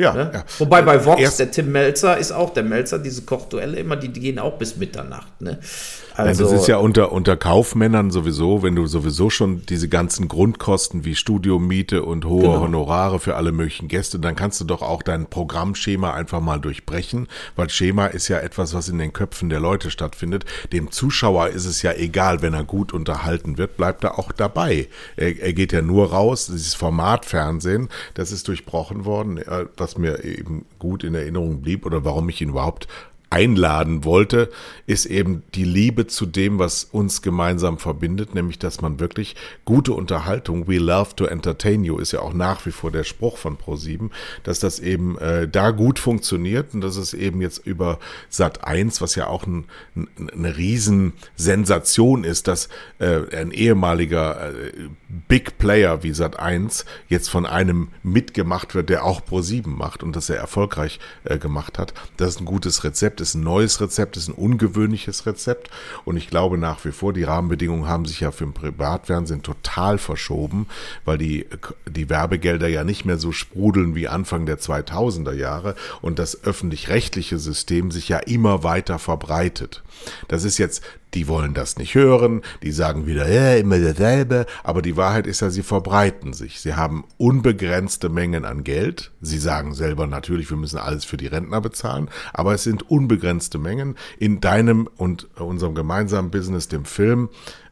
Ja, 0.00 0.14
ne? 0.14 0.30
ja, 0.32 0.44
Wobei 0.58 0.80
bei 0.80 1.04
Vox, 1.04 1.20
Erst 1.20 1.40
der 1.40 1.50
Tim 1.50 1.72
Melzer 1.72 2.16
ist 2.16 2.32
auch 2.32 2.54
der 2.54 2.62
Melzer, 2.62 2.98
diese 2.98 3.22
Kochduelle 3.22 3.78
immer, 3.78 3.96
die, 3.96 4.08
die 4.08 4.20
gehen 4.20 4.38
auch 4.38 4.56
bis 4.56 4.76
Mitternacht. 4.76 5.42
Ne? 5.42 5.58
Also, 6.14 6.44
das 6.44 6.52
ist 6.52 6.68
ja 6.68 6.76
unter, 6.78 7.12
unter 7.12 7.36
Kaufmännern 7.36 8.10
sowieso, 8.10 8.62
wenn 8.62 8.74
du 8.74 8.86
sowieso 8.86 9.30
schon 9.30 9.62
diese 9.66 9.88
ganzen 9.88 10.28
Grundkosten 10.28 11.04
wie 11.04 11.14
Studiomiete 11.14 12.02
und 12.02 12.24
hohe 12.24 12.42
genau. 12.42 12.60
Honorare 12.60 13.20
für 13.20 13.36
alle 13.36 13.52
möglichen 13.52 13.88
Gäste, 13.88 14.18
dann 14.18 14.36
kannst 14.36 14.60
du 14.60 14.64
doch 14.64 14.82
auch 14.82 15.02
dein 15.02 15.26
Programmschema 15.26 16.12
einfach 16.12 16.40
mal 16.40 16.60
durchbrechen, 16.60 17.28
weil 17.56 17.70
Schema 17.70 18.06
ist 18.06 18.28
ja 18.28 18.38
etwas, 18.38 18.74
was 18.74 18.88
in 18.88 18.98
den 18.98 19.12
Köpfen 19.12 19.48
der 19.48 19.60
Leute 19.60 19.90
stattfindet. 19.90 20.44
Dem 20.72 20.90
Zuschauer 20.90 21.48
ist 21.48 21.66
es 21.66 21.82
ja 21.82 21.92
egal, 21.92 22.42
wenn 22.42 22.54
er 22.54 22.64
gut 22.64 22.92
unterhalten 22.92 23.58
wird, 23.58 23.76
bleibt 23.76 24.04
er 24.04 24.18
auch 24.18 24.32
dabei. 24.32 24.88
Er, 25.16 25.38
er 25.40 25.52
geht 25.52 25.72
ja 25.72 25.82
nur 25.82 26.10
raus, 26.10 26.46
dieses 26.46 26.74
Format 26.74 27.24
Fernsehen, 27.24 27.88
das 28.14 28.32
ist 28.32 28.48
durchbrochen 28.48 29.04
worden, 29.04 29.38
äh, 29.38 29.66
was 29.76 29.98
mir 29.98 30.24
eben 30.24 30.64
gut 30.78 31.04
in 31.04 31.14
Erinnerung 31.14 31.60
blieb 31.62 31.86
oder 31.86 32.04
warum 32.04 32.28
ich 32.28 32.40
ihn 32.40 32.50
überhaupt 32.50 32.88
einladen 33.30 34.04
wollte, 34.04 34.50
ist 34.86 35.06
eben 35.06 35.44
die 35.54 35.64
Liebe 35.64 36.08
zu 36.08 36.26
dem, 36.26 36.58
was 36.58 36.82
uns 36.82 37.22
gemeinsam 37.22 37.78
verbindet, 37.78 38.34
nämlich 38.34 38.58
dass 38.58 38.80
man 38.80 38.98
wirklich 38.98 39.36
gute 39.64 39.92
Unterhaltung, 39.92 40.66
we 40.66 40.78
love 40.78 41.14
to 41.14 41.26
entertain 41.26 41.84
you, 41.84 41.98
ist 41.98 42.10
ja 42.10 42.20
auch 42.20 42.34
nach 42.34 42.66
wie 42.66 42.72
vor 42.72 42.90
der 42.90 43.04
Spruch 43.04 43.38
von 43.38 43.56
Pro7, 43.56 44.10
dass 44.42 44.58
das 44.58 44.80
eben 44.80 45.16
äh, 45.18 45.46
da 45.46 45.70
gut 45.70 46.00
funktioniert 46.00 46.74
und 46.74 46.80
dass 46.80 46.96
es 46.96 47.14
eben 47.14 47.40
jetzt 47.40 47.64
über 47.64 48.00
Sat 48.28 48.64
1, 48.64 49.00
was 49.00 49.14
ja 49.14 49.28
auch 49.28 49.46
ein, 49.46 49.66
ein, 49.94 50.08
eine 50.32 50.56
Riesensensation 50.56 52.24
ist, 52.24 52.48
dass 52.48 52.68
äh, 52.98 53.36
ein 53.36 53.52
ehemaliger 53.52 54.50
äh, 54.50 54.72
Big 55.28 55.56
Player 55.58 56.02
wie 56.02 56.14
Sat 56.14 56.36
1 56.40 56.84
jetzt 57.08 57.30
von 57.30 57.46
einem 57.46 57.90
mitgemacht 58.02 58.74
wird, 58.74 58.88
der 58.88 59.04
auch 59.04 59.20
Pro7 59.20 59.68
macht 59.68 60.02
und 60.02 60.16
das 60.16 60.30
er 60.30 60.38
erfolgreich 60.38 60.98
äh, 61.22 61.38
gemacht 61.38 61.78
hat. 61.78 61.94
Das 62.16 62.30
ist 62.30 62.40
ein 62.40 62.44
gutes 62.44 62.82
Rezept 62.82 63.19
ist 63.20 63.34
ein 63.34 63.42
neues 63.42 63.80
Rezept, 63.80 64.16
ist 64.16 64.28
ein 64.28 64.34
ungewöhnliches 64.34 65.26
Rezept. 65.26 65.70
Und 66.04 66.16
ich 66.16 66.28
glaube 66.28 66.58
nach 66.58 66.84
wie 66.84 66.92
vor, 66.92 67.12
die 67.12 67.24
Rahmenbedingungen 67.24 67.88
haben 67.88 68.06
sich 68.06 68.20
ja 68.20 68.30
für 68.30 68.44
den 68.44 68.54
Privatfernsehen 68.54 69.42
total 69.42 69.98
verschoben, 69.98 70.66
weil 71.04 71.18
die, 71.18 71.46
die 71.88 72.08
Werbegelder 72.08 72.68
ja 72.68 72.84
nicht 72.84 73.04
mehr 73.04 73.18
so 73.18 73.32
sprudeln 73.32 73.94
wie 73.94 74.08
Anfang 74.08 74.46
der 74.46 74.58
2000er 74.58 75.32
Jahre 75.32 75.74
und 76.00 76.18
das 76.18 76.44
öffentlich-rechtliche 76.44 77.38
System 77.38 77.90
sich 77.90 78.08
ja 78.08 78.18
immer 78.18 78.62
weiter 78.62 78.98
verbreitet. 78.98 79.82
Das 80.28 80.44
ist 80.44 80.58
jetzt 80.58 80.82
die 81.14 81.28
wollen 81.28 81.54
das 81.54 81.76
nicht 81.76 81.94
hören, 81.94 82.42
die 82.62 82.72
sagen 82.72 83.06
wieder, 83.06 83.28
ja, 83.28 83.54
immer 83.56 83.78
dasselbe, 83.78 84.46
aber 84.62 84.82
die 84.82 84.96
Wahrheit 84.96 85.26
ist 85.26 85.40
ja, 85.40 85.50
sie 85.50 85.62
verbreiten 85.62 86.32
sich. 86.32 86.60
Sie 86.60 86.74
haben 86.74 87.04
unbegrenzte 87.16 88.08
Mengen 88.08 88.44
an 88.44 88.64
Geld. 88.64 89.12
Sie 89.20 89.38
sagen 89.38 89.74
selber 89.74 90.06
natürlich, 90.06 90.50
wir 90.50 90.56
müssen 90.56 90.78
alles 90.78 91.04
für 91.04 91.16
die 91.16 91.26
Rentner 91.26 91.60
bezahlen, 91.60 92.08
aber 92.32 92.54
es 92.54 92.64
sind 92.64 92.88
unbegrenzte 92.90 93.58
Mengen. 93.58 93.96
In 94.18 94.40
deinem 94.40 94.88
und 94.96 95.28
unserem 95.38 95.74
gemeinsamen 95.74 96.30
Business, 96.30 96.68
dem 96.68 96.84
Film, 96.84 97.28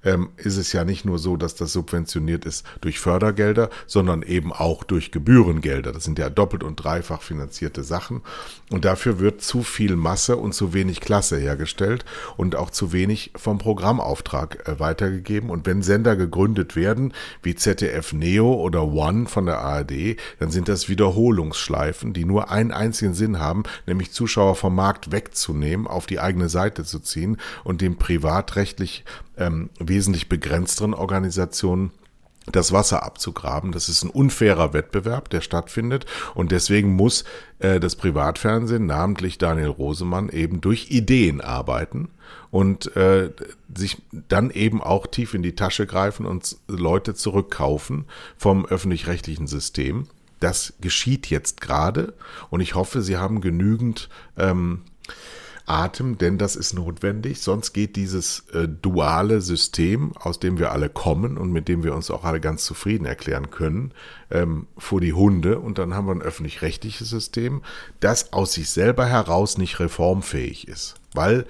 ähm, 0.08 0.30
ist 0.36 0.56
es 0.56 0.72
ja 0.72 0.84
nicht 0.84 1.04
nur 1.04 1.18
so, 1.18 1.36
dass 1.36 1.54
das 1.54 1.72
subventioniert 1.72 2.46
ist 2.46 2.64
durch 2.80 2.98
Fördergelder, 2.98 3.68
sondern 3.86 4.22
eben 4.22 4.52
auch 4.52 4.84
durch 4.84 5.10
Gebührengelder. 5.10 5.92
Das 5.92 6.04
sind 6.04 6.18
ja 6.18 6.30
doppelt 6.30 6.64
und 6.64 6.76
dreifach 6.76 7.20
finanzierte 7.20 7.84
Sachen. 7.84 8.22
Und 8.70 8.84
dafür 8.84 9.18
wird 9.18 9.42
zu 9.42 9.62
viel 9.62 9.96
Masse 9.96 10.36
und 10.36 10.54
zu 10.54 10.72
wenig 10.72 11.00
Klasse 11.00 11.36
hergestellt 11.36 12.04
und 12.36 12.56
auch 12.56 12.70
zu 12.70 12.92
wenig 12.92 13.32
vom 13.36 13.58
Programmauftrag 13.58 14.66
äh, 14.66 14.80
weitergegeben. 14.80 15.50
Und 15.50 15.66
wenn 15.66 15.82
Sender 15.82 16.16
gegründet 16.16 16.74
werden, 16.74 17.12
wie 17.42 17.54
ZDF 17.54 18.12
Neo 18.12 18.54
oder 18.54 18.84
One 18.84 19.26
von 19.26 19.46
der 19.46 19.58
ARD, 19.58 20.16
dann 20.38 20.50
sind 20.50 20.68
das 20.68 20.88
Wiederholungsschleifen, 20.88 22.14
die 22.14 22.24
nur 22.24 22.50
einen 22.50 22.72
einzigen 22.72 23.14
Sinn 23.14 23.38
haben, 23.38 23.64
nämlich 23.86 24.12
Zuschauer 24.12 24.54
vom 24.54 24.74
Markt 24.74 25.12
wegzunehmen, 25.12 25.86
auf 25.86 26.06
die 26.06 26.20
eigene 26.20 26.48
Seite 26.48 26.84
zu 26.84 26.98
ziehen 26.98 27.36
und 27.64 27.82
dem 27.82 27.96
privatrechtlich 27.96 29.04
ähm, 29.38 29.70
wesentlich 29.78 30.28
begrenzteren 30.28 30.94
Organisationen 30.94 31.92
das 32.52 32.72
Wasser 32.72 33.02
abzugraben. 33.02 33.72
Das 33.72 33.88
ist 33.88 34.02
ein 34.02 34.10
unfairer 34.10 34.72
Wettbewerb, 34.72 35.30
der 35.30 35.40
stattfindet. 35.40 36.06
Und 36.34 36.52
deswegen 36.52 36.94
muss 36.94 37.24
äh, 37.58 37.80
das 37.80 37.96
Privatfernsehen, 37.96 38.86
namentlich 38.86 39.38
Daniel 39.38 39.68
Rosemann, 39.68 40.28
eben 40.28 40.60
durch 40.60 40.90
Ideen 40.90 41.40
arbeiten 41.40 42.08
und 42.50 42.94
äh, 42.96 43.30
sich 43.74 43.98
dann 44.10 44.50
eben 44.50 44.82
auch 44.82 45.06
tief 45.06 45.34
in 45.34 45.42
die 45.42 45.54
Tasche 45.54 45.86
greifen 45.86 46.26
und 46.26 46.56
Leute 46.66 47.14
zurückkaufen 47.14 48.06
vom 48.36 48.64
öffentlich-rechtlichen 48.64 49.46
System. 49.46 50.06
Das 50.40 50.74
geschieht 50.80 51.28
jetzt 51.28 51.60
gerade 51.60 52.14
und 52.48 52.60
ich 52.60 52.74
hoffe, 52.74 53.02
Sie 53.02 53.16
haben 53.16 53.40
genügend 53.40 54.08
ähm, 54.36 54.82
Atem, 55.68 56.18
denn 56.18 56.38
das 56.38 56.56
ist 56.56 56.72
notwendig. 56.72 57.40
Sonst 57.40 57.72
geht 57.72 57.96
dieses 57.96 58.48
äh, 58.52 58.68
duale 58.68 59.40
System, 59.40 60.12
aus 60.16 60.40
dem 60.40 60.58
wir 60.58 60.72
alle 60.72 60.88
kommen 60.88 61.38
und 61.38 61.52
mit 61.52 61.68
dem 61.68 61.84
wir 61.84 61.94
uns 61.94 62.10
auch 62.10 62.24
alle 62.24 62.40
ganz 62.40 62.64
zufrieden 62.64 63.04
erklären 63.04 63.50
können, 63.50 63.92
ähm, 64.30 64.66
vor 64.76 65.00
die 65.00 65.12
Hunde. 65.12 65.58
Und 65.58 65.78
dann 65.78 65.94
haben 65.94 66.06
wir 66.06 66.14
ein 66.14 66.22
öffentlich-rechtliches 66.22 67.10
System, 67.10 67.62
das 68.00 68.32
aus 68.32 68.52
sich 68.52 68.70
selber 68.70 69.06
heraus 69.06 69.58
nicht 69.58 69.78
reformfähig 69.80 70.68
ist, 70.68 70.94
weil 71.14 71.46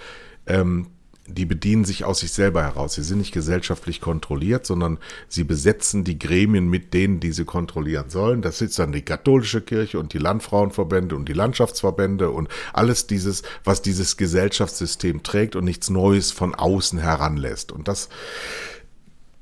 ähm, 0.46 0.88
die 1.28 1.44
bedienen 1.44 1.84
sich 1.84 2.04
aus 2.04 2.20
sich 2.20 2.32
selber 2.32 2.62
heraus. 2.62 2.94
Sie 2.94 3.02
sind 3.02 3.18
nicht 3.18 3.32
gesellschaftlich 3.32 4.00
kontrolliert, 4.00 4.66
sondern 4.66 4.98
sie 5.28 5.44
besetzen 5.44 6.04
die 6.04 6.18
Gremien 6.18 6.68
mit 6.68 6.94
denen, 6.94 7.20
die 7.20 7.32
sie 7.32 7.44
kontrollieren 7.44 8.08
sollen. 8.08 8.42
Das 8.42 8.58
sitzt 8.58 8.78
dann 8.78 8.92
die 8.92 9.02
katholische 9.02 9.60
Kirche 9.60 9.98
und 9.98 10.12
die 10.12 10.18
Landfrauenverbände 10.18 11.14
und 11.14 11.28
die 11.28 11.34
Landschaftsverbände 11.34 12.30
und 12.30 12.48
alles 12.72 13.06
dieses, 13.06 13.42
was 13.64 13.82
dieses 13.82 14.16
Gesellschaftssystem 14.16 15.22
trägt 15.22 15.54
und 15.54 15.64
nichts 15.64 15.90
Neues 15.90 16.32
von 16.32 16.54
außen 16.54 16.98
heranlässt. 16.98 17.72
Und 17.72 17.88
das 17.88 18.08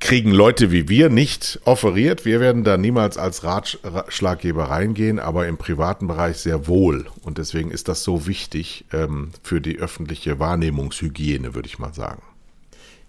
kriegen 0.00 0.30
Leute 0.30 0.70
wie 0.70 0.88
wir 0.88 1.08
nicht 1.08 1.60
offeriert. 1.64 2.24
Wir 2.24 2.40
werden 2.40 2.64
da 2.64 2.76
niemals 2.76 3.16
als 3.16 3.44
Ratschlaggeber 3.44 4.64
reingehen, 4.64 5.18
aber 5.18 5.46
im 5.46 5.56
privaten 5.56 6.06
Bereich 6.06 6.38
sehr 6.38 6.66
wohl. 6.66 7.06
Und 7.22 7.38
deswegen 7.38 7.70
ist 7.70 7.88
das 7.88 8.02
so 8.02 8.26
wichtig 8.26 8.84
ähm, 8.92 9.30
für 9.42 9.60
die 9.60 9.78
öffentliche 9.78 10.38
Wahrnehmungshygiene, 10.38 11.54
würde 11.54 11.68
ich 11.68 11.78
mal 11.78 11.94
sagen. 11.94 12.22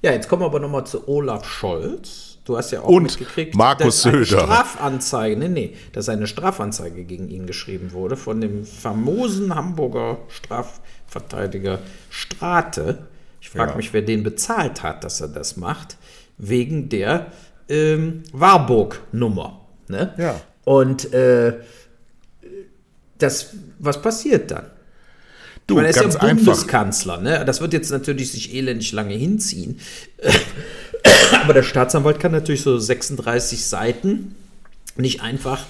Ja, 0.01 0.11
jetzt 0.11 0.29
kommen 0.29 0.43
wir 0.43 0.45
aber 0.45 0.59
nochmal 0.59 0.85
zu 0.85 1.07
Olaf 1.07 1.45
Scholz. 1.45 2.37
Du 2.45 2.55
hast 2.55 2.71
ja 2.71 2.81
auch 2.81 2.87
und 2.87 3.03
mitgekriegt, 3.03 3.55
Markus 3.55 4.03
dass 4.03 4.05
eine 4.05 4.23
Söder. 4.23 4.43
Strafanzeige, 4.43 5.35
nee, 5.35 5.49
nee, 5.49 5.73
dass 5.91 6.07
eine 6.07 6.27
Strafanzeige 6.27 7.03
gegen 7.03 7.27
ihn 7.27 7.45
geschrieben 7.45 7.91
wurde 7.91 8.15
von 8.15 8.39
dem 8.39 8.65
famosen 8.65 9.53
Hamburger 9.53 10.19
Strafverteidiger 10.29 11.79
Strate. 12.09 12.99
Ich 13.41 13.49
frage 13.49 13.71
ja. 13.71 13.77
mich, 13.77 13.91
wer 13.91 14.01
den 14.01 14.23
bezahlt 14.23 14.81
hat, 14.81 15.03
dass 15.03 15.19
er 15.19 15.27
das 15.27 15.57
macht 15.57 15.97
wegen 16.37 16.89
der 16.89 17.31
ähm, 17.69 18.23
Warburg-Nummer. 18.31 19.61
Ne? 19.87 20.13
Ja. 20.17 20.41
Und 20.63 21.13
äh, 21.13 21.59
das, 23.17 23.49
was 23.79 24.01
passiert 24.01 24.51
dann? 24.51 24.65
Du, 25.65 25.79
er 25.79 25.89
ist 25.89 25.97
ja 25.97 26.07
Bundeskanzler, 26.07 27.19
ne? 27.19 27.43
Das 27.43 27.59
wird 27.59 27.73
jetzt 27.73 27.91
natürlich 27.91 28.31
sich 28.31 28.53
elendig 28.55 28.93
lange 28.93 29.15
hinziehen. 29.15 29.79
Aber 31.43 31.53
der 31.53 31.63
Staatsanwalt 31.63 32.21
kann 32.21 32.31
natürlich 32.31 32.61
so 32.61 32.77
36 32.77 33.65
Seiten 33.65 34.35
nicht 34.95 35.21
einfach 35.21 35.65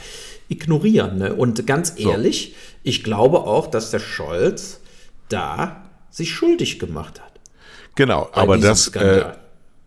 ignorieren. 0.50 1.18
Ne? 1.18 1.34
Und 1.34 1.66
ganz 1.66 1.94
ehrlich, 1.98 2.54
so. 2.54 2.80
ich 2.84 3.04
glaube 3.04 3.40
auch, 3.40 3.68
dass 3.68 3.90
der 3.90 4.00
Scholz 4.00 4.80
da 5.30 5.84
sich 6.12 6.32
schuldig 6.32 6.80
gemacht 6.80 7.20
hat. 7.20 7.34
Genau, 7.96 8.30
aber 8.32 8.58
das, 8.58 8.90
äh, 8.90 9.26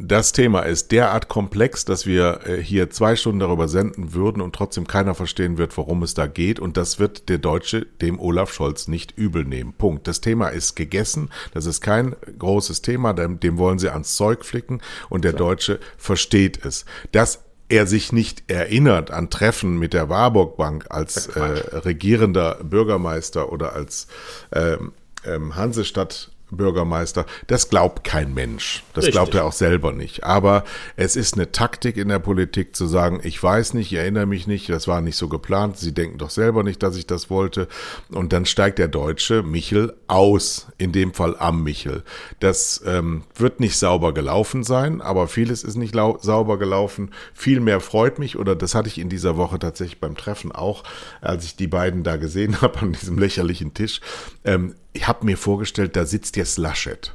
das 0.07 0.33
Thema 0.33 0.61
ist 0.61 0.93
derart 0.93 1.29
komplex, 1.29 1.85
dass 1.85 2.07
wir 2.07 2.41
äh, 2.47 2.63
hier 2.63 2.91
zwei 2.91 3.17
Stunden 3.17 3.41
darüber 3.41 3.69
senden 3.69 4.15
würden 4.15 4.41
und 4.41 4.55
trotzdem 4.55 4.87
keiner 4.87 5.15
verstehen 5.15 5.59
wird, 5.59 5.77
worum 5.77 6.03
es 6.03 6.15
da 6.15 6.27
geht. 6.27 6.61
Und 6.61 6.77
das 6.77 6.99
wird 6.99 7.29
der 7.29 7.39
Deutsche 7.39 7.87
dem 8.01 8.21
Olaf 8.21 8.53
Scholz 8.53 8.89
nicht 8.89 9.17
übel 9.17 9.45
nehmen. 9.45 9.73
Punkt. 9.73 10.07
Das 10.07 10.21
Thema 10.21 10.49
ist 10.49 10.77
gegessen. 10.77 11.31
Das 11.53 11.67
ist 11.67 11.81
kein 11.81 12.15
großes 12.39 12.83
Thema. 12.83 13.13
Dem, 13.13 13.41
dem 13.41 13.59
wollen 13.59 13.79
sie 13.79 13.91
ans 13.91 14.15
Zeug 14.15 14.45
flicken. 14.45 14.81
Und 15.09 15.25
der. 15.25 15.41
Deutsche 15.41 15.81
versteht 15.97 16.65
es. 16.67 16.85
Das 17.13 17.45
er 17.71 17.87
sich 17.87 18.13
nicht 18.13 18.51
erinnert 18.51 19.11
an 19.11 19.31
Treffen 19.31 19.79
mit 19.79 19.95
der 19.95 20.09
Warburg 20.09 20.57
Bank 20.57 20.87
als 20.91 21.29
äh, 21.29 21.41
regierender 21.41 22.59
Bürgermeister 22.63 23.53
oder 23.53 23.73
als 23.73 24.09
ähm, 24.53 24.93
ähm, 25.25 25.57
Hansestadt 25.57 26.31
Bürgermeister. 26.51 27.27
Das 27.47 27.69
glaubt 27.69 28.05
kein 28.05 28.35
Mensch. 28.35 28.85
Das 28.95 29.05
Richtig. 29.05 29.13
glaubt 29.13 29.35
er 29.35 29.45
auch 29.45 29.53
selber 29.53 29.93
nicht. 29.93 30.25
Aber 30.25 30.65
es 30.97 31.17
ist 31.17 31.35
eine 31.35 31.53
Taktik 31.53 31.97
in 31.97 32.09
der 32.09 32.19
Politik 32.19 32.77
zu 32.77 32.87
sagen, 32.87 33.21
ich 33.23 33.43
weiß 33.43 33.75
nicht, 33.75 33.93
ich 33.93 33.99
erinnere 33.99 34.27
mich 34.27 34.47
nicht, 34.47 34.69
das 34.69 34.89
war 34.89 35.01
nicht 35.01 35.17
so 35.17 35.29
geplant. 35.29 35.79
Sie 35.79 35.93
denken 35.93 36.19
doch 36.19 36.31
selber 36.31 36.63
nicht, 36.63 36.83
dass 36.83 36.97
ich 36.97 37.07
das 37.07 37.31
wollte. 37.31 37.69
Und 38.11 38.33
dann 38.33 38.47
steigt 38.47 38.79
der 38.79 38.89
Deutsche 38.89 39.43
Michel 39.43 39.95
aus, 40.07 40.69
in 40.79 40.93
dem 40.93 41.15
Fall 41.15 41.37
am 41.39 41.63
Michel. 41.63 42.03
Das 42.41 42.83
ähm, 42.85 43.23
wird 43.35 43.61
nicht 43.61 43.77
sauber 43.77 44.15
gelaufen 44.15 44.65
sein, 44.65 45.01
aber 45.01 45.29
vieles 45.29 45.65
ist 45.65 45.77
nicht 45.77 45.95
sauber 45.95 46.59
gelaufen. 46.59 47.11
Viel 47.35 47.61
mehr 47.61 47.81
freut 47.81 48.19
mich, 48.19 48.39
oder 48.39 48.57
das 48.57 48.75
hatte 48.75 48.89
ich 48.89 48.99
in 48.99 49.09
dieser 49.09 49.37
Woche 49.37 49.59
tatsächlich 49.59 50.01
beim 50.01 50.17
Treffen 50.17 50.53
auch, 50.53 50.85
als 51.21 51.45
ich 51.45 51.57
die 51.57 51.67
beiden 51.67 52.03
da 52.03 52.17
gesehen 52.17 52.61
habe 52.63 52.81
an 52.81 52.93
diesem 52.93 53.19
lächerlichen 53.19 53.75
Tisch. 53.75 54.01
Ähm, 54.45 54.75
ich 54.93 55.07
habe 55.07 55.25
mir 55.25 55.37
vorgestellt, 55.37 55.97
da 55.97 56.05
sitzt 56.05 56.37
jetzt 56.37 56.59
Laschet. 56.59 57.15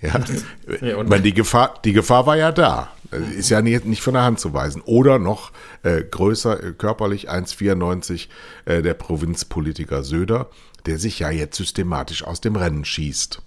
Ja, 0.00 0.20
ja 0.80 1.02
meine, 1.02 1.22
die 1.22 1.34
Gefahr, 1.34 1.80
die 1.84 1.92
Gefahr 1.92 2.26
war 2.26 2.36
ja 2.36 2.52
da. 2.52 2.92
Ist 3.10 3.48
ja 3.48 3.62
nicht, 3.62 3.86
nicht 3.86 4.02
von 4.02 4.14
der 4.14 4.24
Hand 4.24 4.38
zu 4.38 4.52
weisen. 4.52 4.82
Oder 4.82 5.18
noch 5.18 5.52
äh, 5.82 6.02
größer 6.02 6.62
äh, 6.62 6.72
körperlich 6.72 7.30
1,94 7.30 8.28
äh, 8.66 8.82
der 8.82 8.94
Provinzpolitiker 8.94 10.02
Söder, 10.02 10.50
der 10.84 10.98
sich 10.98 11.20
ja 11.20 11.30
jetzt 11.30 11.56
systematisch 11.56 12.22
aus 12.22 12.40
dem 12.40 12.56
Rennen 12.56 12.84
schießt. 12.84 13.40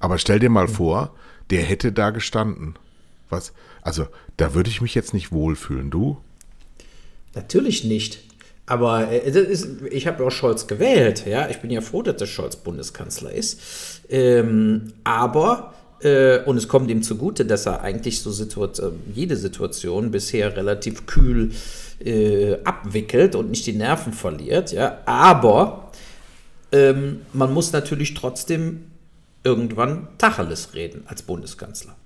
Aber 0.00 0.18
stell 0.18 0.40
dir 0.40 0.50
mal 0.50 0.66
vor, 0.66 1.14
der 1.50 1.62
hätte 1.62 1.92
da 1.92 2.10
gestanden. 2.10 2.74
Was? 3.28 3.52
Also, 3.82 4.08
da 4.36 4.54
würde 4.54 4.70
ich 4.70 4.80
mich 4.80 4.94
jetzt 4.94 5.14
nicht 5.14 5.30
wohlfühlen. 5.30 5.90
Du? 5.90 6.18
Natürlich 7.34 7.84
nicht. 7.84 8.24
Aber 8.70 9.10
äh, 9.10 9.28
ist, 9.28 9.66
ich 9.90 10.06
habe 10.06 10.24
auch 10.24 10.30
Scholz 10.30 10.68
gewählt. 10.68 11.26
Ja, 11.26 11.48
ich 11.48 11.58
bin 11.58 11.70
ja 11.70 11.80
froh, 11.80 12.02
dass 12.02 12.16
der 12.18 12.26
Scholz 12.26 12.54
Bundeskanzler 12.54 13.32
ist. 13.32 13.60
Ähm, 14.08 14.92
aber 15.02 15.74
äh, 16.02 16.38
und 16.44 16.56
es 16.56 16.68
kommt 16.68 16.88
ihm 16.88 17.02
zugute, 17.02 17.44
dass 17.44 17.66
er 17.66 17.80
eigentlich 17.80 18.20
so 18.20 18.30
Situation, 18.30 18.92
äh, 18.92 19.12
jede 19.12 19.36
Situation 19.36 20.12
bisher 20.12 20.56
relativ 20.56 21.06
kühl 21.06 21.50
äh, 21.98 22.58
abwickelt 22.62 23.34
und 23.34 23.50
nicht 23.50 23.66
die 23.66 23.72
Nerven 23.72 24.12
verliert. 24.12 24.70
Ja, 24.70 24.98
aber 25.04 25.90
ähm, 26.70 27.22
man 27.32 27.52
muss 27.52 27.72
natürlich 27.72 28.14
trotzdem 28.14 28.84
irgendwann 29.42 30.06
Tacheles 30.16 30.74
reden 30.74 31.02
als 31.06 31.22
Bundeskanzler. 31.22 31.96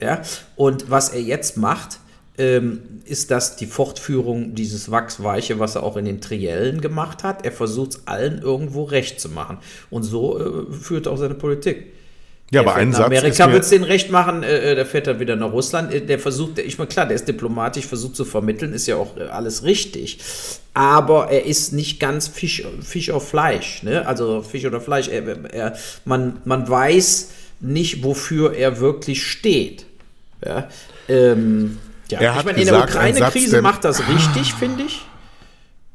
Ja, 0.00 0.22
und 0.54 0.90
was 0.90 1.08
er 1.08 1.22
jetzt 1.22 1.56
macht, 1.56 1.98
ähm, 2.36 2.82
ist 3.04 3.30
das 3.30 3.56
die 3.56 3.66
Fortführung 3.66 4.54
dieses 4.54 4.90
Wachsweiche, 4.90 5.58
was 5.58 5.76
er 5.76 5.82
auch 5.82 5.96
in 5.96 6.04
den 6.04 6.20
Triellen 6.20 6.80
gemacht 6.80 7.22
hat. 7.22 7.44
Er 7.44 7.52
versucht 7.52 7.90
es 7.90 8.06
allen 8.06 8.40
irgendwo 8.42 8.84
recht 8.84 9.20
zu 9.20 9.28
machen. 9.28 9.58
Und 9.90 10.02
so 10.02 10.38
äh, 10.38 10.72
führt 10.72 11.06
er 11.06 11.12
auch 11.12 11.18
seine 11.18 11.34
Politik. 11.34 11.92
Ja, 12.50 12.60
aber 12.60 12.74
ein 12.74 12.92
Satz. 12.92 13.06
Amerika 13.06 13.50
wird 13.50 13.64
es 13.64 13.70
den 13.70 13.84
recht 13.84 14.10
machen, 14.10 14.42
äh, 14.42 14.72
äh, 14.72 14.74
der 14.74 14.86
fährt 14.86 15.06
dann 15.06 15.18
wieder 15.18 15.34
nach 15.34 15.52
Russland. 15.52 15.92
Äh, 15.92 16.02
der 16.02 16.18
versucht, 16.18 16.58
ich 16.58 16.78
meine, 16.78 16.88
klar, 16.88 17.06
der 17.06 17.16
ist 17.16 17.26
diplomatisch, 17.26 17.86
versucht 17.86 18.16
zu 18.16 18.24
vermitteln, 18.24 18.72
ist 18.72 18.86
ja 18.86 18.96
auch 18.96 19.16
äh, 19.16 19.22
alles 19.22 19.64
richtig. 19.64 20.18
Aber 20.74 21.30
er 21.30 21.46
ist 21.46 21.72
nicht 21.72 22.00
ganz 22.00 22.28
Fisch, 22.28 22.64
Fisch 22.82 23.10
auf 23.10 23.28
Fleisch. 23.28 23.82
Ne? 23.82 24.06
Also 24.06 24.42
Fisch 24.42 24.64
oder 24.66 24.80
Fleisch. 24.80 25.08
Er, 25.08 25.52
er, 25.52 25.76
man, 26.04 26.38
man 26.44 26.68
weiß 26.68 27.30
nicht, 27.60 28.04
wofür 28.04 28.54
er 28.54 28.80
wirklich 28.80 29.24
steht. 29.24 29.86
Ja? 30.44 30.68
Ähm, 31.08 31.78
ja, 32.10 32.20
er 32.20 32.34
hat 32.34 32.40
ich 32.40 32.46
meine, 32.46 32.58
in 32.58 32.66
der 32.66 32.82
Ukraine-Krise 32.82 33.62
macht 33.62 33.84
das 33.84 34.08
richtig, 34.08 34.54
finde 34.54 34.84
ich. 34.84 35.04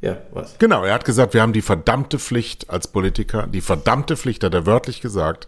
Ja, 0.01 0.17
was? 0.31 0.57
Genau, 0.59 0.83
er 0.83 0.93
hat 0.93 1.05
gesagt, 1.05 1.33
wir 1.33 1.41
haben 1.41 1.53
die 1.53 1.61
verdammte 1.61 2.19
Pflicht 2.19 2.69
als 2.69 2.87
Politiker, 2.87 3.47
die 3.47 3.61
verdammte 3.61 4.15
Pflicht, 4.15 4.43
hat 4.43 4.53
er 4.53 4.65
wörtlich 4.65 5.01
gesagt, 5.01 5.47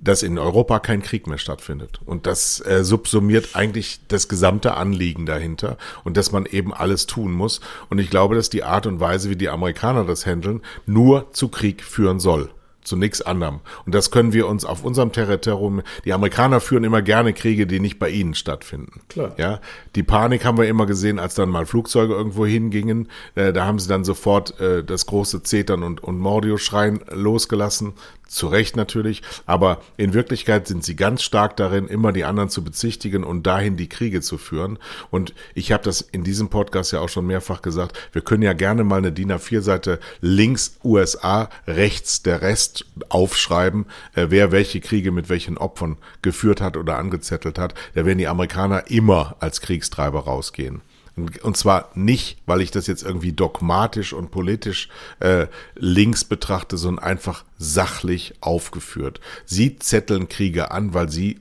dass 0.00 0.22
in 0.22 0.38
Europa 0.38 0.80
kein 0.80 1.02
Krieg 1.02 1.26
mehr 1.26 1.38
stattfindet. 1.38 2.00
Und 2.04 2.26
das 2.26 2.64
äh, 2.66 2.82
subsumiert 2.82 3.50
eigentlich 3.54 4.00
das 4.08 4.28
gesamte 4.28 4.74
Anliegen 4.74 5.26
dahinter 5.26 5.76
und 6.04 6.16
dass 6.16 6.32
man 6.32 6.46
eben 6.46 6.74
alles 6.74 7.06
tun 7.06 7.32
muss. 7.32 7.60
Und 7.88 7.98
ich 7.98 8.10
glaube, 8.10 8.34
dass 8.34 8.50
die 8.50 8.64
Art 8.64 8.86
und 8.86 8.98
Weise, 8.98 9.30
wie 9.30 9.36
die 9.36 9.48
Amerikaner 9.48 10.04
das 10.04 10.26
handeln, 10.26 10.62
nur 10.86 11.32
zu 11.32 11.48
Krieg 11.48 11.84
führen 11.84 12.18
soll 12.18 12.50
zu 12.84 12.96
nichts 12.96 13.22
anderem. 13.22 13.60
Und 13.86 13.94
das 13.94 14.10
können 14.10 14.32
wir 14.32 14.46
uns 14.46 14.64
auf 14.64 14.84
unserem 14.84 15.12
Territorium, 15.12 15.82
die 16.04 16.12
Amerikaner 16.12 16.60
führen 16.60 16.84
immer 16.84 17.02
gerne 17.02 17.32
Kriege, 17.32 17.66
die 17.66 17.80
nicht 17.80 17.98
bei 17.98 18.08
ihnen 18.10 18.34
stattfinden. 18.34 19.00
Klar. 19.08 19.34
Ja, 19.36 19.60
die 19.94 20.02
Panik 20.02 20.44
haben 20.44 20.58
wir 20.58 20.68
immer 20.68 20.86
gesehen, 20.86 21.18
als 21.18 21.34
dann 21.34 21.48
mal 21.48 21.66
Flugzeuge 21.66 22.14
irgendwo 22.14 22.46
hingingen. 22.46 23.08
Äh, 23.34 23.52
da 23.52 23.66
haben 23.66 23.78
sie 23.78 23.88
dann 23.88 24.04
sofort 24.04 24.58
äh, 24.60 24.82
das 24.84 25.06
große 25.06 25.42
Zetern 25.42 25.82
und, 25.82 26.02
und 26.02 26.18
Mordio-Schreien 26.18 27.00
losgelassen. 27.10 27.94
Zu 28.32 28.46
Recht 28.46 28.76
natürlich, 28.76 29.20
aber 29.44 29.82
in 29.98 30.14
Wirklichkeit 30.14 30.66
sind 30.66 30.82
sie 30.82 30.96
ganz 30.96 31.22
stark 31.22 31.54
darin, 31.58 31.86
immer 31.86 32.12
die 32.12 32.24
anderen 32.24 32.48
zu 32.48 32.64
bezichtigen 32.64 33.24
und 33.24 33.46
dahin 33.46 33.76
die 33.76 33.90
Kriege 33.90 34.22
zu 34.22 34.38
führen. 34.38 34.78
Und 35.10 35.34
ich 35.54 35.70
habe 35.70 35.84
das 35.84 36.00
in 36.00 36.24
diesem 36.24 36.48
Podcast 36.48 36.92
ja 36.92 37.00
auch 37.00 37.10
schon 37.10 37.26
mehrfach 37.26 37.60
gesagt, 37.60 37.98
wir 38.12 38.22
können 38.22 38.42
ja 38.42 38.54
gerne 38.54 38.84
mal 38.84 38.96
eine 38.96 39.12
DIN 39.12 39.32
A4-Seite 39.32 40.00
links 40.22 40.78
USA, 40.82 41.50
rechts 41.66 42.22
der 42.22 42.40
Rest 42.40 42.86
aufschreiben, 43.10 43.84
äh, 44.14 44.28
wer 44.30 44.50
welche 44.50 44.80
Kriege 44.80 45.12
mit 45.12 45.28
welchen 45.28 45.58
Opfern 45.58 45.98
geführt 46.22 46.62
hat 46.62 46.78
oder 46.78 46.96
angezettelt 46.96 47.58
hat. 47.58 47.74
Da 47.94 48.06
werden 48.06 48.18
die 48.18 48.28
Amerikaner 48.28 48.90
immer 48.90 49.36
als 49.40 49.60
Kriegstreiber 49.60 50.20
rausgehen. 50.20 50.80
Und 51.14 51.56
zwar 51.58 51.90
nicht, 51.94 52.38
weil 52.46 52.62
ich 52.62 52.70
das 52.70 52.86
jetzt 52.86 53.02
irgendwie 53.02 53.32
dogmatisch 53.32 54.14
und 54.14 54.30
politisch 54.30 54.88
äh, 55.20 55.46
links 55.74 56.24
betrachte, 56.24 56.78
sondern 56.78 57.04
einfach 57.04 57.44
sachlich 57.58 58.34
aufgeführt. 58.40 59.20
Sie 59.44 59.78
zetteln 59.78 60.28
Kriege 60.28 60.70
an, 60.70 60.94
weil 60.94 61.10
sie 61.10 61.40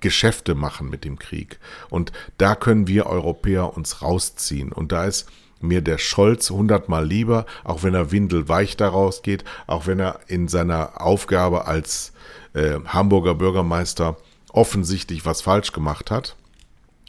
Geschäfte 0.00 0.54
machen 0.54 0.88
mit 0.88 1.04
dem 1.04 1.18
Krieg. 1.18 1.58
Und 1.90 2.10
da 2.38 2.54
können 2.54 2.86
wir 2.88 3.06
Europäer 3.06 3.76
uns 3.76 4.00
rausziehen. 4.02 4.72
Und 4.72 4.92
da 4.92 5.04
ist 5.04 5.28
mir 5.60 5.82
der 5.82 5.98
Scholz 5.98 6.50
hundertmal 6.50 7.06
lieber, 7.06 7.46
auch 7.64 7.82
wenn 7.82 7.94
er 7.94 8.12
windelweich 8.12 8.76
daraus 8.76 9.22
geht, 9.22 9.44
auch 9.66 9.86
wenn 9.86 10.00
er 10.00 10.20
in 10.26 10.48
seiner 10.48 11.00
Aufgabe 11.00 11.66
als 11.66 12.12
äh, 12.54 12.78
Hamburger 12.86 13.34
Bürgermeister 13.34 14.16
offensichtlich 14.52 15.24
was 15.24 15.42
falsch 15.42 15.72
gemacht 15.72 16.10
hat 16.10 16.34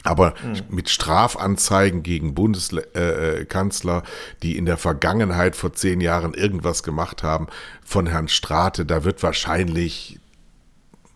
aber 0.04 0.34
mhm. 0.44 0.62
mit 0.70 0.90
Strafanzeigen 0.90 2.04
gegen 2.04 2.36
Bundeskanzler, 2.36 3.98
äh, 3.98 4.02
die 4.42 4.58
in 4.58 4.66
der 4.66 4.78
Vergangenheit 4.78 5.56
vor 5.56 5.74
zehn 5.74 6.02
Jahren 6.02 6.34
irgendwas 6.34 6.84
gemacht 6.84 7.24
haben, 7.24 7.48
von 7.84 8.08
Herrn 8.08 8.28
Strate, 8.28 8.86
da 8.86 9.04
wird 9.04 9.24
wahrscheinlich 9.24 10.20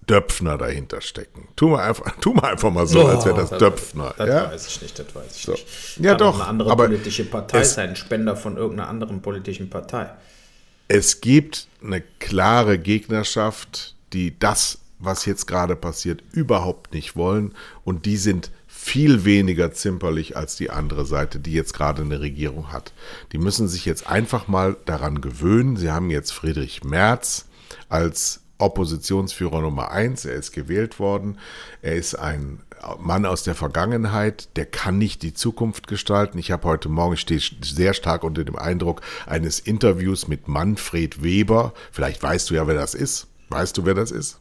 Döpfner 0.07 0.57
dahinter 0.57 1.01
stecken. 1.01 1.49
Tu 1.55 1.67
mal 1.67 1.89
einfach, 1.89 2.11
tu 2.21 2.33
mal, 2.33 2.51
einfach 2.51 2.71
mal 2.71 2.87
so, 2.87 3.03
oh, 3.03 3.07
als 3.07 3.25
wäre 3.25 3.35
das, 3.35 3.49
das 3.49 3.59
Döpfner. 3.59 4.13
Das 4.17 4.27
ja? 4.29 4.51
weiß 4.51 4.67
ich 4.67 4.81
nicht, 4.81 4.99
das 4.99 5.13
weiß 5.13 5.35
ich 5.35 5.43
so. 5.43 5.51
nicht. 5.51 5.97
Ja, 5.99 6.11
Kann 6.11 6.19
doch. 6.19 6.35
Eine 6.35 6.47
andere 6.47 6.71
aber 6.71 6.85
politische 6.85 7.25
Partei 7.25 7.63
sein, 7.63 7.95
Spender 7.95 8.35
von 8.35 8.55
irgendeiner 8.57 8.89
anderen 8.89 9.21
politischen 9.21 9.69
Partei. 9.69 10.09
Es 10.87 11.19
gibt 11.19 11.67
eine 11.83 12.01
klare 12.19 12.79
Gegnerschaft, 12.79 13.95
die 14.13 14.39
das, 14.39 14.79
was 14.99 15.25
jetzt 15.25 15.45
gerade 15.45 15.75
passiert, 15.75 16.23
überhaupt 16.31 16.93
nicht 16.93 17.17
wollen. 17.17 17.53
Und 17.83 18.05
die 18.05 18.15
sind 18.15 18.51
viel 18.87 19.25
weniger 19.25 19.73
zimperlich 19.73 20.37
als 20.37 20.55
die 20.55 20.69
andere 20.69 21.05
Seite, 21.05 21.39
die 21.39 21.51
jetzt 21.51 21.73
gerade 21.73 22.03
eine 22.03 22.21
Regierung 22.21 22.71
hat. 22.71 22.93
Die 23.33 23.37
müssen 23.37 23.67
sich 23.67 23.83
jetzt 23.83 24.07
einfach 24.07 24.47
mal 24.47 24.77
daran 24.85 25.19
gewöhnen. 25.19 25.75
Sie 25.75 25.91
haben 25.91 26.09
jetzt 26.09 26.31
Friedrich 26.31 26.85
Merz 26.85 27.45
als 27.89 28.39
Oppositionsführer 28.59 29.59
Nummer 29.59 29.91
eins. 29.91 30.23
Er 30.23 30.35
ist 30.35 30.53
gewählt 30.53 30.99
worden. 30.99 31.37
Er 31.81 31.95
ist 31.95 32.15
ein 32.15 32.61
Mann 32.97 33.25
aus 33.25 33.43
der 33.43 33.55
Vergangenheit, 33.55 34.55
der 34.55 34.65
kann 34.65 34.97
nicht 34.97 35.21
die 35.21 35.33
Zukunft 35.33 35.87
gestalten. 35.87 36.37
Ich 36.37 36.51
habe 36.51 36.65
heute 36.65 36.87
Morgen, 36.87 37.15
ich 37.15 37.21
stehe 37.21 37.41
sehr 37.61 37.93
stark 37.93 38.23
unter 38.23 38.45
dem 38.45 38.55
Eindruck 38.55 39.01
eines 39.25 39.59
Interviews 39.59 40.29
mit 40.29 40.47
Manfred 40.47 41.23
Weber. 41.23 41.73
Vielleicht 41.91 42.23
weißt 42.23 42.49
du 42.49 42.53
ja, 42.53 42.67
wer 42.67 42.75
das 42.75 42.93
ist. 42.93 43.27
Weißt 43.49 43.77
du, 43.77 43.85
wer 43.85 43.95
das 43.95 44.11
ist? 44.11 44.39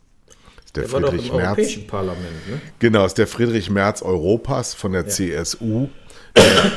Der, 0.77 0.85
der 0.85 0.91
Friedrich 0.91 1.33
war 1.33 1.41
doch 1.41 1.59
im 1.59 1.59
Merz. 1.59 1.87
Parlament, 1.87 2.49
ne? 2.49 2.61
Genau, 2.79 3.05
ist 3.05 3.19
der 3.19 3.27
Friedrich 3.27 3.71
Merz 3.71 4.03
Europas 4.03 4.75
von 4.75 4.93
der 4.93 5.03
ja. 5.03 5.09
CSU. 5.09 5.89
der 6.37 6.73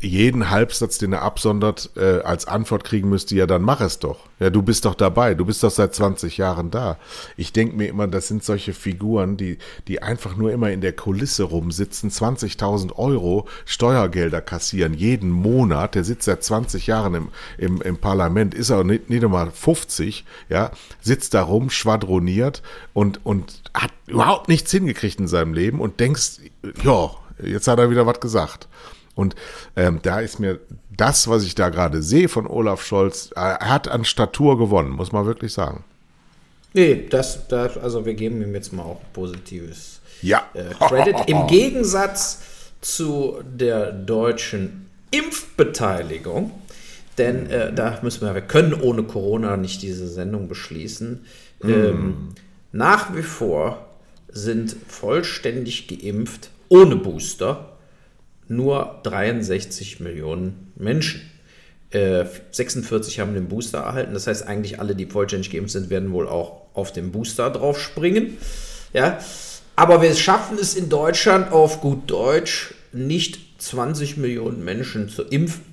jeden 0.00 0.50
Halbsatz, 0.50 0.98
den 0.98 1.14
er 1.14 1.22
absondert, 1.22 1.90
äh, 1.96 2.20
als 2.20 2.46
Antwort 2.46 2.84
kriegen 2.84 3.08
müsste, 3.08 3.34
ja, 3.34 3.46
dann 3.46 3.62
mach 3.62 3.80
es 3.80 3.98
doch. 3.98 4.26
Ja, 4.38 4.50
du 4.50 4.60
bist 4.60 4.84
doch 4.84 4.94
dabei, 4.94 5.34
du 5.34 5.46
bist 5.46 5.62
doch 5.62 5.70
seit 5.70 5.94
20 5.94 6.36
Jahren 6.36 6.70
da. 6.70 6.98
Ich 7.36 7.52
denke 7.52 7.76
mir 7.76 7.88
immer, 7.88 8.06
das 8.06 8.28
sind 8.28 8.44
solche 8.44 8.74
Figuren, 8.74 9.38
die, 9.38 9.58
die 9.88 10.02
einfach 10.02 10.36
nur 10.36 10.52
immer 10.52 10.70
in 10.70 10.82
der 10.82 10.92
Kulisse 10.92 11.44
rumsitzen, 11.44 12.10
20.000 12.10 12.96
Euro 12.96 13.48
Steuergelder 13.64 14.42
kassieren, 14.42 14.92
jeden 14.92 15.30
Monat. 15.30 15.94
Der 15.94 16.04
sitzt 16.04 16.24
seit 16.24 16.44
20 16.44 16.86
Jahren 16.86 17.14
im, 17.14 17.28
im, 17.56 17.80
im 17.80 17.96
Parlament, 17.96 18.52
ist 18.54 18.70
auch 18.70 18.84
nicht, 18.84 19.08
nicht 19.08 19.24
einmal 19.24 19.50
50, 19.50 20.26
ja, 20.50 20.72
sitzt 21.00 21.32
da 21.32 21.42
rum, 21.42 21.70
schwadroniert 21.70 22.62
und, 22.92 23.24
und 23.24 23.62
hat 23.72 23.92
überhaupt 24.06 24.48
nichts 24.48 24.70
hingekriegt 24.70 25.20
in 25.20 25.28
seinem 25.28 25.54
Leben 25.54 25.80
und 25.80 26.00
denkst, 26.00 26.40
ja, 26.84 27.10
jetzt 27.42 27.68
hat 27.68 27.78
er 27.78 27.90
wieder 27.90 28.06
was 28.06 28.20
gesagt. 28.20 28.68
Und 29.14 29.34
ähm, 29.76 30.00
da 30.02 30.20
ist 30.20 30.40
mir 30.40 30.58
das, 30.96 31.28
was 31.28 31.44
ich 31.44 31.54
da 31.54 31.68
gerade 31.68 32.02
sehe 32.02 32.28
von 32.28 32.46
Olaf 32.46 32.82
Scholz, 32.82 33.30
er 33.34 33.58
hat 33.60 33.88
an 33.88 34.04
Statur 34.04 34.58
gewonnen, 34.58 34.90
muss 34.90 35.12
man 35.12 35.26
wirklich 35.26 35.52
sagen. 35.52 35.84
Nee, 36.74 37.06
das, 37.10 37.48
das 37.48 37.76
also 37.76 38.06
wir 38.06 38.14
geben 38.14 38.40
ihm 38.40 38.54
jetzt 38.54 38.72
mal 38.72 38.82
auch 38.82 39.00
positives 39.12 40.00
ja. 40.22 40.42
äh, 40.54 40.74
Credit. 40.74 41.16
Im 41.26 41.46
Gegensatz 41.48 42.40
zu 42.80 43.40
der 43.44 43.92
deutschen 43.92 44.88
Impfbeteiligung, 45.10 46.50
denn 47.18 47.50
äh, 47.50 47.72
da 47.72 47.98
müssen 48.02 48.26
wir, 48.26 48.34
wir 48.34 48.40
können 48.40 48.72
ohne 48.72 49.02
Corona 49.02 49.58
nicht 49.58 49.82
diese 49.82 50.08
Sendung 50.08 50.48
beschließen. 50.48 51.24
Mm. 51.62 51.70
Ähm, 51.70 52.28
nach 52.72 53.14
wie 53.14 53.22
vor 53.22 53.86
sind 54.28 54.74
vollständig 54.88 55.88
geimpft 55.88 56.50
ohne 56.70 56.96
Booster 56.96 57.71
nur 58.48 59.00
63 59.04 60.00
Millionen 60.00 60.72
Menschen. 60.76 61.22
Äh, 61.90 62.24
46 62.50 63.20
haben 63.20 63.34
den 63.34 63.48
Booster 63.48 63.78
erhalten. 63.78 64.14
Das 64.14 64.26
heißt, 64.26 64.46
eigentlich 64.46 64.80
alle, 64.80 64.94
die 64.94 65.06
vollständig 65.06 65.50
geimpft 65.50 65.72
sind, 65.72 65.90
werden 65.90 66.12
wohl 66.12 66.28
auch 66.28 66.62
auf 66.74 66.92
den 66.92 67.12
Booster 67.12 67.50
drauf 67.50 67.80
springen. 67.80 68.38
Ja. 68.92 69.18
Aber 69.76 70.02
wir 70.02 70.14
schaffen 70.14 70.58
es 70.58 70.74
in 70.74 70.88
Deutschland 70.88 71.50
auf 71.50 71.80
gut 71.80 72.10
Deutsch 72.10 72.74
nicht 72.92 73.40
20 73.58 74.18
Millionen 74.18 74.64
Menschen 74.64 75.08
zu 75.08 75.22
impfen. 75.22 75.64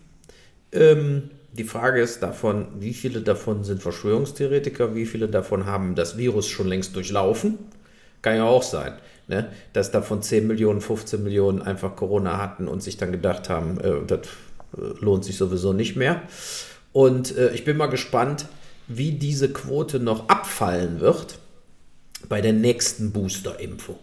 Ähm, 0.71 1.31
die 1.51 1.63
Frage 1.63 2.01
ist 2.01 2.21
davon, 2.21 2.67
wie 2.79 2.93
viele 2.93 3.21
davon 3.21 3.63
sind 3.63 3.81
Verschwörungstheoretiker, 3.81 4.95
wie 4.95 5.05
viele 5.05 5.27
davon 5.27 5.65
haben 5.65 5.95
das 5.95 6.17
Virus 6.17 6.47
schon 6.47 6.67
längst 6.67 6.95
durchlaufen. 6.95 7.57
Kann 8.21 8.35
ja 8.35 8.43
auch 8.43 8.63
sein 8.63 8.93
ne? 9.29 9.47
dass 9.71 9.91
davon 9.91 10.21
10 10.21 10.45
Millionen, 10.47 10.81
15 10.81 11.23
Millionen 11.23 11.61
einfach 11.61 11.95
Corona 11.95 12.37
hatten 12.37 12.67
und 12.67 12.83
sich 12.83 12.97
dann 12.97 13.11
gedacht 13.11 13.47
haben, 13.47 13.79
äh, 13.79 14.05
das 14.05 14.19
äh, 14.75 14.81
lohnt 14.99 15.23
sich 15.23 15.37
sowieso 15.37 15.71
nicht 15.71 15.95
mehr. 15.95 16.21
Und 16.91 17.37
äh, 17.37 17.53
ich 17.53 17.63
bin 17.63 17.77
mal 17.77 17.87
gespannt, 17.87 18.47
wie 18.87 19.13
diese 19.13 19.53
Quote 19.53 19.99
noch 19.99 20.27
abfallen 20.27 20.99
wird 20.99 21.37
bei 22.27 22.41
der 22.41 22.53
nächsten 22.53 23.11
Booster-Impfung. 23.11 23.97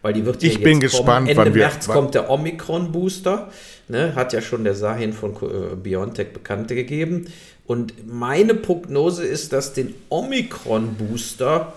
Weil 0.00 0.14
die 0.14 0.26
wird 0.26 0.42
ich 0.42 0.60
bin 0.60 0.80
gespannt. 0.80 1.28
Ende 1.28 1.50
März 1.50 1.86
kommt 1.86 2.14
der 2.14 2.28
Omikron-Booster. 2.28 3.52
Ne, 3.88 4.14
hat 4.14 4.32
ja 4.32 4.40
schon 4.40 4.64
der 4.64 4.74
Sahin 4.74 5.12
von 5.12 5.34
äh, 5.34 5.76
BioNTech 5.76 6.32
bekannt 6.32 6.68
gegeben. 6.68 7.26
Und 7.66 8.06
meine 8.06 8.54
Prognose 8.54 9.24
ist, 9.24 9.52
dass 9.52 9.74
den 9.74 9.94
Omikron-Booster 10.08 11.74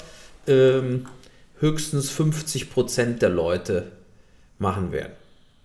ähm, 0.47 1.05
höchstens 1.65 2.09
50 2.11 2.69
Prozent 2.69 3.21
der 3.21 3.29
Leute 3.29 3.91
machen 4.59 4.91
werden. 4.91 5.13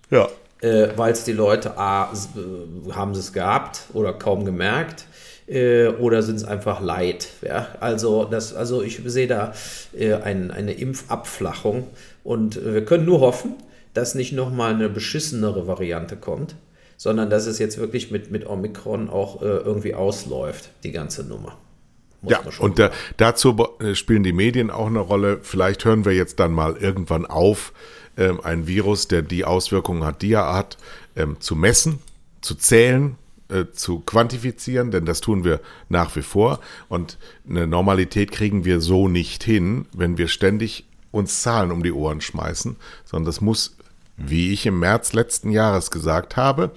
Ja. 0.09 0.29
Äh, 0.61 0.89
Weil 0.95 1.13
es 1.13 1.23
die 1.23 1.31
Leute, 1.31 1.77
A, 1.77 2.11
äh, 2.11 2.91
haben 2.91 3.13
sie 3.13 3.21
es 3.21 3.33
gehabt 3.33 3.83
oder 3.93 4.13
kaum 4.13 4.45
gemerkt 4.45 5.05
äh, 5.47 5.87
oder 5.87 6.21
sind 6.23 6.35
es 6.35 6.43
einfach 6.43 6.81
leid. 6.81 7.29
Ja? 7.41 7.67
Also, 7.79 8.25
das, 8.25 8.53
also 8.53 8.81
ich 8.81 9.01
sehe 9.05 9.27
da 9.27 9.53
äh, 9.97 10.13
ein, 10.15 10.51
eine 10.51 10.73
Impfabflachung 10.73 11.87
und 12.23 12.63
wir 12.63 12.83
können 12.85 13.05
nur 13.05 13.21
hoffen, 13.21 13.55
dass 13.93 14.15
nicht 14.15 14.33
nochmal 14.33 14.73
eine 14.73 14.89
beschissenere 14.89 15.67
Variante 15.67 16.15
kommt, 16.15 16.55
sondern 16.97 17.29
dass 17.29 17.45
es 17.45 17.59
jetzt 17.59 17.77
wirklich 17.77 18.11
mit, 18.11 18.31
mit 18.31 18.47
Omikron 18.47 19.09
auch 19.09 19.41
äh, 19.41 19.45
irgendwie 19.45 19.95
ausläuft, 19.95 20.69
die 20.83 20.91
ganze 20.91 21.23
Nummer 21.23 21.57
ja, 22.23 22.39
und 22.59 22.77
da, 22.77 22.91
dazu 23.17 23.57
äh, 23.79 23.95
spielen 23.95 24.23
die 24.23 24.33
Medien 24.33 24.69
auch 24.69 24.87
eine 24.87 24.99
Rolle. 24.99 25.39
Vielleicht 25.41 25.85
hören 25.85 26.05
wir 26.05 26.13
jetzt 26.13 26.39
dann 26.39 26.53
mal 26.53 26.77
irgendwann 26.77 27.25
auf, 27.25 27.73
ähm, 28.17 28.39
ein 28.43 28.67
Virus, 28.67 29.07
der 29.07 29.21
die 29.21 29.45
Auswirkungen 29.45 30.03
hat, 30.03 30.21
die 30.21 30.33
er 30.33 30.53
hat, 30.53 30.77
ähm, 31.15 31.37
zu 31.39 31.55
messen, 31.55 31.99
zu 32.41 32.55
zählen, 32.55 33.15
äh, 33.49 33.65
zu 33.73 33.99
quantifizieren, 33.99 34.91
denn 34.91 35.05
das 35.05 35.21
tun 35.21 35.43
wir 35.43 35.59
nach 35.89 36.15
wie 36.15 36.21
vor. 36.21 36.59
Und 36.89 37.17
eine 37.49 37.67
Normalität 37.67 38.31
kriegen 38.31 38.65
wir 38.65 38.81
so 38.81 39.07
nicht 39.07 39.43
hin, 39.43 39.85
wenn 39.93 40.17
wir 40.17 40.27
ständig 40.27 40.85
uns 41.11 41.41
Zahlen 41.41 41.71
um 41.71 41.83
die 41.83 41.91
Ohren 41.91 42.21
schmeißen, 42.21 42.77
sondern 43.03 43.25
das 43.25 43.41
muss, 43.41 43.75
wie 44.15 44.53
ich 44.53 44.65
im 44.65 44.79
März 44.79 45.13
letzten 45.13 45.51
Jahres 45.51 45.91
gesagt 45.91 46.37
habe, 46.37 46.71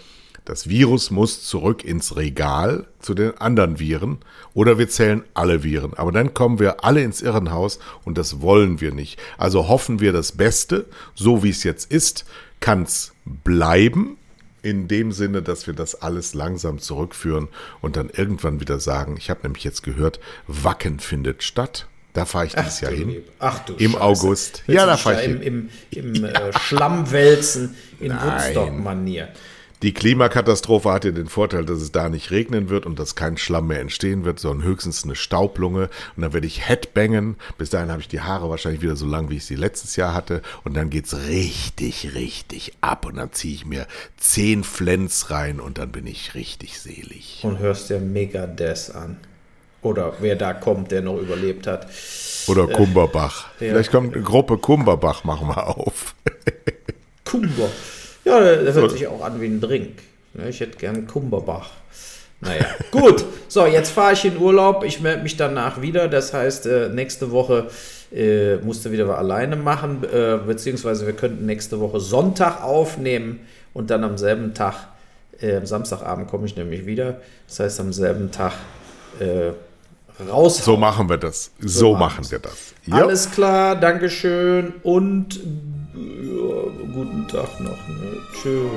das 0.44 0.68
Virus 0.68 1.10
muss 1.10 1.42
zurück 1.44 1.84
ins 1.84 2.16
Regal 2.16 2.86
zu 3.00 3.14
den 3.14 3.36
anderen 3.38 3.78
Viren 3.78 4.18
oder 4.52 4.78
wir 4.78 4.88
zählen 4.88 5.24
alle 5.32 5.62
Viren. 5.62 5.94
Aber 5.94 6.12
dann 6.12 6.34
kommen 6.34 6.58
wir 6.58 6.84
alle 6.84 7.02
ins 7.02 7.22
Irrenhaus 7.22 7.78
und 8.04 8.18
das 8.18 8.42
wollen 8.42 8.80
wir 8.80 8.92
nicht. 8.92 9.18
Also 9.38 9.68
hoffen 9.68 10.00
wir 10.00 10.12
das 10.12 10.32
Beste, 10.32 10.84
so 11.14 11.42
wie 11.42 11.50
es 11.50 11.64
jetzt 11.64 11.90
ist, 11.90 12.26
kann 12.60 12.82
es 12.82 13.12
bleiben. 13.24 14.18
In 14.62 14.88
dem 14.88 15.12
Sinne, 15.12 15.42
dass 15.42 15.66
wir 15.66 15.74
das 15.74 15.94
alles 15.94 16.32
langsam 16.32 16.78
zurückführen 16.78 17.48
und 17.82 17.96
dann 17.96 18.08
irgendwann 18.08 18.60
wieder 18.60 18.80
sagen, 18.80 19.16
ich 19.18 19.28
habe 19.28 19.40
nämlich 19.42 19.62
jetzt 19.62 19.82
gehört, 19.82 20.20
Wacken 20.46 21.00
findet 21.00 21.42
statt. 21.42 21.86
Da 22.14 22.24
fahre 22.24 22.46
ich 22.46 22.54
dieses 22.54 22.80
Jahr 22.80 22.92
hin. 22.92 23.22
Ach 23.40 23.58
du 23.58 23.74
Im 23.74 23.92
Scheiße. 23.92 24.02
August. 24.02 24.62
Willst 24.66 24.78
ja, 24.80 24.86
da 24.86 24.96
fahre 24.96 25.20
ich 25.20 25.26
hin. 25.26 25.42
Im, 25.42 25.68
im, 25.90 26.14
im 26.14 26.24
äh, 26.24 26.58
Schlammwälzen 26.58 27.74
in 28.00 28.12
Woodstock-Manier. 28.12 29.28
Die 29.84 29.92
Klimakatastrophe 29.92 30.90
hat 30.90 31.04
ja 31.04 31.10
den 31.10 31.26
Vorteil, 31.26 31.66
dass 31.66 31.82
es 31.82 31.92
da 31.92 32.08
nicht 32.08 32.30
regnen 32.30 32.70
wird 32.70 32.86
und 32.86 32.98
dass 32.98 33.16
kein 33.16 33.36
Schlamm 33.36 33.66
mehr 33.66 33.80
entstehen 33.80 34.24
wird, 34.24 34.40
sondern 34.40 34.66
höchstens 34.66 35.04
eine 35.04 35.14
Staublunge. 35.14 35.90
Und 36.16 36.22
dann 36.22 36.32
werde 36.32 36.46
ich 36.46 36.66
Headbangen. 36.66 37.36
Bis 37.58 37.68
dahin 37.68 37.90
habe 37.90 38.00
ich 38.00 38.08
die 38.08 38.22
Haare 38.22 38.48
wahrscheinlich 38.48 38.80
wieder 38.80 38.96
so 38.96 39.04
lang, 39.04 39.28
wie 39.28 39.36
ich 39.36 39.44
sie 39.44 39.56
letztes 39.56 39.96
Jahr 39.96 40.14
hatte. 40.14 40.40
Und 40.64 40.72
dann 40.72 40.88
geht's 40.88 41.14
richtig, 41.28 42.14
richtig 42.14 42.72
ab. 42.80 43.04
Und 43.04 43.16
dann 43.16 43.32
ziehe 43.32 43.54
ich 43.54 43.66
mir 43.66 43.86
zehn 44.16 44.64
Flens 44.64 45.30
rein 45.30 45.60
und 45.60 45.76
dann 45.76 45.92
bin 45.92 46.06
ich 46.06 46.34
richtig 46.34 46.80
selig. 46.80 47.40
Und 47.42 47.58
hörst 47.58 47.90
dir 47.90 48.00
Megadeth 48.00 48.94
an. 48.94 49.18
Oder 49.82 50.14
wer 50.20 50.36
da 50.36 50.54
kommt, 50.54 50.92
der 50.92 51.02
noch 51.02 51.18
überlebt 51.18 51.66
hat. 51.66 51.88
Oder 52.46 52.68
Kumberbach. 52.68 53.48
Äh, 53.60 53.68
Vielleicht 53.68 53.90
kommt 53.90 54.14
eine 54.14 54.22
Gruppe 54.22 54.56
Kumberbach, 54.56 55.24
machen 55.24 55.46
wir 55.46 55.66
auf. 55.76 56.14
Kumber. 57.26 57.68
Ja, 58.24 58.40
das 58.40 58.74
hört 58.74 58.92
sich 58.92 59.06
auch 59.06 59.22
an 59.22 59.40
wie 59.40 59.46
ein 59.46 59.60
Drink. 59.60 59.98
Ne, 60.34 60.48
ich 60.48 60.60
hätte 60.60 60.78
gern 60.78 61.06
Kumberbach. 61.06 61.70
Naja, 62.40 62.66
gut. 62.90 63.24
So, 63.48 63.66
jetzt 63.66 63.90
fahre 63.90 64.14
ich 64.14 64.24
in 64.24 64.36
Urlaub. 64.38 64.84
Ich 64.84 65.00
melde 65.00 65.22
mich 65.22 65.36
danach 65.36 65.80
wieder. 65.80 66.08
Das 66.08 66.32
heißt, 66.32 66.66
äh, 66.66 66.88
nächste 66.88 67.30
Woche 67.30 67.68
äh, 68.12 68.56
musste 68.56 68.92
wieder 68.92 69.08
was 69.08 69.18
alleine 69.18 69.56
machen. 69.56 70.02
Äh, 70.04 70.38
beziehungsweise 70.46 71.06
wir 71.06 71.14
könnten 71.14 71.46
nächste 71.46 71.80
Woche 71.80 72.00
Sonntag 72.00 72.62
aufnehmen 72.62 73.40
und 73.72 73.90
dann 73.90 74.04
am 74.04 74.18
selben 74.18 74.54
Tag, 74.54 74.74
äh, 75.40 75.56
am 75.56 75.66
Samstagabend 75.66 76.28
komme 76.28 76.46
ich 76.46 76.56
nämlich 76.56 76.86
wieder. 76.86 77.20
Das 77.46 77.60
heißt, 77.60 77.80
am 77.80 77.92
selben 77.92 78.30
Tag 78.30 78.52
äh, 79.20 79.52
raus. 80.28 80.64
So 80.64 80.76
machen 80.76 81.08
wir 81.08 81.18
das. 81.18 81.50
So, 81.60 81.68
so 81.68 81.94
machen 81.94 82.30
wir 82.30 82.38
das. 82.38 82.74
Ja. 82.86 82.96
Alles 82.96 83.30
klar, 83.30 83.76
Dankeschön 83.76 84.74
und 84.82 85.40
ja, 85.96 86.62
guten 86.92 87.26
Tag 87.28 87.60
noch. 87.60 87.88
Ne? 87.88 88.18
Tschüss. 88.32 88.70